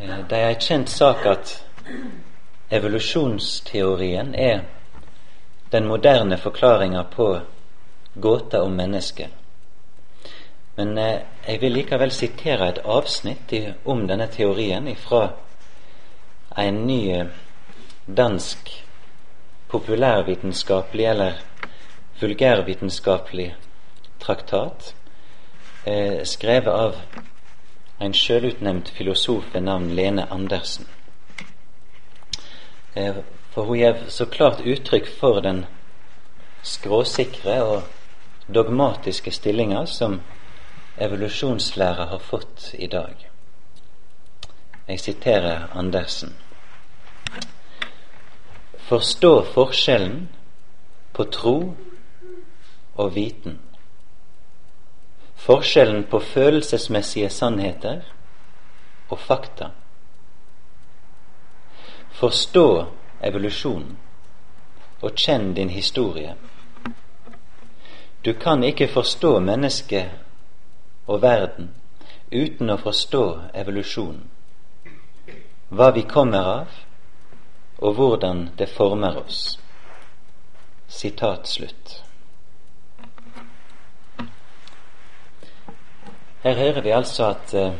Eh, 0.00 0.18
det 0.30 0.38
er 0.38 0.48
ei 0.48 0.58
kjent 0.60 0.90
sak 0.90 1.26
at 1.26 1.63
Evolusjonsteorien 2.70 4.34
er 4.34 4.64
den 5.70 5.86
moderne 5.86 6.36
forklaringa 6.36 7.04
på 7.04 7.40
gåta 8.14 8.62
om 8.62 8.76
mennesket. 8.76 9.28
Men 10.76 10.98
eh, 10.98 11.20
jeg 11.46 11.60
vil 11.60 11.72
likevel 11.72 12.10
sitere 12.10 12.68
et 12.68 12.80
avsnitt 12.84 13.52
om 13.84 14.06
denne 14.06 14.26
teorien 14.26 14.88
fra 14.96 15.28
en 16.58 16.80
ny 16.86 17.00
eh, 17.14 17.26
dansk 18.06 18.72
populærvitenskapelig 19.70 21.06
eller 21.10 21.38
vulgærvitenskapelig 22.20 23.54
traktat, 24.18 24.94
eh, 25.84 26.22
skrevet 26.24 26.72
av 26.72 26.94
en 27.98 28.14
sjølutnevnt 28.14 28.88
filosof 28.88 29.54
ved 29.54 29.66
navn 29.66 29.90
Lene 29.94 30.26
Andersen. 30.30 30.86
Eh, 32.94 33.14
for 33.50 33.64
hun 33.64 33.78
gir 33.78 34.04
så 34.08 34.26
klart 34.26 34.60
uttrykk 34.60 35.08
for 35.18 35.40
den 35.40 35.64
skråsikre 36.62 37.56
og 37.62 37.82
dogmatiske 38.46 39.30
stillinga 39.30 39.86
som 39.86 40.20
evolusjonslæra 40.98 42.06
har 42.06 42.18
fått 42.18 42.70
i 42.78 42.86
dag. 42.86 43.30
Jeg 44.88 45.00
siterer 45.00 45.68
Andersen. 45.72 46.36
Forstå 48.78 49.44
forskjellen 49.54 50.28
på 51.12 51.24
tro 51.24 51.74
og 52.94 53.14
viten. 53.14 53.58
Forskjellen 55.36 56.04
på 56.04 56.20
følelsesmessige 56.20 57.30
sannheter 57.30 58.04
og 59.08 59.18
fakta. 59.18 59.70
Forstå 62.14 62.86
evolusjonen 63.22 63.96
og 65.02 65.16
kjenn 65.18 65.52
din 65.54 65.70
historie. 65.70 66.34
Du 68.24 68.32
kan 68.32 68.64
ikke 68.64 68.88
forstå 68.88 69.38
mennesket 69.40 70.10
og 71.06 71.22
verden 71.22 71.74
uten 72.32 72.70
å 72.70 72.78
forstå 72.80 73.24
evolusjonen. 73.54 74.22
Hva 75.74 75.90
vi 75.94 76.02
kommer 76.08 76.48
av, 76.54 76.80
og 77.78 77.94
hvordan 77.94 78.48
det 78.58 78.68
former 78.68 79.16
oss. 79.18 79.58
Sitat 80.88 81.48
slutt. 81.48 82.02
Her 86.44 86.54
hører 86.54 86.80
vi 86.80 86.90
altså 86.90 87.24
at, 87.24 87.54
eh, 87.54 87.72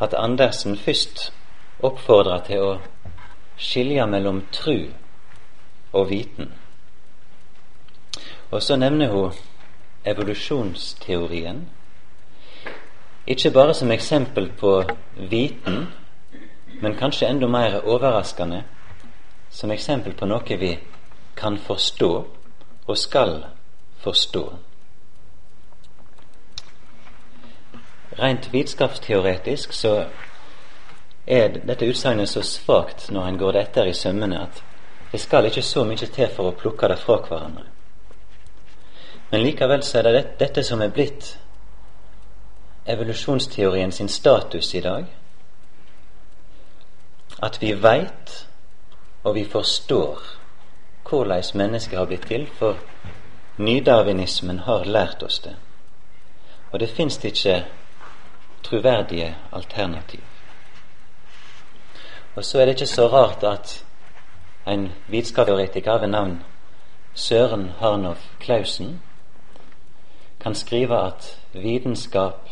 at 0.00 0.14
Andersen 0.14 0.76
først 0.76 1.32
oppfordrer 1.82 2.44
til 2.46 2.60
å 2.60 2.78
skilje 3.62 4.06
mellom 4.06 4.42
tru 4.52 4.90
og 5.92 6.10
viten. 6.10 6.52
Og 8.50 8.62
så 8.62 8.76
nevner 8.76 9.08
hun 9.08 9.32
evolusjonsteorien, 10.04 11.68
ikke 13.26 13.50
bare 13.50 13.74
som 13.74 13.90
eksempel 13.90 14.50
på 14.58 14.82
viten, 15.30 15.86
men 16.82 16.96
kanskje 16.98 17.28
enda 17.30 17.46
mer 17.46 17.80
overraskende 17.84 18.64
som 19.50 19.70
eksempel 19.70 20.12
på 20.18 20.26
noe 20.26 20.58
vi 20.58 20.72
kan 21.36 21.58
forstå 21.58 22.10
og 22.86 22.98
skal 22.98 23.44
forstå. 24.02 24.44
Rent 28.18 28.52
vitenskapsteoretisk 28.52 29.72
så 29.72 30.06
er 31.26 31.48
dette 31.66 31.86
utsagnet 31.86 32.28
så 32.28 32.42
svakt 32.42 33.10
når 33.10 33.26
en 33.26 33.38
går 33.38 33.52
det 33.52 33.62
etter 33.62 33.90
i 33.90 33.94
sømmene, 33.94 34.42
at 34.42 34.62
det 35.12 35.20
skal 35.20 35.46
ikke 35.46 35.62
så 35.62 35.84
mye 35.84 36.08
til 36.08 36.28
for 36.32 36.50
å 36.50 36.56
plukke 36.56 36.88
det 36.88 36.98
fra 36.98 37.18
hverandre. 37.20 37.64
Men 39.30 39.42
likevel 39.42 39.82
så 39.82 39.98
er 39.98 40.08
det 40.08 40.38
dette 40.40 40.64
som 40.64 40.82
er 40.82 40.92
blitt 40.92 41.36
evolusjonsteorien 42.86 43.92
sin 43.92 44.08
status 44.08 44.74
i 44.74 44.80
dag. 44.80 45.04
At 47.42 47.62
vi 47.62 47.72
veit 47.72 48.46
og 49.22 49.34
vi 49.34 49.44
forstår 49.44 50.18
hvordan 51.08 51.42
mennesket 51.54 51.98
har 51.98 52.06
blitt 52.06 52.26
til, 52.26 52.46
for 52.46 52.76
nydarwinismen 53.56 54.58
har 54.58 54.84
lært 54.84 55.22
oss 55.22 55.38
det. 55.44 55.54
Og 56.72 56.80
det 56.80 56.88
fins 56.90 57.24
ikke 57.24 57.64
troverdige 58.62 59.34
alternativ. 59.52 60.20
Og 62.34 62.44
så 62.44 62.58
er 62.58 62.64
det 62.64 62.72
ikke 62.72 62.86
så 62.86 63.06
rart 63.06 63.44
at 63.44 63.84
en 64.66 64.92
vitenskapsteoretiker 65.08 65.98
ved 65.98 66.08
navn 66.08 66.42
Søren 67.14 67.68
Harnov 67.78 68.16
Clausen 68.40 69.02
kan 70.40 70.54
skrive 70.54 71.06
at 71.06 71.38
vitenskap 71.52 72.48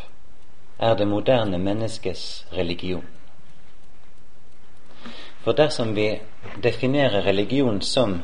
er 0.79 0.95
det 0.95 1.09
moderne 1.09 1.59
menneskets 1.59 2.47
religion. 2.53 3.05
For 5.41 5.53
dersom 5.53 5.97
vi 5.97 6.21
definerer 6.63 7.27
religion 7.27 7.83
som 7.83 8.23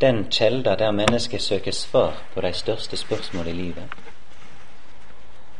den 0.00 0.24
kjelda 0.30 0.74
der 0.74 0.90
mennesket 0.90 1.42
søker 1.42 1.72
svar 1.72 2.22
på 2.34 2.40
de 2.40 2.52
største 2.52 2.96
spørsmål 2.96 3.46
i 3.46 3.52
livet, 3.52 3.88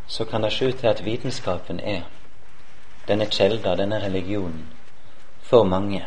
så 0.06 0.24
kan 0.24 0.42
det 0.42 0.52
se 0.52 0.68
ut 0.68 0.74
til 0.74 0.86
at 0.86 1.04
vitenskapen 1.04 1.80
er 1.80 2.00
denne 3.08 3.26
kjelda, 3.26 3.74
denne 3.76 4.02
religionen, 4.02 4.73
for 5.54 5.64
mange. 5.64 6.06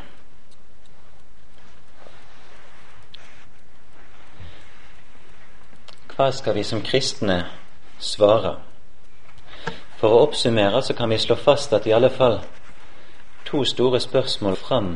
Hva 6.11 6.31
skal 6.35 6.57
vi 6.57 6.63
som 6.67 6.81
kristne 6.83 7.37
svare? 7.99 8.57
For 10.01 10.11
å 10.11 10.25
oppsummere 10.25 10.81
så 10.83 10.97
kan 10.97 11.13
vi 11.13 11.21
slå 11.23 11.39
fast 11.39 11.71
at 11.77 11.87
i 11.87 11.95
alle 11.95 12.11
fall 12.11 12.41
to 13.47 13.63
store 13.63 14.03
spørsmål 14.03 14.59
fram 14.65 14.91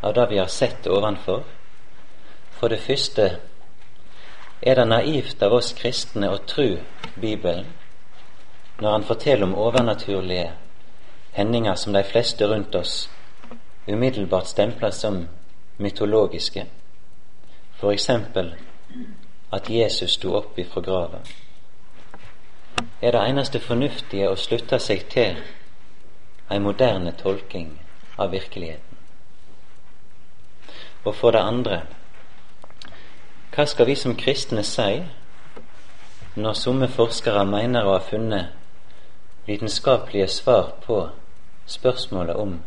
av 0.00 0.16
det 0.16 0.26
vi 0.32 0.40
har 0.40 0.48
sett 0.48 0.88
ovenfor. 0.88 1.44
For 2.56 2.72
det 2.72 2.80
første 2.80 3.28
er 4.62 4.80
det 4.80 4.88
naivt 4.88 5.44
av 5.44 5.60
oss 5.60 5.74
kristne 5.76 6.32
å 6.32 6.40
tro 6.48 6.70
Bibelen 7.20 7.68
når 8.80 8.92
han 8.96 9.08
forteller 9.12 9.44
om 9.44 9.58
overnaturlige 9.68 10.52
hendinger 11.36 11.74
som 11.76 11.92
de 11.92 12.06
fleste 12.14 12.48
rundt 12.48 12.74
oss 12.80 13.10
umiddelbart 13.88 14.46
stemples 14.46 14.94
som 14.94 15.28
mytologiske, 15.76 16.66
f.eks. 17.80 18.10
at 19.52 19.70
Jesus 19.70 20.10
sto 20.10 20.34
opp 20.36 20.58
ifra 20.58 20.82
grava, 20.82 21.22
er 23.00 23.12
det 23.12 23.22
eneste 23.28 23.60
fornuftige 23.60 24.28
å 24.28 24.36
slutte 24.36 24.78
seg 24.78 25.06
til 25.10 25.40
ei 26.50 26.58
moderne 26.58 27.12
tolking 27.12 27.72
av 28.18 28.30
virkeligheten. 28.30 28.98
Og 31.04 31.14
for 31.16 31.32
det 31.32 31.40
andre 31.40 31.82
hva 33.50 33.66
skal 33.66 33.88
vi 33.88 33.96
som 33.98 34.14
kristne 34.16 34.62
si 34.62 35.00
når 36.36 36.54
somme 36.54 36.88
forskere 36.88 37.42
mener 37.48 37.86
å 37.86 37.96
ha 37.96 38.02
funnet 38.04 38.52
vitenskapelige 39.48 40.28
svar 40.30 40.74
på 40.84 41.00
spørsmålet 41.66 42.36
om 42.36 42.60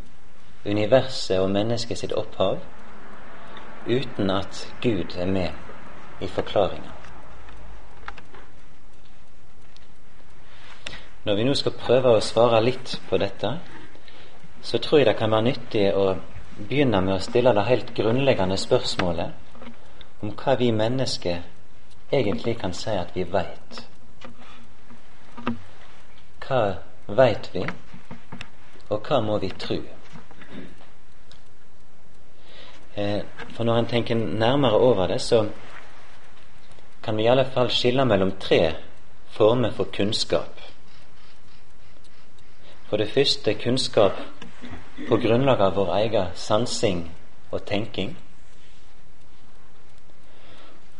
universet 0.65 1.39
og 1.39 1.51
mennesket 1.51 1.99
sitt 1.99 2.13
opphav 2.15 2.61
uten 3.85 4.29
at 4.31 4.73
Gud 4.81 5.15
er 5.19 5.27
med 5.27 5.49
i 6.23 6.27
forklaringa. 6.27 6.91
Når 11.23 11.35
vi 11.35 11.43
nå 11.43 11.53
skal 11.55 11.75
prøve 11.79 12.15
å 12.15 12.23
svare 12.23 12.59
litt 12.63 12.97
på 13.09 13.17
dette, 13.19 13.57
så 14.63 14.79
tror 14.79 14.99
jeg 14.99 15.07
det 15.07 15.17
kan 15.19 15.31
være 15.31 15.47
nyttig 15.49 15.85
å 15.95 16.15
begynne 16.57 17.01
med 17.01 17.15
å 17.15 17.23
stille 17.23 17.53
det 17.55 17.63
helt 17.67 17.93
grunnleggende 17.95 18.57
spørsmålet 18.59 19.39
om 20.23 20.31
hva 20.39 20.55
vi 20.59 20.71
mennesker 20.71 21.41
egentlig 22.11 22.57
kan 22.59 22.75
si 22.75 22.91
at 22.95 23.15
vi 23.15 23.23
veit. 23.23 23.81
Hva 26.43 26.61
veit 27.07 27.49
vi, 27.55 27.63
og 28.89 29.07
hva 29.07 29.19
må 29.23 29.39
vi 29.43 29.51
tru? 29.59 29.79
Eh, 32.95 33.21
for 33.55 33.63
når 33.63 33.77
en 33.77 33.85
tenker 33.85 34.15
nærmere 34.15 34.77
over 34.77 35.07
det, 35.07 35.21
så 35.21 35.49
kan 37.03 37.17
vi 37.17 37.23
i 37.23 37.27
alle 37.27 37.45
fall 37.45 37.69
skille 37.69 38.05
mellom 38.05 38.31
tre 38.39 38.73
former 39.29 39.71
for 39.71 39.83
kunnskap. 39.83 40.61
For 42.89 42.97
det 42.97 43.09
første 43.09 43.53
kunnskap 43.53 44.11
på 45.09 45.17
grunnlag 45.17 45.61
av 45.61 45.75
vår 45.75 45.95
egen 45.95 46.35
sansing 46.35 47.11
og 47.51 47.65
tenking. 47.65 48.17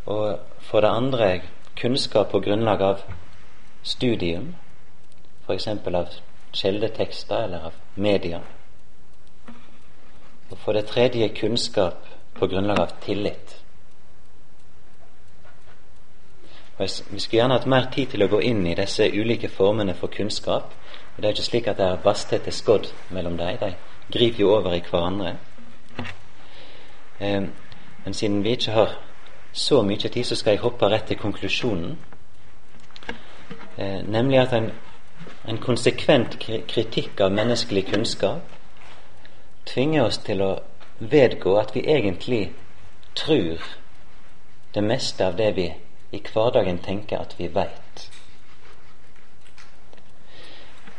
Og 0.06 0.40
for 0.60 0.82
det 0.82 0.90
andre 0.90 1.42
kunnskap 1.82 2.32
på 2.32 2.40
grunnlag 2.40 2.82
av 2.82 3.06
studium, 3.84 4.56
f.eks. 5.46 5.68
av 5.68 6.08
kildetekster 6.54 7.44
eller 7.44 7.70
av 7.70 7.74
media. 7.96 8.42
Og 10.54 10.60
for 10.60 10.74
det 10.74 10.86
tredje 10.86 11.28
kunnskap 11.30 11.94
på 12.36 12.48
grunnlag 12.48 12.80
av 12.80 12.92
tillit. 13.02 13.62
Og 16.78 16.90
Vi 17.12 17.20
skulle 17.20 17.40
gjerne 17.40 17.54
hatt 17.54 17.66
mer 17.66 17.88
tid 17.94 18.12
til 18.12 18.24
å 18.24 18.28
gå 18.28 18.42
inn 18.42 18.68
i 18.68 18.76
disse 18.78 19.08
ulike 19.10 19.50
formene 19.50 19.96
for 19.98 20.14
kunnskap. 20.14 20.70
Og 21.16 21.18
Det 21.18 21.26
er 21.26 21.34
ikke 21.34 21.44
slik 21.44 21.68
at 21.68 21.78
det 21.78 21.86
er 21.86 22.06
vassthet 22.06 22.44
til 22.44 22.54
skodd 22.54 22.94
mellom 23.10 23.38
dem. 23.38 23.58
De 23.58 23.74
griper 24.12 24.40
jo 24.40 24.54
over 24.54 24.74
i 24.74 24.84
hverandre. 24.92 25.36
Eh, 27.20 27.44
men 28.06 28.14
siden 28.14 28.44
vi 28.44 28.50
ikke 28.50 28.72
har 28.72 28.98
så 29.54 29.82
mye 29.82 30.10
tid, 30.10 30.24
så 30.24 30.36
skal 30.36 30.52
jeg 30.52 30.60
hoppe 30.60 30.86
rett 30.86 31.08
til 31.08 31.18
konklusjonen. 31.18 31.98
Eh, 33.78 34.02
nemlig 34.06 34.40
at 34.40 34.54
en, 34.54 34.72
en 35.48 35.58
konsekvent 35.58 36.38
kritikk 36.68 37.22
av 37.22 37.32
menneskelig 37.32 37.86
kunnskap 37.86 38.42
tvinger 39.66 40.06
oss 40.06 40.18
til 40.18 40.42
å 40.42 40.52
vedgå 41.00 41.56
at 41.60 41.74
vi 41.76 41.86
egentlig 41.90 42.44
tror 43.16 43.64
det 44.74 44.84
meste 44.84 45.26
av 45.28 45.36
det 45.38 45.52
vi 45.56 45.68
i 46.14 46.22
hverdagen 46.22 46.78
tenker 46.78 47.22
at 47.22 47.36
vi 47.38 47.48
veit. 47.48 48.08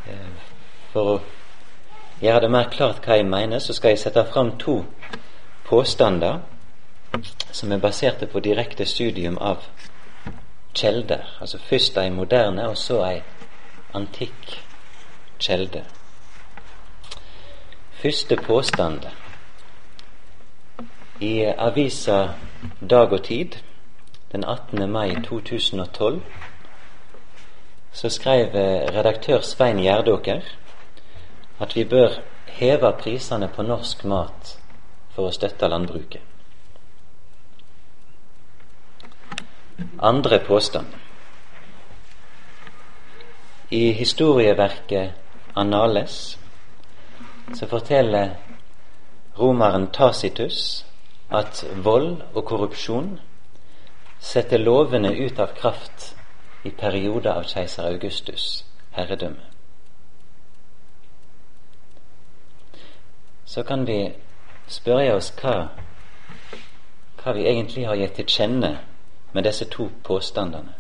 Eh, 0.07 0.51
for 0.93 1.15
å 1.15 1.21
gjøre 2.23 2.41
det 2.47 2.51
mer 2.51 2.71
klart 2.71 3.07
hva 3.07 3.19
jeg 3.19 3.27
mener, 3.27 3.59
så 3.59 3.75
skal 3.75 3.95
jeg 3.95 4.03
sette 4.05 4.27
fram 4.31 4.57
to 4.59 4.83
påstander 5.67 6.43
som 7.53 7.73
er 7.73 7.83
baserte 7.83 8.27
på 8.27 8.43
direkte 8.43 8.87
studium 8.87 9.39
av 9.39 9.67
kjelder. 10.75 11.37
Altså 11.41 11.59
først 11.59 11.99
ei 11.99 12.11
moderne, 12.11 12.69
og 12.69 12.79
så 12.79 13.03
ei 13.07 13.21
antikk 13.95 14.59
kjelde. 15.39 15.85
Første 18.05 18.37
påstand. 18.37 19.01
I 21.21 21.45
avisa 21.59 22.29
Dag 22.91 23.13
og 23.13 23.23
Tid 23.25 23.57
den 24.33 24.45
18. 24.45 24.91
mai 24.93 25.15
2012 25.25 26.23
så 27.93 28.09
skrev 28.09 28.53
redaktør 28.99 29.41
Svein 29.41 29.81
Gjerdåker 29.81 30.41
at 31.61 31.77
vi 31.77 31.85
bør 31.85 32.21
heve 32.47 32.93
prisene 33.01 33.49
på 33.49 33.63
norsk 33.63 34.05
mat 34.05 34.53
for 35.17 35.31
å 35.31 35.33
støtte 35.33 35.73
landbruket. 35.73 36.21
Andre 39.99 40.45
påstand. 40.45 40.87
I 43.71 43.93
historieverket 43.93 45.13
Anales 45.57 46.44
så 47.53 47.67
forteller 47.67 48.37
romeren 49.39 49.87
Tacitus 49.93 50.87
at 51.31 51.65
vold 51.85 52.23
og 52.35 52.45
korrupsjon 52.45 53.19
setter 54.21 54.59
lovene 54.59 55.13
ut 55.13 55.39
av 55.39 55.53
kraft 55.59 56.15
i 56.65 56.71
perioder 56.71 57.33
av 57.33 57.45
keiser 57.45 57.85
Augustus' 57.91 58.65
herredømme. 58.97 59.51
Så 63.45 63.63
kan 63.63 63.85
vi 63.87 64.15
spørre 64.67 65.15
oss 65.15 65.29
hva, 65.43 65.69
hva 67.21 67.35
vi 67.37 67.45
egentlig 67.47 67.85
har 67.87 68.01
gitt 68.01 68.17
til 68.17 68.27
kjenne 68.27 68.73
med 69.35 69.45
disse 69.45 69.69
to 69.71 69.91
påstandene. 70.05 70.73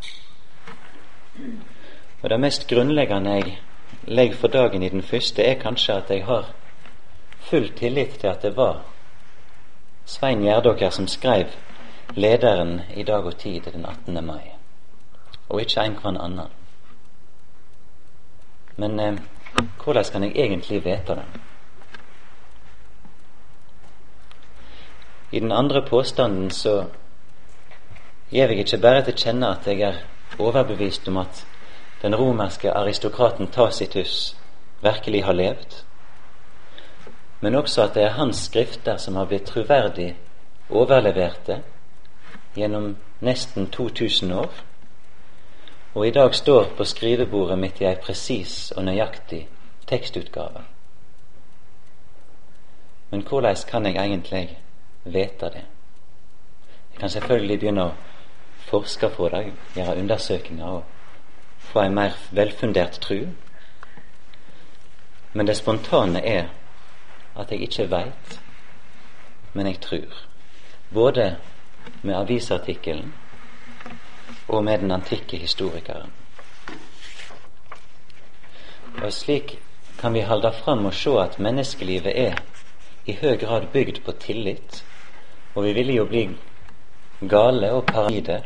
Og 2.22 2.30
Det 2.30 2.40
mest 2.40 2.68
grunnleggende 2.68 3.30
jeg 3.30 3.58
legger 4.06 4.36
for 4.36 4.48
dagen 4.48 4.82
i 4.82 4.88
den 4.88 5.02
første, 5.02 5.42
er 5.42 5.60
kanskje 5.60 5.94
at 5.94 6.10
jeg 6.10 6.24
har 6.24 6.50
full 7.40 7.68
tillit 7.76 8.18
til 8.20 8.26
at 8.26 8.42
det 8.42 8.56
var 8.56 8.82
Svein 10.04 10.42
Gjerdåker 10.42 10.90
som 10.90 11.06
skrev 11.08 11.46
lederen 12.14 12.80
i 12.96 13.02
Dag 13.02 13.24
og 13.24 13.38
Tid 13.38 13.60
den 13.72 13.86
18. 13.86 14.24
mai, 14.24 14.52
og 15.48 15.60
ikke 15.60 15.80
en 15.80 15.96
hver 16.02 16.20
annen. 16.20 16.52
Men 18.76 19.00
eh, 19.00 19.18
hvordan 19.84 20.04
kan 20.12 20.22
jeg 20.22 20.32
egentlig 20.34 20.84
vite 20.84 21.14
det? 21.14 21.24
I 25.32 25.40
den 25.40 25.52
andre 25.52 25.82
påstanden 25.82 26.50
så 26.50 26.84
gir 28.30 28.48
jeg 28.48 28.58
ikke 28.58 28.78
bare 28.78 29.02
til 29.04 29.14
kjenne 29.14 29.48
at 29.48 29.66
jeg 29.66 29.80
er 29.80 29.94
overbevist 30.38 31.08
om 31.08 31.16
at 31.16 31.46
den 32.04 32.14
romerske 32.14 32.72
aristokraten 32.72 33.46
Tacitus 33.46 34.36
virkelig 34.80 35.24
har 35.24 35.32
levd, 35.32 35.74
men 37.40 37.54
også 37.54 37.82
at 37.82 37.94
det 37.94 38.02
er 38.02 38.18
hans 38.18 38.36
skrifter 38.36 38.96
som 39.00 39.16
har 39.16 39.24
blitt 39.24 39.46
troverdig 39.48 40.10
overleverte 40.68 41.62
gjennom 42.56 42.90
nesten 43.24 43.70
2000 43.72 44.36
år, 44.36 44.52
og 45.94 46.06
i 46.06 46.10
dag 46.10 46.34
står 46.34 46.74
på 46.76 46.84
skrivebordet 46.84 47.58
mitt 47.58 47.80
i 47.80 47.88
ei 47.88 47.96
presis 47.96 48.72
og 48.76 48.84
nøyaktig 48.84 49.46
tekstutgave. 49.88 50.60
Men 53.10 53.22
hvordan 53.22 53.56
kan 53.68 53.86
jeg 53.86 53.96
egentlig 53.96 54.58
vite 55.04 55.46
det? 55.56 55.64
Jeg 56.92 57.00
kan 57.00 57.10
selvfølgelig 57.10 57.58
begynne 57.58 57.84
å 57.88 57.94
forske 58.68 59.08
på 59.08 59.28
det, 59.28 59.46
gjøre 59.76 59.96
undersøkelser 59.96 60.66
og 60.68 60.93
få 61.74 61.80
en 61.80 61.94
mer 61.94 62.12
velfundert 62.30 63.00
tru. 63.00 63.26
Men 65.32 65.46
det 65.46 65.56
spontane 65.56 66.20
er 66.22 66.52
at 67.34 67.50
jeg 67.50 67.66
ikke 67.66 67.88
veit, 67.90 68.36
men 69.52 69.66
jeg 69.66 69.80
trur. 69.82 70.20
Både 70.94 71.36
med 72.02 72.14
avisartikkelen 72.14 73.10
og 74.48 74.64
med 74.64 74.78
den 74.78 74.94
antikke 74.94 75.36
historikeren. 75.36 76.12
Og 79.02 79.12
Slik 79.12 79.58
kan 79.98 80.14
vi 80.14 80.20
halde 80.20 80.52
fram 80.52 80.86
og 80.86 80.94
se 80.94 81.18
at 81.18 81.38
menneskelivet 81.38 82.18
er 82.20 82.38
i 83.06 83.18
høy 83.18 83.34
grad 83.40 83.66
bygd 83.72 84.04
på 84.04 84.12
tillit, 84.12 84.84
og 85.54 85.64
vi 85.64 85.72
ville 85.72 85.92
jo 85.92 86.06
bli 86.06 86.28
gale 87.28 87.72
og 87.72 87.86
paranoide 87.86 88.44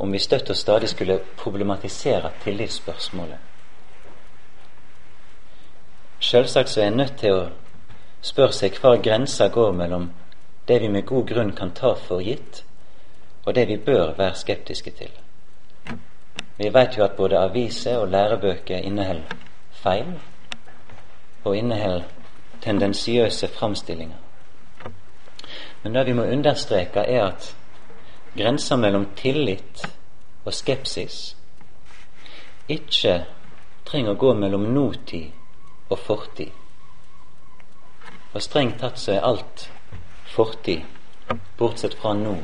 om 0.00 0.12
vi 0.12 0.18
støtt 0.18 0.50
og 0.50 0.56
stadig 0.56 0.88
skulle 0.88 1.20
problematisere 1.36 2.30
tillitsspørsmålet. 2.44 3.38
Selvsagt 6.20 6.68
så 6.68 6.80
er 6.80 6.86
en 6.86 6.96
nødt 6.96 7.16
til 7.20 7.34
å 7.36 7.48
spørre 8.22 8.56
seg 8.56 8.80
hva 8.80 8.94
grensa 8.96 9.48
går 9.52 9.72
mellom 9.76 10.10
det 10.68 10.80
vi 10.80 10.88
med 10.88 11.06
god 11.06 11.26
grunn 11.28 11.52
kan 11.56 11.72
ta 11.76 11.92
for 11.94 12.24
gitt, 12.24 12.62
og 13.44 13.54
det 13.54 13.66
vi 13.68 13.76
bør 13.76 14.14
være 14.16 14.34
skeptiske 14.34 14.90
til. 14.90 15.12
Vi 16.58 16.68
vet 16.74 16.96
jo 16.98 17.04
at 17.04 17.16
både 17.16 17.38
aviser 17.38 17.98
og 17.98 18.08
lærebøker 18.08 18.76
inneholder 18.76 19.36
feil, 19.82 20.16
og 21.44 21.56
inneholder 21.56 22.02
tendensiøse 22.62 23.48
framstillinger. 23.48 24.16
Men 25.82 25.94
det 25.94 26.06
vi 26.06 26.12
må 26.12 26.22
understreke, 26.22 27.00
er 27.00 27.24
at 27.24 27.56
grensa 28.34 28.76
mellom 28.76 29.06
tillit 29.16 29.84
og 30.44 30.54
skepsis 30.54 31.36
ikke 32.70 33.14
trenger 33.84 34.14
å 34.14 34.20
gå 34.20 34.34
mellom 34.38 34.68
nåtid 34.74 35.90
og 35.90 35.98
fortid. 35.98 36.52
Og 38.30 38.42
strengt 38.42 38.78
tatt 38.78 38.98
så 39.02 39.16
er 39.16 39.26
alt 39.26 39.66
fortid, 40.30 40.84
bortsett 41.58 41.96
fra 41.98 42.14
nå 42.14 42.36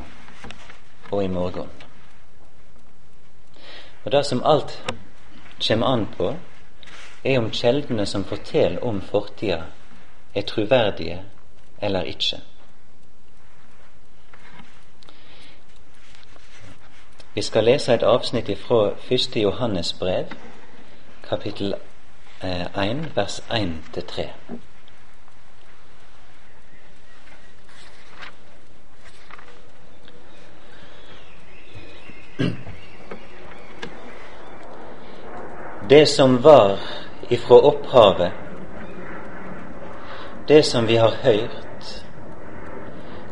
og 1.13 1.23
i 1.23 1.29
morgen. 1.31 1.71
Og 4.05 4.11
det 4.13 4.25
som 4.27 4.43
alt 4.45 4.75
kommer 5.63 5.87
an 5.87 6.07
på, 6.17 6.35
er 7.25 7.39
om 7.39 7.51
kjeldene 7.51 8.07
som 8.07 8.25
forteller 8.27 8.83
om 8.85 9.01
fortida, 9.03 9.65
er 10.35 10.43
troverdige 10.47 11.23
eller 11.83 12.07
ikke. 12.11 12.43
Vi 17.37 17.43
skal 17.43 17.65
lese 17.65 17.95
et 17.95 18.03
avsnitt 18.03 18.59
fra 18.59 18.91
1. 19.11 19.37
Johannes 19.37 19.93
brev, 19.93 20.25
kapittel 21.29 21.75
1, 22.43 22.51
eh, 22.51 23.17
vers 23.17 23.41
1-3. 23.51 24.31
Det 35.91 36.09
som 36.09 36.43
var 36.45 36.79
ifra 37.31 37.61
opphavet, 37.61 38.33
det 40.49 40.65
som 40.65 40.89
vi 40.89 40.97
har 40.97 41.15
hørt, 41.23 42.05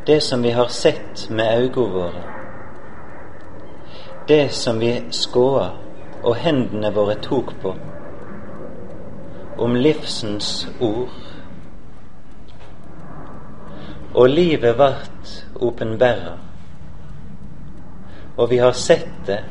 det 0.07 0.22
som 0.22 0.42
vi 0.42 0.50
har 0.50 0.68
sett 0.68 1.30
med 1.30 1.59
øynene 1.59 1.92
våre, 1.92 2.34
det 4.27 4.49
som 4.53 4.79
vi 4.79 5.03
skåa 5.11 5.70
og 6.25 6.37
hendene 6.41 6.89
våre 6.95 7.16
tok 7.20 7.53
på, 7.61 7.75
om 9.61 9.77
livsens 9.77 10.66
ord. 10.81 11.12
Og 14.14 14.29
livet 14.29 14.79
vart 14.79 15.35
åpenbæra, 15.61 16.39
og 18.37 18.51
vi 18.51 18.59
har 18.59 18.72
sett 18.72 19.12
det, 19.27 19.43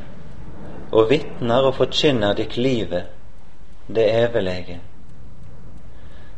og 0.91 1.09
vitner 1.09 1.69
og 1.69 1.77
forkynner 1.77 2.33
dykk 2.37 2.57
livet, 2.57 3.13
det 3.87 4.09
evelege, 4.23 4.79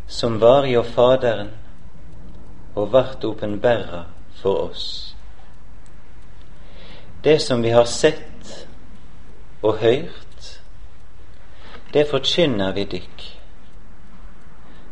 som 0.08 0.42
var 0.42 0.68
jo 0.68 0.84
Faderen, 0.84 1.54
og 2.76 2.92
vart 2.92 3.24
åpenbæra 3.24 4.04
for 4.42 4.70
oss. 4.70 5.15
Det 7.26 7.40
som 7.40 7.62
vi 7.62 7.70
har 7.70 7.86
sett 7.86 8.68
og 9.62 9.78
hørt, 9.78 10.62
det 11.94 12.04
forkynner 12.10 12.74
vi 12.74 12.84
dykk, 12.86 13.24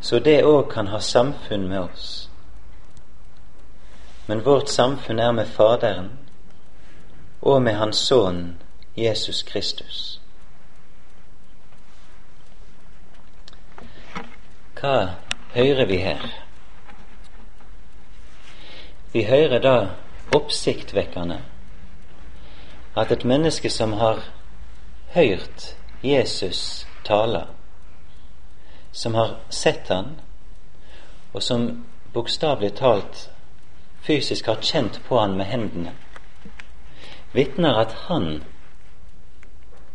så 0.01 0.19
det 0.19 0.39
òg 0.41 0.71
kan 0.71 0.89
ha 0.89 0.97
samfunn 0.99 1.67
med 1.69 1.83
oss. 1.83 2.07
Men 4.25 4.41
vårt 4.41 4.73
samfunn 4.73 5.19
er 5.19 5.31
med 5.31 5.45
Faderen 5.45 6.09
og 7.41 7.61
med 7.61 7.77
Hans 7.77 8.01
Sønn 8.01 8.57
Jesus 8.97 9.43
Kristus. 9.43 10.19
Hva 14.81 14.97
hører 15.53 15.85
vi 15.85 16.01
her? 16.01 16.29
Vi 19.13 19.23
hører 19.23 19.59
da 19.61 19.79
oppsiktvekkende 20.33 21.43
at 22.95 23.11
et 23.11 23.25
menneske 23.25 23.69
som 23.69 23.93
har 23.93 24.21
hørt 25.13 25.75
Jesus 26.03 26.87
tale, 27.03 27.47
som 28.91 29.15
har 29.15 29.39
sett 29.49 29.87
han, 29.87 30.19
og 31.33 31.43
som 31.43 31.85
bokstavelig 32.13 32.75
talt 32.75 33.29
fysisk 34.01 34.45
har 34.45 34.61
kjent 34.61 34.99
på 35.07 35.19
han 35.19 35.37
med 35.37 35.45
hendene, 35.45 35.93
vitner 37.33 37.79
at 37.81 37.95
han 38.07 38.43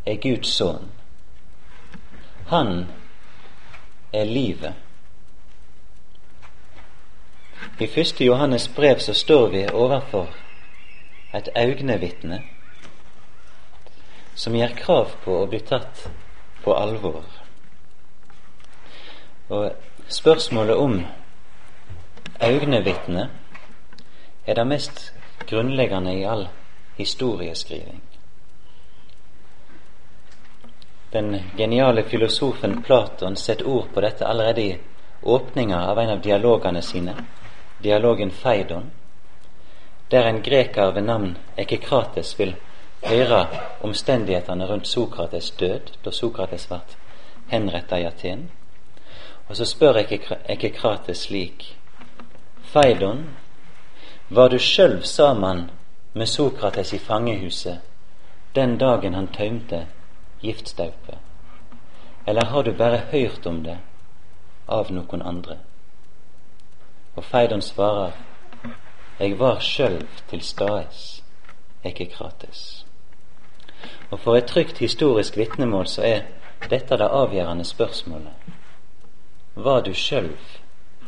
er 0.06 0.18
Guds 0.22 0.48
sønn. 0.48 0.90
Han 2.48 2.86
er 4.12 4.24
livet. 4.24 4.74
I 7.78 7.86
første 7.86 8.24
Johannes 8.24 8.68
brev 8.68 8.98
så 8.98 9.14
står 9.14 9.48
vi 9.48 9.66
overfor 9.68 10.28
et 11.34 11.48
øynevitne 11.56 12.42
som 14.38 14.54
gjør 14.54 14.74
krav 14.78 15.14
på 15.24 15.34
å 15.34 15.46
bli 15.50 15.58
tatt 15.66 16.04
på 16.62 16.74
alvor. 16.78 17.24
Og 19.50 20.12
spørsmålet 20.14 20.76
om 20.78 21.00
øynevitne 22.46 23.24
er 24.46 24.54
det 24.54 24.66
mest 24.66 25.00
grunnleggende 25.48 26.14
i 26.14 26.22
all 26.24 26.46
historieskriving. 27.00 27.98
Den 31.12 31.40
geniale 31.56 32.06
filosofen 32.06 32.82
Platon 32.82 33.36
setter 33.36 33.66
ord 33.66 33.90
på 33.94 34.06
dette 34.06 34.26
allerede 34.26 34.62
i 34.62 34.78
åpninga 35.22 35.82
av 35.90 35.98
en 35.98 36.14
av 36.14 36.22
dialogene 36.22 36.82
sine, 36.82 37.16
dialogen 37.82 38.30
Feidon, 38.30 38.90
der 40.10 40.30
en 40.30 40.42
greker 40.42 40.92
ved 40.94 41.10
navn 41.10 41.36
Ekekrates 41.56 42.36
vil 42.38 42.54
høre 43.02 43.46
omstendighetene 43.80 44.66
rundt 44.66 44.88
Sokrates' 44.88 45.50
død, 45.60 45.80
da 46.04 46.10
Sokrates 46.10 46.66
ble 46.66 46.80
henrettet 47.48 47.98
i 47.98 48.06
Aten. 48.06 48.50
Og 49.48 49.56
så 49.56 49.64
spør 49.64 50.02
Ekekrates 50.48 51.18
slik 51.18 51.76
Feidon, 52.62 53.28
var 54.28 54.48
du 54.48 54.58
sjøl 54.58 55.04
sammen 55.04 55.70
med 56.12 56.26
Sokrates 56.26 56.92
i 56.92 56.98
fangehuset 56.98 57.78
den 58.54 58.78
dagen 58.78 59.14
han 59.14 59.28
tømte 59.32 59.86
giftstaupet? 60.42 61.18
Eller 62.26 62.44
har 62.44 62.62
du 62.62 62.72
bare 62.72 62.98
hørt 62.98 63.46
om 63.46 63.62
det 63.64 63.78
av 64.68 64.90
noen 64.92 65.22
andre? 65.22 65.56
Og 67.16 67.24
Feidon 67.24 67.62
svarer, 67.62 68.12
jeg 69.18 69.38
var 69.38 69.60
sjølv 69.60 70.08
til 70.28 70.42
stades, 70.42 71.22
Ekekrates. 71.84 72.87
Og 74.10 74.20
for 74.20 74.36
et 74.36 74.46
trygt 74.46 74.78
historisk 74.78 75.36
vitnemål 75.36 75.86
så 75.86 76.02
er 76.02 76.20
dette 76.70 76.96
det 76.96 77.08
avgjørende 77.12 77.64
spørsmålet. 77.64 78.32
Var 79.54 79.80
du 79.80 79.94
sjøl 79.94 80.30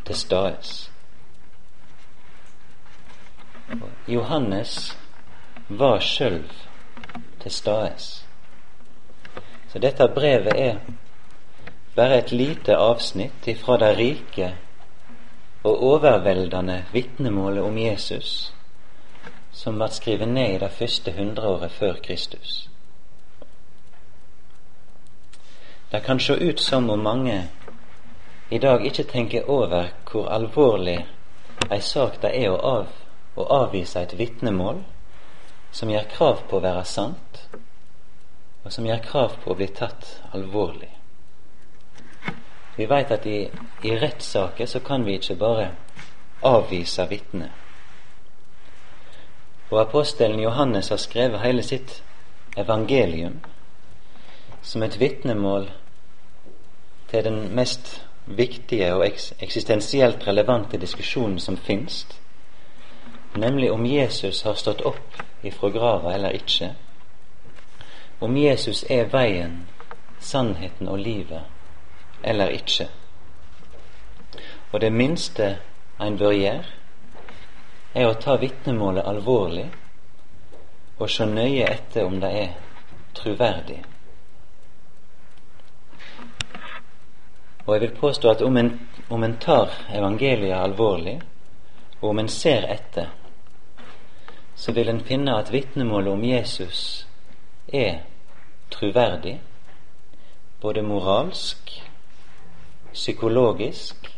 til 0.06 0.16
stades? 0.16 0.90
Johannes 4.08 4.98
var 5.68 6.00
sjøl 6.00 6.42
til 7.40 7.50
stades. 7.50 8.26
Så 9.72 9.78
dette 9.78 10.08
brevet 10.14 10.60
er 10.60 10.76
bare 11.96 12.18
et 12.18 12.32
lite 12.32 12.76
avsnitt 12.76 13.46
ifra 13.46 13.76
det 13.78 13.96
rike 13.98 14.54
og 15.64 15.82
overveldende 15.82 16.84
vitnemålet 16.92 17.62
om 17.64 17.78
Jesus 17.78 18.52
som 19.52 19.78
ble 19.78 19.88
skrevet 19.92 20.28
ned 20.28 20.54
i 20.54 20.58
det 20.62 20.70
første 20.72 21.12
hundreåret 21.12 21.72
før 21.72 21.98
Kristus. 22.02 22.68
Det 25.90 26.00
kan 26.00 26.20
se 26.20 26.32
ut 26.32 26.60
som 26.60 26.90
om 26.90 27.02
mange 27.02 27.48
i 28.48 28.58
dag 28.58 28.86
ikke 28.86 29.04
tenker 29.04 29.50
over 29.50 29.88
hvor 30.10 30.28
alvorlig 30.30 31.00
ei 31.70 31.80
sak 31.82 32.20
det 32.22 32.30
er 32.38 32.52
å, 32.52 32.58
av, 32.58 32.92
å 33.34 33.46
avvise 33.56 33.98
et 33.98 34.14
vitnemål 34.18 34.84
som 35.74 35.90
gjør 35.90 36.06
krav 36.12 36.44
på 36.50 36.58
å 36.58 36.62
være 36.62 36.84
sant, 36.86 37.40
og 38.62 38.70
som 38.70 38.86
gjør 38.86 39.02
krav 39.02 39.34
på 39.42 39.50
å 39.50 39.58
bli 39.58 39.66
tatt 39.74 40.06
alvorlig. 40.34 40.90
Vi 42.76 42.86
veit 42.86 43.10
at 43.10 43.26
i, 43.26 43.40
i 43.82 43.96
rettssaker 43.98 44.70
så 44.70 44.80
kan 44.86 45.04
vi 45.04 45.18
ikke 45.18 45.38
bare 45.42 45.72
avvise 46.46 47.06
vitner. 47.10 47.50
Og 49.70 49.82
apostelen 49.82 50.38
Johannes 50.42 50.94
har 50.94 51.02
skrevet 51.02 51.42
hele 51.42 51.66
sitt 51.66 51.98
evangelium 52.56 53.40
som 54.62 54.82
et 54.82 55.00
vitnemål 55.00 55.70
til 57.10 57.24
den 57.24 57.54
mest 57.54 58.06
viktige 58.26 58.94
og 58.94 59.06
eksistensielt 59.40 60.26
relevante 60.26 60.78
diskusjonen 60.78 61.40
som 61.40 61.56
finnes, 61.56 62.06
nemlig 63.34 63.72
om 63.72 63.86
Jesus 63.86 64.42
har 64.42 64.54
stått 64.54 64.82
opp 64.86 65.22
ifra 65.42 65.70
grava 65.70 66.14
eller 66.14 66.36
ikke, 66.38 66.74
om 68.20 68.36
Jesus 68.36 68.84
er 68.90 69.08
veien, 69.10 69.66
sannheten 70.20 70.88
og 70.88 70.98
livet 70.98 71.42
eller 72.22 72.48
ikke. 72.48 72.88
Og 74.72 74.80
det 74.80 74.92
minste 74.92 75.56
en 76.00 76.18
bør 76.18 76.32
gjøre, 76.32 76.64
er 77.94 78.06
å 78.06 78.18
ta 78.22 78.36
vitnemålet 78.38 79.06
alvorlig 79.06 79.66
og 81.00 81.08
se 81.10 81.26
nøye 81.26 81.66
etter 81.66 82.06
om 82.06 82.20
det 82.22 82.30
er 82.42 82.52
troverdig. 83.18 83.80
Og 87.70 87.74
jeg 87.76 87.80
vil 87.80 87.98
påstå 88.00 88.30
at 88.30 88.40
om 88.42 88.56
en, 88.56 88.80
om 89.10 89.22
en 89.24 89.36
tar 89.36 89.70
evangeliet 89.94 90.56
alvorlig, 90.58 91.20
og 92.00 92.08
om 92.08 92.18
en 92.18 92.28
ser 92.28 92.64
etter, 92.66 93.12
så 94.58 94.72
vil 94.74 94.88
en 94.90 94.98
finne 95.06 95.36
at 95.38 95.52
vitnemålet 95.52 96.12
om 96.12 96.24
Jesus 96.24 96.80
er 97.72 98.00
troverdig, 98.74 99.36
både 100.60 100.82
moralsk, 100.82 101.70
psykologisk 102.92 104.10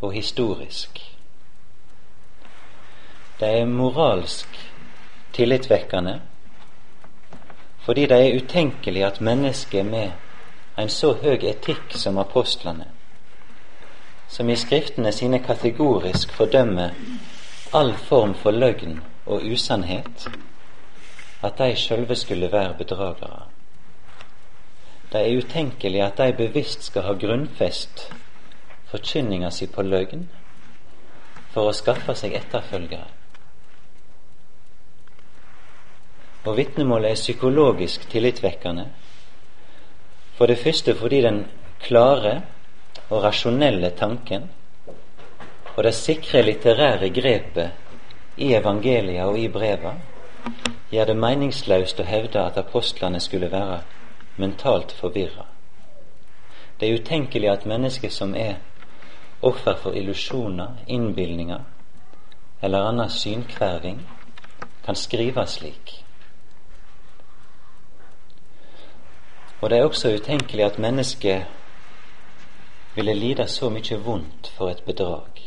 og 0.00 0.12
historisk. 0.12 1.00
Det 3.40 3.48
er 3.60 3.64
moralsk 3.64 4.60
tillitvekkende 5.32 6.20
fordi 7.84 8.06
det 8.06 8.20
er 8.20 8.36
utenkelig 8.36 9.02
at 9.04 9.20
mennesket 9.20 9.86
med 9.86 10.10
en 10.76 10.90
så 10.90 11.12
høg 11.22 11.44
etikk 11.46 11.94
som 11.94 12.18
apostlene, 12.18 12.88
som 14.28 14.50
i 14.50 14.56
Skriftene 14.58 15.12
sine 15.12 15.38
kategorisk 15.38 16.32
fordømmer 16.34 16.96
all 17.74 17.92
form 18.08 18.34
for 18.34 18.50
løgn 18.50 18.98
og 19.26 19.44
usannhet, 19.46 20.28
at 21.42 21.58
de 21.58 21.76
sjølve 21.76 22.16
skulle 22.16 22.52
være 22.52 22.74
bedragere. 22.78 23.44
Det 25.12 25.20
er 25.20 25.38
utenkelig 25.38 26.02
at 26.02 26.18
de 26.18 26.32
bevisst 26.32 26.88
skal 26.88 27.06
ha 27.06 27.12
grunnfest 27.14 28.08
forkynninga 28.90 29.50
si 29.50 29.68
på 29.70 29.82
løgn 29.82 30.26
for 31.52 31.70
å 31.70 31.76
skaffe 31.76 32.16
seg 32.18 32.34
etterfølgere. 32.34 33.06
Og 36.44 36.56
vitnemålet 36.58 37.14
er 37.14 37.20
psykologisk 37.20 38.08
tillitvekkende 38.10 38.88
for 40.38 40.46
det 40.46 40.58
første 40.58 40.94
fordi 40.94 41.20
den 41.22 41.44
klare 41.80 42.42
og 43.10 43.22
rasjonelle 43.22 43.90
tanken 43.90 44.50
og 45.76 45.84
det 45.84 45.94
sikre 45.94 46.42
litterære 46.42 47.10
grepet 47.10 47.70
i 48.36 48.52
evangelia 48.54 49.26
og 49.26 49.38
i 49.38 49.48
breva 49.48 49.94
gjør 50.90 51.10
det 51.10 51.16
meningsløst 51.16 52.00
å 52.00 52.06
hevde 52.06 52.42
at 52.42 52.58
apostlene 52.58 53.20
skulle 53.20 53.50
være 53.50 53.80
mentalt 54.36 54.92
forvirra. 54.92 55.46
Det 56.80 56.88
er 56.88 57.00
utenkelig 57.00 57.50
at 57.50 57.66
mennesker 57.66 58.10
som 58.10 58.34
er 58.34 58.56
offer 59.42 59.76
for 59.82 59.94
illusjoner, 59.94 60.84
innbilninger 60.86 61.60
eller 62.62 62.88
annen 62.88 63.10
synkverving, 63.10 64.00
kan 64.84 64.96
skrive 64.96 65.46
slik. 65.46 66.03
Og 69.64 69.70
det 69.70 69.78
er 69.78 69.84
også 69.84 70.10
utenkelig 70.14 70.64
at 70.64 70.78
mennesket 70.78 71.44
ville 72.94 73.14
lide 73.14 73.46
så 73.48 73.70
mye 73.72 73.96
vondt 73.96 74.50
for 74.56 74.68
et 74.68 74.82
bedrag. 74.84 75.40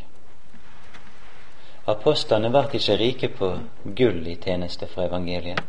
Apostlene 1.86 2.50
ble 2.50 2.64
ikke 2.80 2.96
rike 2.98 3.30
på 3.38 3.52
gull 4.00 4.26
i 4.26 4.34
tjeneste 4.42 4.90
for 4.90 5.06
evangeliet. 5.06 5.62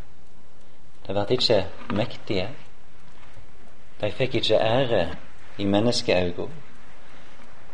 De 1.05 1.12
ble 1.12 1.26
ikke 1.36 1.61
mektige. 2.01 2.49
De 4.01 4.12
fikk 4.16 4.40
ikke 4.40 4.64
ære 4.70 5.05
i 5.59 5.68
menneskeauga, 5.68 6.49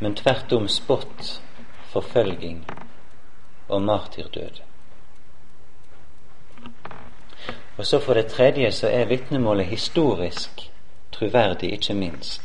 men 0.01 0.19
tvert 0.19 0.59
om 0.59 0.69
spott, 0.69 1.41
forfølging 1.95 2.65
og 3.69 3.83
martyrdød. 3.83 4.64
Og 7.77 7.87
så 7.87 8.01
for 8.01 8.15
det 8.15 8.27
tredje 8.27 8.73
så 8.73 8.89
er 8.89 9.05
vitnemålet 9.05 9.67
historisk 9.67 10.71
troverdig, 11.13 11.73
ikke 11.73 11.95
minst. 11.95 12.43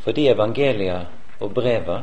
Fordi 0.00 0.28
evangelia 0.28 1.04
og 1.40 1.54
breva 1.54 2.02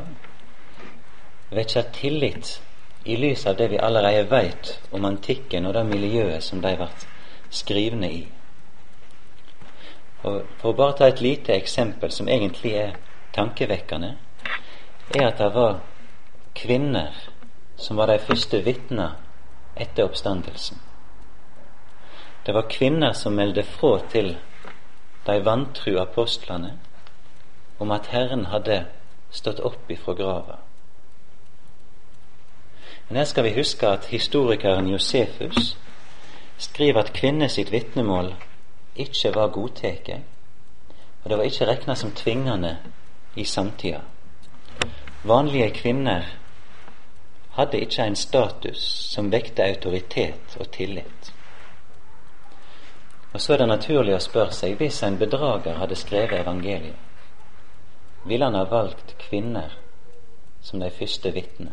vekker 1.50 1.82
tillit 1.92 2.62
i 3.04 3.16
lys 3.16 3.46
av 3.46 3.56
det 3.56 3.70
vi 3.70 3.78
allerede 3.82 4.30
veit 4.30 4.80
om 4.92 5.04
antikken 5.04 5.66
og 5.66 5.74
det 5.74 5.86
miljøet 5.86 6.42
som 6.44 6.60
de 6.62 6.74
ble 6.76 6.88
skrivne 7.50 8.12
i. 8.12 8.26
Og 10.22 10.42
For 10.60 10.72
å 10.72 10.76
bare 10.76 10.96
ta 10.96 11.08
et 11.08 11.20
lite 11.20 11.52
eksempel 11.56 12.12
som 12.12 12.28
egentlig 12.28 12.74
er 12.76 12.96
tankevekkende, 13.32 14.16
er 15.16 15.26
at 15.26 15.38
det 15.38 15.54
var 15.54 15.80
kvinner 16.54 17.16
som 17.76 17.96
var 17.96 18.06
de 18.06 18.18
første 18.18 18.60
vitner 18.64 19.16
etter 19.76 20.04
oppstandelsen. 20.04 20.89
Det 22.46 22.54
var 22.54 22.70
kvinner 22.70 23.12
som 23.12 23.36
meldte 23.36 23.62
fra 23.62 23.98
til 24.10 24.36
de 25.26 25.44
vantru 25.44 25.98
apostlene 26.00 26.78
om 27.78 27.90
at 27.90 28.06
Herren 28.12 28.46
hadde 28.46 28.84
stått 29.30 29.60
opp 29.60 29.90
ifra 29.90 30.14
grava. 30.14 30.58
Men 33.08 33.16
her 33.16 33.24
skal 33.24 33.44
vi 33.44 33.56
huske 33.56 33.88
at 33.88 34.06
historikeren 34.06 34.88
Josefus 34.88 35.76
skriver 36.58 37.00
at 37.00 37.12
kvinner 37.12 37.48
sitt 37.48 37.72
vitnemål 37.72 38.34
ikke 38.96 39.34
var 39.34 39.52
godtatt, 39.54 40.10
og 41.22 41.30
det 41.30 41.38
var 41.38 41.44
ikke 41.44 41.66
regna 41.66 41.94
som 41.94 42.12
tvingende 42.12 42.76
i 43.36 43.44
samtida. 43.44 44.00
Vanlige 45.24 45.70
kvinner 45.70 46.24
hadde 47.58 47.80
ikke 47.80 48.06
en 48.06 48.16
status 48.16 48.84
som 49.12 49.32
vekte 49.32 49.64
autoritet 49.64 50.56
og 50.60 50.70
tillit. 50.72 51.34
Og 53.32 53.40
så 53.40 53.52
er 53.52 53.62
det 53.62 53.68
naturlig 53.68 54.14
å 54.16 54.22
spørre 54.22 54.54
seg 54.54 54.78
hvis 54.78 55.02
en 55.06 55.18
bedrager 55.18 55.78
hadde 55.78 55.98
skrevet 55.98 56.40
evangeliet, 56.40 56.96
ville 58.24 58.44
han 58.44 58.54
ha 58.58 58.64
valgt 58.68 59.14
kvinner 59.18 59.76
som 60.62 60.80
de 60.80 60.90
første 60.90 61.30
vitnene? 61.32 61.72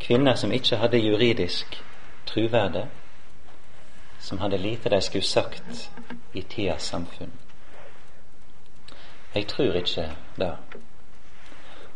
Kvinner 0.00 0.34
som 0.36 0.52
ikke 0.52 0.76
hadde 0.76 1.00
juridisk 1.00 1.78
truverde, 2.26 2.88
som 4.18 4.38
hadde 4.38 4.58
lite 4.58 4.88
de 4.88 5.00
skulle 5.00 5.24
sagt 5.24 5.90
i 6.32 6.42
tidas 6.42 6.82
samfunn. 6.82 7.32
Jeg 9.34 9.46
tror 9.46 9.74
ikke 9.74 10.10
det. 10.36 10.52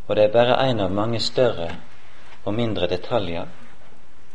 Og 0.06 0.16
det 0.16 0.24
er 0.24 0.32
bare 0.32 0.70
en 0.70 0.80
av 0.80 0.90
mange 0.90 1.20
større 1.20 1.68
og 2.44 2.54
mindre 2.54 2.88
detaljer 2.88 3.46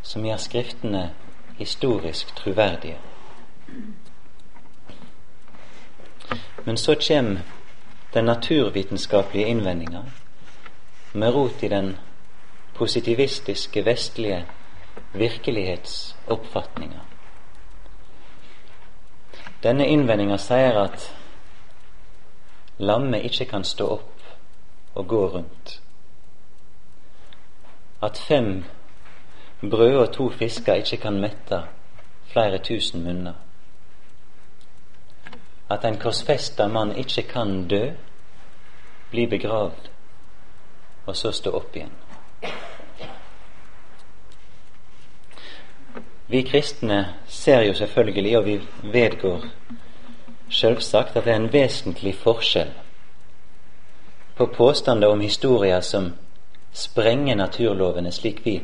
som 0.04 0.26
gjør 0.26 0.38
Skriftene 0.38 1.10
historisk 1.58 2.36
troverdige. 2.36 2.98
Men 6.66 6.78
så 6.78 6.96
kommer 7.08 7.40
den 8.14 8.26
naturvitenskapelige 8.26 9.48
innvendinga 9.48 10.04
med 11.14 11.34
rot 11.34 11.64
i 11.64 11.68
den 11.68 11.98
positivistiske 12.74 13.86
vestlige 13.86 14.46
virkelighetsoppfatninga. 15.14 17.00
Denne 19.64 19.88
innvendinga 19.88 20.38
sier 20.38 20.80
at 20.82 21.06
lammet 22.78 23.26
ikke 23.30 23.46
kan 23.46 23.64
stå 23.64 23.88
opp 23.98 24.26
og 24.96 25.08
gå 25.08 25.22
rundt. 25.36 25.80
At 28.04 28.18
fem 28.28 28.64
brød 29.62 29.98
og 29.98 30.12
to 30.14 30.30
fisker 30.30 30.74
ikke 30.74 30.98
kan 30.98 31.22
mette 31.22 31.64
flere 32.34 32.58
tusen 32.58 33.04
munner. 33.04 33.43
At 35.74 35.86
en 35.86 35.98
korsfesta 35.98 36.68
mann 36.70 36.94
ikke 36.98 37.26
kan 37.34 37.64
dø, 37.68 37.88
bli 39.12 39.26
begravd 39.30 39.90
og 41.06 41.16
så 41.18 41.32
stå 41.32 41.52
opp 41.58 41.76
igjen. 41.76 41.92
Vi 46.28 46.42
kristne 46.42 47.00
ser 47.28 47.62
jo 47.62 47.74
selvfølgelig, 47.74 48.38
og 48.38 48.46
vi 48.46 48.62
vedgår 48.94 49.44
selvsagt, 50.50 51.16
at 51.16 51.26
det 51.26 51.34
er 51.34 51.42
en 51.42 51.54
vesentlig 51.54 52.16
forskjell 52.16 52.72
på 54.36 54.46
påstander 54.46 55.08
om 55.08 55.22
historier 55.22 55.82
som 55.82 56.14
sprenger 56.74 57.36
naturlovene 57.36 58.12
slik 58.12 58.42
vi 58.46 58.56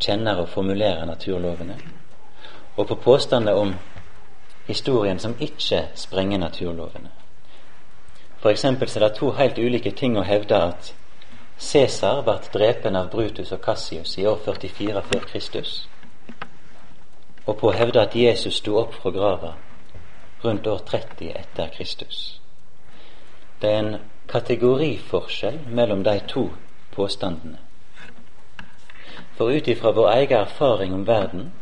kjenner 0.00 0.40
og 0.40 0.48
formulerer 0.48 1.04
naturlovene, 1.04 1.76
og 2.76 2.86
på 2.88 2.94
påstander 2.94 3.52
om 3.52 3.74
historien 4.66 5.18
som 5.18 5.36
ikke 5.40 5.88
sprenger 5.94 6.38
naturlovene. 6.38 7.10
Så 8.42 8.48
er 8.48 9.00
det 9.00 9.14
to 9.16 9.30
helt 9.32 9.58
ulike 9.58 9.90
ting 9.90 10.18
å 10.18 10.22
hevde 10.22 10.56
at 10.56 10.94
Cæsar 11.58 12.22
ble 12.22 12.34
drepen 12.52 12.96
av 12.96 13.10
Brutus 13.10 13.52
og 13.52 13.60
Cassius 13.62 14.18
i 14.18 14.26
år 14.26 14.40
44 14.44 15.02
før 15.02 15.20
Kristus, 15.30 15.88
og 17.46 17.56
på 17.56 17.68
å 17.68 17.76
hevde 17.76 18.02
at 18.02 18.16
Jesus 18.16 18.58
sto 18.60 18.76
opp 18.80 18.94
fra 18.94 19.10
grava 19.10 19.54
rundt 20.44 20.66
år 20.66 20.82
30 20.86 21.30
etter 21.38 21.70
Kristus. 21.76 22.40
Det 23.60 23.70
er 23.70 23.78
en 23.78 23.96
kategoriforskjell 24.28 25.60
mellom 25.68 26.02
de 26.04 26.18
to 26.28 26.48
påstandene. 26.92 27.58
For 29.38 29.50
ut 29.50 29.68
ifra 29.68 29.92
vår 29.92 30.10
egen 30.10 30.40
erfaring 30.40 30.94
om 30.94 31.06
verden 31.06 31.52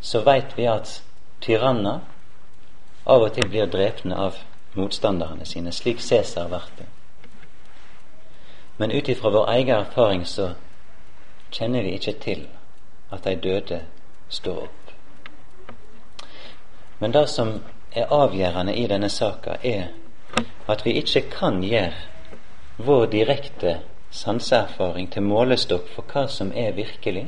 så 0.00 0.24
veit 0.26 0.56
vi 0.56 0.66
at 0.66 1.02
tyranner 1.40 2.00
av 3.04 3.22
og 3.22 3.32
til 3.34 3.48
blir 3.48 3.66
drepne 3.66 4.16
av 4.16 4.38
motstanderne 4.74 5.44
sine, 5.44 5.72
slik 5.72 6.00
Cæsar 6.00 6.48
ble. 6.48 6.86
Men 8.78 8.92
ut 8.92 9.08
ifra 9.08 9.30
vår 9.30 9.50
egen 9.50 9.76
erfaring 9.76 10.26
så 10.26 10.52
kjenner 11.50 11.82
vi 11.82 11.96
ikke 11.98 12.16
til 12.22 12.46
at 13.12 13.24
de 13.24 13.34
døde 13.36 13.80
står 14.28 14.62
opp. 14.62 14.92
Men 16.98 17.12
det 17.12 17.28
som 17.28 17.58
er 17.92 18.12
avgjørende 18.12 18.76
i 18.76 18.86
denne 18.86 19.08
saka, 19.08 19.56
er 19.62 19.88
at 20.68 20.84
vi 20.84 20.92
ikke 21.00 21.22
kan 21.30 21.62
gjøre 21.64 21.92
vår 22.78 23.06
direkte 23.06 23.80
sanseerfaring 24.10 25.10
til 25.12 25.22
målestokk 25.22 25.88
for 25.94 26.06
hva 26.12 26.26
som 26.28 26.52
er 26.54 26.72
virkelig, 26.72 27.26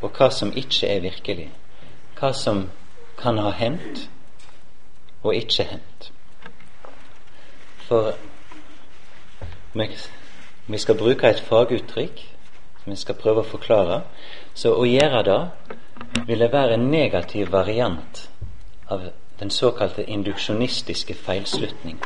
og 0.00 0.10
hva 0.16 0.30
som 0.30 0.52
ikke 0.56 0.88
er 0.88 1.00
virkelig. 1.00 1.50
Hva 2.18 2.32
som 2.32 2.70
kan 3.18 3.38
ha 3.38 3.50
hendt 3.50 4.08
og 5.22 5.34
ikke 5.34 5.64
hendt. 5.64 6.12
For 7.88 8.14
vi 10.66 10.78
skal 10.78 10.98
bruke 10.98 11.28
et 11.28 11.40
faguttrykk 11.40 12.20
som 12.82 12.90
vi 12.90 12.96
skal 12.96 13.14
prøve 13.14 13.42
å 13.42 13.50
forklare, 13.50 14.02
så 14.54 14.72
å 14.74 14.84
gjøre 14.88 15.22
det 15.26 15.40
vil 16.26 16.38
det 16.40 16.52
være 16.52 16.74
en 16.74 16.88
negativ 16.90 17.52
variant 17.52 18.30
av 18.88 19.10
den 19.40 19.50
såkalte 19.50 20.04
induksjonistiske 20.04 21.14
feilslutning. 21.14 22.00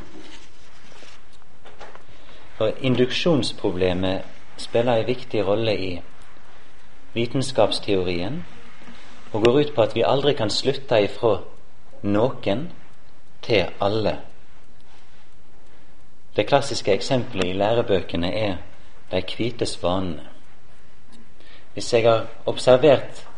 For 2.59 2.71
induksjonsproblemet 2.81 4.23
spiller 4.57 4.97
en 4.97 5.07
viktig 5.07 5.47
rolle 5.47 5.75
i 5.79 6.01
vitenskapsteorien 7.15 8.45
og 9.33 9.45
går 9.45 9.61
ut 9.61 9.75
på 9.75 9.83
at 9.83 9.95
vi 9.95 10.03
aldri 10.07 10.35
kan 10.35 10.51
slutte 10.51 11.01
ifra 11.03 11.39
noen 12.03 12.69
til 13.45 13.67
alle. 13.81 14.19
Det 16.37 16.47
klassiske 16.47 16.93
eksempelet 16.93 17.47
i 17.47 17.59
lærebøkene 17.59 18.33
er 18.35 18.57
de 19.13 19.23
hvite 19.37 19.67
svanene. 19.67 20.23
Hvis 21.73 21.93
jeg 21.93 22.03
har 22.03 22.27
observert 22.47 23.29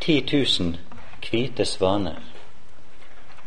10 0.00 0.20
000 0.60 0.76
hvite 1.30 1.64
svaner, 1.64 2.20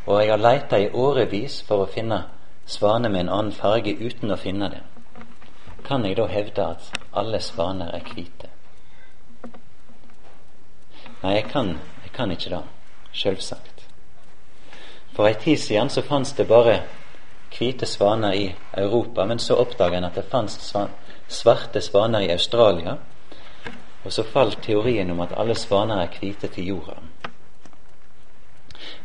og 0.06 0.22
jeg 0.22 0.32
har 0.32 0.38
leita 0.38 0.78
i 0.78 0.90
årevis 0.94 1.62
for 1.68 1.84
å 1.84 1.92
finne 1.92 2.24
svaner 2.66 3.10
med 3.10 3.26
en 3.26 3.30
annen 3.30 3.56
farge 3.56 3.96
uten 4.00 4.32
å 4.32 4.40
finne 4.40 4.70
det. 4.72 4.84
Kan 5.88 6.06
jeg 6.06 6.18
da 6.18 6.28
hevde 6.28 6.68
at 6.76 6.92
alle 7.14 7.40
svaner 7.44 7.92
er 7.96 8.06
hvite? 8.14 8.50
Nei, 11.24 11.34
jeg 11.34 11.48
kan, 11.52 11.78
jeg 12.04 12.14
kan 12.14 12.32
ikke 12.32 12.54
det. 12.54 12.64
Sjølvsagt. 13.12 13.77
For 15.18 15.26
ei 15.26 15.34
tid 15.42 15.58
siden 15.60 15.90
så 15.90 16.04
fantes 16.06 16.36
det 16.38 16.46
bare 16.46 16.76
hvite 17.58 17.88
svaner 17.90 18.36
i 18.38 18.46
Europa, 18.78 19.26
men 19.26 19.40
så 19.42 19.58
oppdaga 19.58 19.98
en 19.98 20.06
at 20.06 20.16
det 20.16 20.28
fantes 20.30 20.76
svarte 21.28 21.82
svaner 21.82 22.28
i 22.28 22.32
Australia, 22.32 22.98
og 24.04 24.14
så 24.14 24.24
falt 24.24 24.62
teorien 24.64 25.10
om 25.12 25.26
at 25.26 25.34
alle 25.34 25.56
svaner 25.58 26.04
er 26.04 26.14
hvite 26.20 26.48
til 26.54 26.70
jorda. 26.70 27.00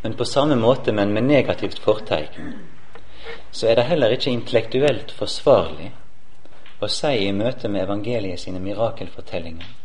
Men 0.02 0.14
på 0.18 0.24
samme 0.28 0.56
måte, 0.56 0.92
men 0.92 1.14
med 1.16 1.24
negativt 1.24 1.80
fortegn, 1.80 2.54
så 3.50 3.70
er 3.70 3.74
det 3.74 3.88
heller 3.88 4.12
ikke 4.12 4.30
intellektuelt 4.30 5.14
forsvarlig 5.16 5.92
å 6.82 6.88
si 6.90 7.14
i 7.24 7.32
møte 7.32 7.68
med 7.68 7.86
evangeliet 7.86 8.40
sine 8.40 8.60
mirakelfortellinger 8.60 9.78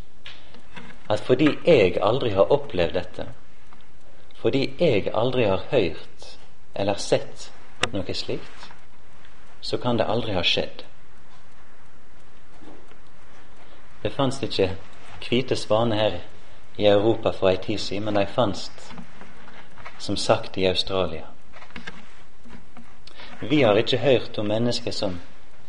at 1.10 1.24
fordi 1.24 1.48
jeg 1.66 1.98
aldri 2.04 2.34
har 2.36 2.52
opplevd 2.52 2.96
dette, 2.98 3.26
fordi 4.48 4.70
jeg 4.80 5.12
aldri 5.14 5.44
har 5.44 5.64
hørt 5.72 6.38
eller 6.76 6.96
sett 6.96 7.50
noe 7.92 8.14
slikt, 8.16 8.70
så 9.62 9.76
kan 9.78 9.98
det 10.00 10.06
aldri 10.08 10.38
ha 10.38 10.44
skjedd. 10.44 10.86
Det 14.04 14.14
fantes 14.16 14.40
ikke 14.48 14.70
hvite 15.26 15.58
svaner 15.60 16.00
her 16.00 16.16
i 16.80 16.88
Europa 16.88 17.34
for 17.36 17.52
ei 17.52 17.60
tid 17.60 17.84
siden, 17.84 18.06
men 18.08 18.22
de 18.22 18.24
fantes 18.32 18.72
som 20.00 20.16
sagt 20.16 20.56
i 20.58 20.64
Australia. 20.70 21.28
Vi 23.42 23.64
har 23.68 23.76
ikke 23.76 24.00
hørt 24.00 24.40
om 24.40 24.48
mennesker 24.48 24.96
som 24.96 25.20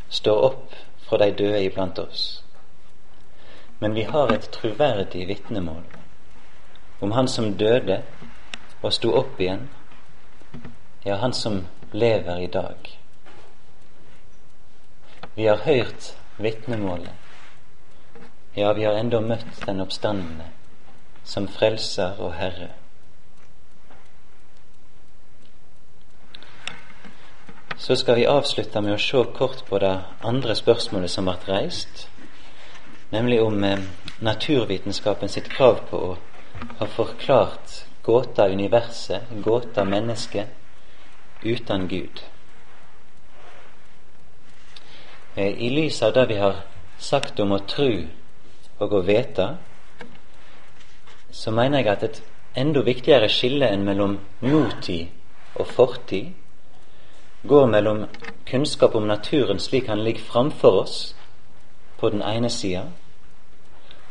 står 0.08 0.44
opp 0.52 0.78
fra 1.08 1.18
de 1.24 1.32
døde 1.32 1.64
iblant 1.64 1.98
oss. 1.98 2.44
men 3.80 3.94
vi 3.94 4.02
har 4.02 4.32
et 4.32 4.50
troverdig 4.50 5.28
vitnemål 5.28 5.82
om 7.00 7.12
Han 7.12 7.28
som 7.28 7.52
døde 7.54 8.02
og 8.82 8.92
sto 8.92 9.12
opp 9.18 9.40
igjen, 9.40 9.68
ja, 11.04 11.16
Han 11.16 11.32
som 11.32 11.66
lever 11.92 12.38
i 12.38 12.46
dag. 12.46 12.98
Vi 15.34 15.46
har 15.46 15.56
hørt 15.56 16.16
vitnemålet. 16.36 17.12
Ja, 18.54 18.72
vi 18.72 18.84
har 18.84 18.92
enda 18.92 19.20
møtt 19.20 19.66
den 19.66 19.80
oppstandende 19.80 20.50
som 21.24 21.48
frelser 21.48 22.18
og 22.18 22.32
Herre. 22.34 22.68
Så 27.78 27.96
skal 27.96 28.16
vi 28.18 28.26
avslutte 28.26 28.80
med 28.80 28.96
å 28.96 29.02
se 29.02 29.22
kort 29.36 29.62
på 29.68 29.78
det 29.78 29.94
andre 30.26 30.56
spørsmålet 30.58 31.10
som 31.10 31.28
ble 31.30 31.36
reist, 31.46 32.08
nemlig 33.14 33.38
om 33.42 33.64
eh, 33.64 33.84
naturvitenskapen 34.20 35.30
sitt 35.30 35.46
krav 35.52 35.84
på 35.90 36.00
å 36.08 36.16
ha 36.80 36.88
forklart 36.96 37.87
gåta 38.08 38.48
universet, 38.48 39.22
gåta 39.44 39.84
mennesket, 39.84 40.48
uten 41.42 41.88
Gud. 41.88 42.22
Eh, 45.34 45.46
I 45.46 45.70
lys 45.70 46.02
av 46.02 46.12
det 46.12 46.26
vi 46.26 46.38
har 46.38 46.54
sagt 46.98 47.40
om 47.40 47.52
å 47.52 47.58
tru 47.68 48.06
og 48.78 48.92
å 48.92 49.00
vite, 49.04 49.48
så 51.30 51.52
mener 51.52 51.82
jeg 51.82 51.90
at 51.92 52.06
et 52.06 52.22
enda 52.56 52.80
viktigere 52.86 53.28
skille 53.28 53.68
enn 53.68 53.84
mellom 53.84 54.16
nåtid 54.40 55.60
og 55.60 55.68
fortid 55.76 56.32
går 57.44 57.68
mellom 57.74 58.06
kunnskap 58.48 58.96
om 58.96 59.06
naturen 59.06 59.60
slik 59.60 59.92
han 59.92 60.00
ligger 60.04 60.24
framfor 60.32 60.80
oss, 60.80 61.14
på 62.00 62.08
den 62.08 62.22
ene 62.22 62.48
sida, 62.48 62.86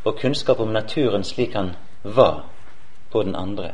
og 0.06 0.22
kunnskap 0.22 0.60
om 0.60 0.70
naturen 0.70 1.24
slik 1.24 1.58
han 1.58 1.74
var, 2.04 2.46
på 3.10 3.24
den 3.24 3.36
andre. 3.36 3.74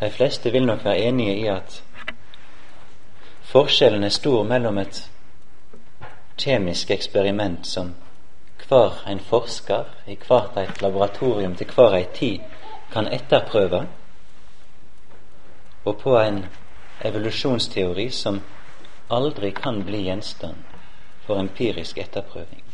De 0.00 0.10
fleste 0.10 0.50
vil 0.52 0.66
nok 0.66 0.84
være 0.84 0.98
enige 0.98 1.36
i 1.36 1.46
at 1.46 1.82
forskjellen 3.42 4.04
er 4.04 4.08
stor 4.08 4.42
mellom 4.42 4.78
et 4.78 5.10
kjemisk 6.36 6.90
eksperiment 6.90 7.66
som 7.66 7.94
hver 8.68 9.06
en 9.08 9.20
forsker 9.20 9.84
i 10.06 10.18
hvert 10.26 10.56
et 10.56 10.82
laboratorium 10.82 11.54
til 11.56 11.66
hver 11.74 11.94
ei 11.96 12.06
tid 12.14 12.38
kan 12.92 13.08
etterprøve, 13.12 13.86
og 15.84 15.98
på 15.98 16.18
en 16.18 16.44
evolusjonsteori 17.04 18.10
som 18.10 18.40
aldri 19.10 19.50
kan 19.50 19.84
bli 19.84 20.02
gjenstand 20.02 20.56
for 21.26 21.40
empirisk 21.40 21.98
etterprøving. 21.98 22.64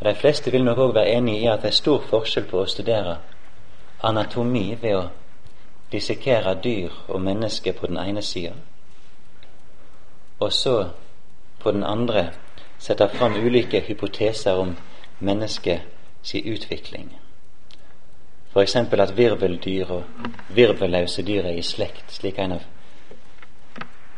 Og 0.00 0.04
De 0.04 0.14
fleste 0.14 0.50
vil 0.50 0.64
nok 0.64 0.78
òg 0.78 0.94
være 0.94 1.16
enig 1.16 1.42
i 1.42 1.46
at 1.46 1.62
det 1.62 1.68
er 1.68 1.80
stor 1.80 2.04
forskjell 2.10 2.46
på 2.46 2.62
å 2.62 2.66
studere 2.66 3.16
anatomi 4.02 4.76
ved 4.80 4.96
å 4.96 5.04
dissekere 5.92 6.54
dyr 6.62 6.92
og 7.08 7.22
mennesker 7.22 7.72
på 7.72 7.86
den 7.86 7.98
ene 7.98 8.22
sida, 8.22 8.54
og 10.38 10.52
så 10.52 10.76
på 11.58 11.72
den 11.72 11.84
andre 11.84 12.28
sette 12.78 13.08
fram 13.08 13.34
ulike 13.34 13.80
hypoteser 13.80 14.54
om 14.54 14.76
menneskets 15.18 16.34
utvikling. 16.34 17.10
F.eks. 18.52 18.76
at 18.76 19.16
virveldyr 19.16 19.90
og 19.90 20.04
virvelløse 20.54 21.22
dyr 21.22 21.50
er 21.50 21.58
i 21.58 21.62
slekt, 21.62 22.12
slik 22.12 22.38
en 22.38 22.52
av 22.52 22.62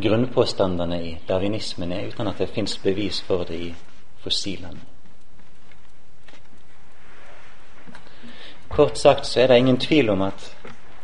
grunnpåstandene 0.00 1.02
i 1.02 1.16
darwinismen 1.28 1.92
er, 1.92 2.06
uten 2.08 2.28
at 2.28 2.38
det 2.38 2.48
fins 2.48 2.78
bevis 2.78 3.20
for 3.26 3.44
det 3.44 3.58
i 3.60 3.74
fossilene. 4.22 4.99
Kort 8.70 8.98
sagt 8.98 9.26
så 9.26 9.40
er 9.40 9.46
det 9.46 9.56
ingen 9.58 9.80
tvil 9.80 10.10
om 10.10 10.22
at 10.22 10.56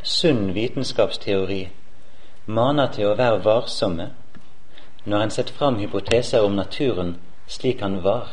sunn 0.03 0.55
vitenskapsteori 0.55 1.65
maner 2.47 2.93
til 2.95 3.09
å 3.11 3.17
være 3.19 3.43
varsomme 3.45 4.11
når 5.05 5.23
en 5.23 5.33
setter 5.35 5.55
fram 5.55 5.79
hypoteser 5.83 6.47
om 6.47 6.55
naturen 6.55 7.17
slik 7.47 7.83
han 7.83 8.01
var, 8.05 8.29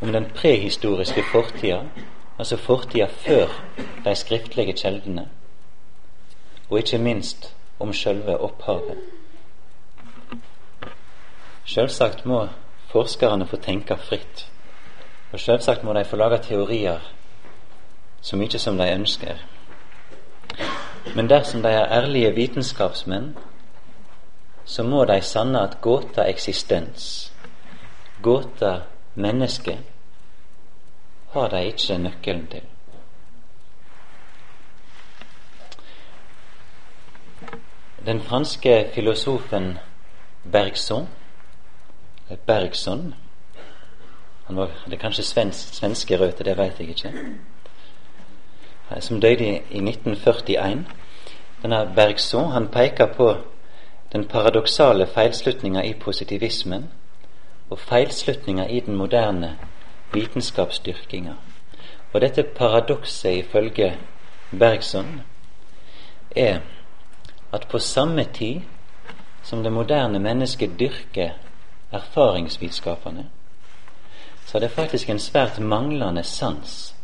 om 0.00 0.12
den 0.12 0.26
prehistoriske 0.34 1.22
fortida, 1.32 1.82
altså 2.38 2.56
fortida 2.56 3.06
før 3.06 3.52
de 4.04 4.14
skriftlige 4.14 4.74
kjeldene, 4.76 5.28
og 6.70 6.78
ikke 6.78 6.98
minst 6.98 7.52
om 7.78 7.92
sjølve 7.94 8.38
opphavet. 8.38 8.98
Sjølsagt 11.66 12.26
må 12.26 12.44
forskerne 12.90 13.46
få 13.46 13.58
tenke 13.62 13.96
fritt, 13.96 14.46
og 15.32 15.40
selvsagt 15.40 15.84
må 15.84 15.92
de 15.92 16.04
få 16.04 16.16
lage 16.16 16.38
teorier 16.38 17.12
så 18.20 18.36
mye 18.36 18.58
som 18.58 18.78
de 18.78 18.86
ønsker. 18.90 19.36
Men 21.14 21.28
dersom 21.30 21.62
de 21.62 21.68
er 21.68 21.92
ærlige 21.92 22.34
vitenskapsmenn, 22.34 23.36
så 24.64 24.82
må 24.82 25.04
de 25.04 25.20
sanne 25.22 25.60
at 25.62 25.80
gåta 25.80 26.24
eksistens, 26.28 27.32
gåta 28.22 28.80
menneske, 29.14 29.78
har 31.32 31.48
de 31.48 31.66
ikke 31.66 31.98
nøkkelen 31.98 32.46
til. 32.46 32.62
Den 38.06 38.20
franske 38.20 38.90
filosofen 38.94 39.78
Bergson 40.52 41.08
Bergson 42.46 43.14
han 44.46 44.56
var, 44.56 44.70
Det 44.84 44.92
er 44.92 44.98
kanskje 44.98 45.24
svensk, 45.24 45.74
svenske 45.74 46.16
røtter, 46.16 46.44
det 46.44 46.56
vet 46.58 46.78
jeg 46.78 46.88
ikke. 46.88 47.12
Som 49.00 49.20
døde 49.20 49.60
i 49.70 49.78
1941. 49.78 50.86
Denne 51.62 51.92
Bergson 51.96 52.52
han 52.52 52.68
peker 52.68 53.06
på 53.06 53.36
den 54.12 54.24
paradoksale 54.24 55.06
feilslutninga 55.06 55.82
i 55.82 55.92
positivismen 55.92 56.90
og 57.70 57.78
feilslutninga 57.78 58.66
i 58.66 58.80
den 58.80 58.96
moderne 58.96 59.58
vitenskapsdyrkinga. 60.12 61.32
Og 62.12 62.20
dette 62.20 62.42
paradokset 62.42 63.34
ifølge 63.34 63.96
Bergson 64.58 65.20
er 66.36 66.58
at 67.52 67.68
på 67.68 67.78
samme 67.78 68.24
tid 68.24 68.60
som 69.42 69.62
det 69.62 69.72
moderne 69.72 70.18
mennesket 70.18 70.70
dyrker 70.80 71.30
erfaringsvitenskapene, 71.92 73.26
så 74.46 74.58
er 74.58 74.60
det 74.60 74.70
faktisk 74.70 75.08
en 75.08 75.18
svært 75.18 75.58
manglende 75.60 76.22
sans 76.22 76.94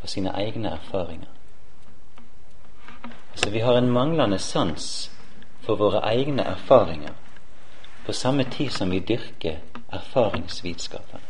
for 0.00 0.06
sine 0.06 0.30
egne 0.30 0.68
erfaringer. 0.68 1.28
Altså 3.32 3.50
Vi 3.50 3.58
har 3.58 3.78
en 3.78 3.90
manglende 3.90 4.38
sans 4.38 5.10
for 5.60 5.76
våre 5.76 5.98
egne 5.98 6.42
erfaringer 6.42 7.12
på 8.06 8.12
samme 8.12 8.44
tid 8.44 8.70
som 8.70 8.90
vi 8.90 8.98
dyrker 8.98 9.56
erfaringsvitenskapene. 9.92 11.20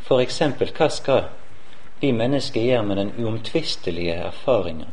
For 0.00 0.20
eksempel, 0.20 0.72
hva 0.76 0.88
skal 0.88 1.22
vi 2.00 2.10
mennesker 2.12 2.60
gjøre 2.60 2.82
med 2.82 2.96
den 2.96 3.12
uomtvistelige 3.18 4.14
erfaringa 4.14 4.86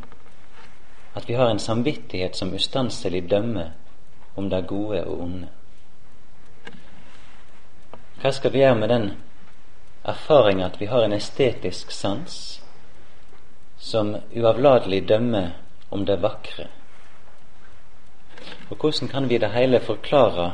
at 1.15 1.29
vi 1.29 1.33
har 1.33 1.49
en 1.49 1.59
samvittighet 1.59 2.35
som 2.35 2.53
ustanselig 2.53 3.29
dømmer 3.29 3.69
om 4.35 4.49
det 4.49 4.67
gode 4.67 5.03
og 5.03 5.21
onde? 5.21 5.47
Hva 8.21 8.31
skal 8.31 8.53
vi 8.53 8.59
gjøre 8.59 8.75
med 8.75 8.89
den 8.89 9.11
erfaringa 10.03 10.65
at 10.65 10.81
vi 10.81 10.85
har 10.85 11.03
en 11.03 11.13
estetisk 11.13 11.91
sans 11.91 12.61
som 13.77 14.15
uavlatelig 14.35 15.07
dømmer 15.07 15.49
om 15.89 16.05
det 16.05 16.21
vakre? 16.21 16.67
Og 18.69 18.77
hvordan 18.77 19.09
kan 19.09 19.29
vi 19.29 19.37
det 19.37 19.51
hele 19.51 19.79
forklare 19.79 20.53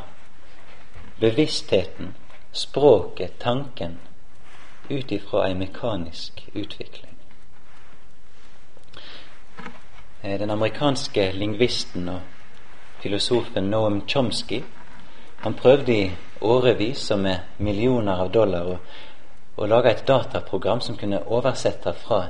bevisstheten, 1.20 2.16
språket, 2.52 3.32
tanken, 3.40 4.00
ut 4.90 5.12
ifra 5.12 5.48
ei 5.48 5.54
mekanisk 5.54 6.50
utvikling? 6.54 7.16
Eh, 10.22 10.40
den 10.40 10.50
amerikanske 10.50 11.32
lingvisten 11.32 12.10
og 12.10 12.20
filosofen 13.00 13.64
Noam 13.64 14.02
Chomsky 14.08 14.62
han 15.40 15.54
prøvde 15.54 15.94
i 15.94 16.12
årevis 16.42 17.12
og 17.12 17.20
med 17.20 17.40
millioner 17.58 18.20
av 18.20 18.32
dollar 18.32 18.68
å, 18.68 18.78
å 19.60 19.68
lage 19.68 19.92
et 19.92 20.08
dataprogram 20.08 20.82
som 20.82 20.98
kunne 20.98 21.20
oversette 21.28 21.94
fra 21.94 22.22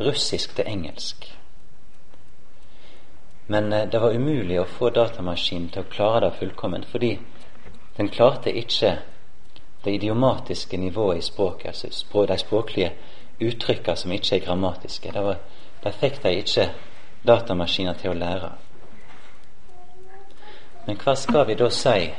russisk 0.00 0.54
til 0.56 0.68
engelsk. 0.70 1.26
Men 3.50 3.72
eh, 3.72 3.88
det 3.90 3.98
var 3.98 4.14
umulig 4.14 4.60
å 4.60 4.68
få 4.70 4.92
datamaskinen 4.94 5.68
til 5.74 5.82
å 5.82 5.90
klare 5.90 6.28
det 6.28 6.38
fullkomment, 6.38 6.86
fordi 6.86 7.16
den 7.96 8.08
klarte 8.08 8.52
ikke 8.54 8.98
det 9.84 9.94
idiomatiske 9.96 10.76
nivået 10.76 11.18
i 11.18 11.26
språket, 11.26 11.66
altså 11.66 12.26
de 12.26 12.38
språklige 12.38 12.92
uttrykkene 13.40 13.96
som 13.96 14.12
ikke 14.12 14.36
er 14.36 14.44
grammatiske. 14.44 15.12
Det, 15.12 15.22
var, 15.24 15.40
det 15.84 15.94
fikk 15.98 16.22
de 16.22 16.34
ikke 16.38 16.68
datamaskiner 17.26 17.98
til 17.98 18.12
å 18.12 18.18
lære. 18.20 18.50
Men 20.86 21.00
hva 21.02 21.16
skal 21.18 21.48
vi 21.48 21.56
da 21.58 21.68
si 21.70 22.12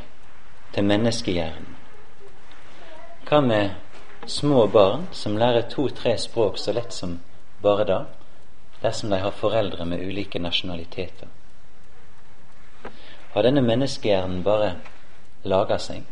til 0.73 0.85
menneskehjernen 0.87 1.77
Hva 3.27 3.39
med 3.41 3.90
små 4.25 4.67
barn 4.67 5.07
som 5.11 5.37
lærer 5.37 5.61
to-tre 5.69 6.17
språk 6.17 6.57
så 6.57 6.73
lett 6.73 6.93
som 6.93 7.19
bare 7.61 7.85
da, 7.85 7.99
dersom 8.81 9.09
de 9.09 9.19
har 9.19 9.31
foreldre 9.31 9.85
med 9.85 9.99
ulike 9.99 10.39
nasjonaliteter? 10.39 11.27
Har 13.33 13.43
denne 13.43 13.61
menneskehjernen 13.61 14.43
bare 14.43 14.73
laga 15.43 15.77
seg? 15.79 16.03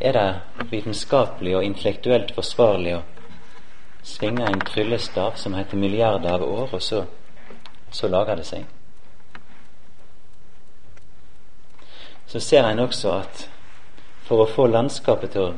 Er 0.00 0.12
det 0.12 0.68
vitenskapelig 0.70 1.56
og 1.56 1.64
intellektuelt 1.64 2.34
forsvarlig 2.34 2.96
å 2.96 3.02
svinge 4.04 4.46
en 4.48 4.60
tryllestav 4.60 5.38
som 5.40 5.54
heter 5.54 5.78
milliarder 5.80 6.34
av 6.34 6.42
år, 6.42 6.74
og 6.74 6.82
så, 6.82 7.04
så 7.90 8.10
lager 8.10 8.36
det 8.36 8.46
seg? 8.48 8.66
Så 12.26 12.40
ser 12.40 12.66
en 12.66 12.82
også 12.82 13.12
at 13.20 13.48
for 14.24 14.44
å 14.44 14.48
få 14.48 14.66
landskapet 14.66 15.34
til 15.34 15.50
å 15.50 15.54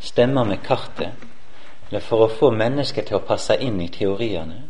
stemme 0.00 0.44
med 0.44 0.62
kartet, 0.62 1.12
eller 1.88 2.00
for 2.00 2.26
å 2.26 2.30
få 2.30 2.50
mennesket 2.50 3.08
til 3.08 3.18
å 3.18 3.26
passe 3.26 3.56
inn 3.62 3.80
i 3.80 3.88
teoriene, 3.92 4.62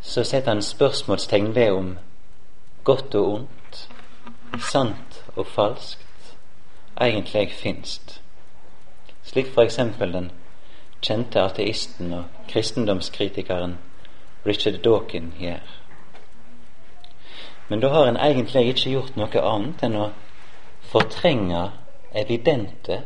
så 0.00 0.24
setter 0.24 0.52
han 0.52 0.62
spørsmålstegn 0.62 1.54
ved 1.54 1.72
om 1.72 1.92
godt 2.84 3.14
og 3.14 3.28
ondt, 3.34 3.78
sant 4.60 5.22
og 5.36 5.46
falskt, 5.46 6.34
egentlig 7.00 7.50
finst. 7.52 8.20
Slik 9.24 9.56
eksempel 9.58 10.12
den 10.12 10.30
kjente 11.04 11.40
ateisten 11.42 12.12
og 12.12 12.24
kristendomskritikeren 12.48 13.78
Richard 14.46 14.82
Dawkin 14.84 15.32
gjør. 15.40 15.64
Men 17.68 17.80
da 17.80 17.88
har 17.88 18.06
en 18.06 18.20
egentlig 18.20 18.68
ikke 18.68 18.90
gjort 18.90 19.16
noe 19.16 19.40
annet 19.40 19.82
enn 19.86 19.96
å 19.96 20.10
fortrenge 20.92 21.62
evidente 22.14 23.02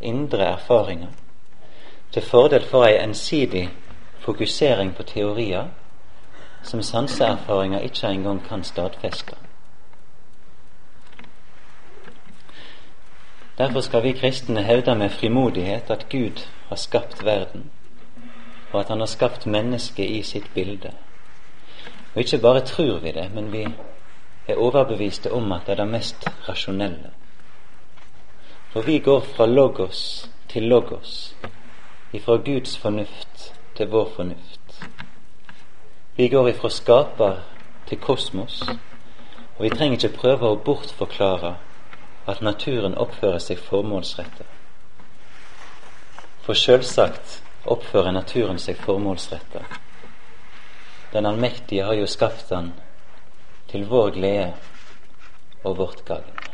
indre 0.00 0.44
erfaringer 0.44 1.08
til 2.12 2.22
fordel 2.22 2.64
for 2.64 2.84
ei 2.84 2.96
ensidig 3.02 3.68
fokusering 4.20 4.94
på 4.96 5.02
teorier 5.02 5.68
som 6.62 6.82
sanseerfaringer 6.82 7.80
ikke 7.80 8.06
engang 8.06 8.42
kan 8.48 8.64
stadfeste. 8.64 9.36
Derfor 13.58 13.80
skal 13.80 14.02
vi 14.02 14.12
kristne 14.12 14.62
hevde 14.62 14.94
med 14.94 15.10
frimodighet 15.10 15.90
at 15.90 16.08
Gud 16.08 16.46
har 16.68 16.76
skapt 16.76 17.24
verden, 17.24 17.70
og 18.72 18.80
at 18.80 18.88
Han 18.88 18.98
har 18.98 19.06
skapt 19.06 19.46
mennesket 19.46 20.10
i 20.10 20.22
sitt 20.22 20.54
bilde. 20.54 20.92
Og 22.14 22.18
ikke 22.18 22.38
bare 22.38 22.60
tror 22.60 22.98
vi 22.98 23.12
det, 23.12 23.30
men 23.34 23.52
vi 23.52 23.66
er 24.48 24.54
overbeviste 24.56 25.32
om 25.32 25.52
at 25.52 25.60
det 25.66 25.72
er 25.72 25.76
det 25.76 25.88
mest 25.88 26.28
rasjonelle. 26.48 27.10
For 28.72 28.82
vi 28.82 28.98
går 28.98 29.20
fra 29.20 29.46
logos 29.46 30.30
til 30.48 30.62
logos, 30.62 31.34
ifra 32.12 32.36
Guds 32.36 32.78
fornuft 32.78 33.54
til 33.76 33.88
vår 33.88 34.08
fornuft. 34.16 34.86
Vi 36.16 36.28
går 36.28 36.48
ifra 36.48 36.68
skaper 36.68 37.36
til 37.86 37.98
kosmos, 37.98 38.62
og 39.58 39.64
vi 39.64 39.70
trenger 39.74 39.98
ikke 39.98 40.18
prøve 40.18 40.50
å 40.50 40.60
bortforklare 40.64 41.56
at 42.30 42.42
naturen 42.46 42.94
oppfører 42.94 43.42
seg 43.42 43.58
formålsrettet. 43.58 44.46
For 46.46 46.54
sjølsagt 46.54 47.40
oppfører 47.66 48.14
naturen 48.14 48.58
seg 48.58 48.78
formålsrettet. 48.78 49.64
Den 51.12 51.26
allmektige 51.26 51.84
har 51.84 51.98
jo 51.98 52.06
skapt 52.06 52.46
den 52.50 52.70
til 53.70 53.88
vår 53.90 54.14
glede 54.14 54.52
og 55.64 55.76
vårt 55.82 56.04
gagn. 56.06 56.49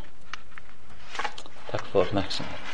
For 1.84 2.08
maximum. 2.12 2.65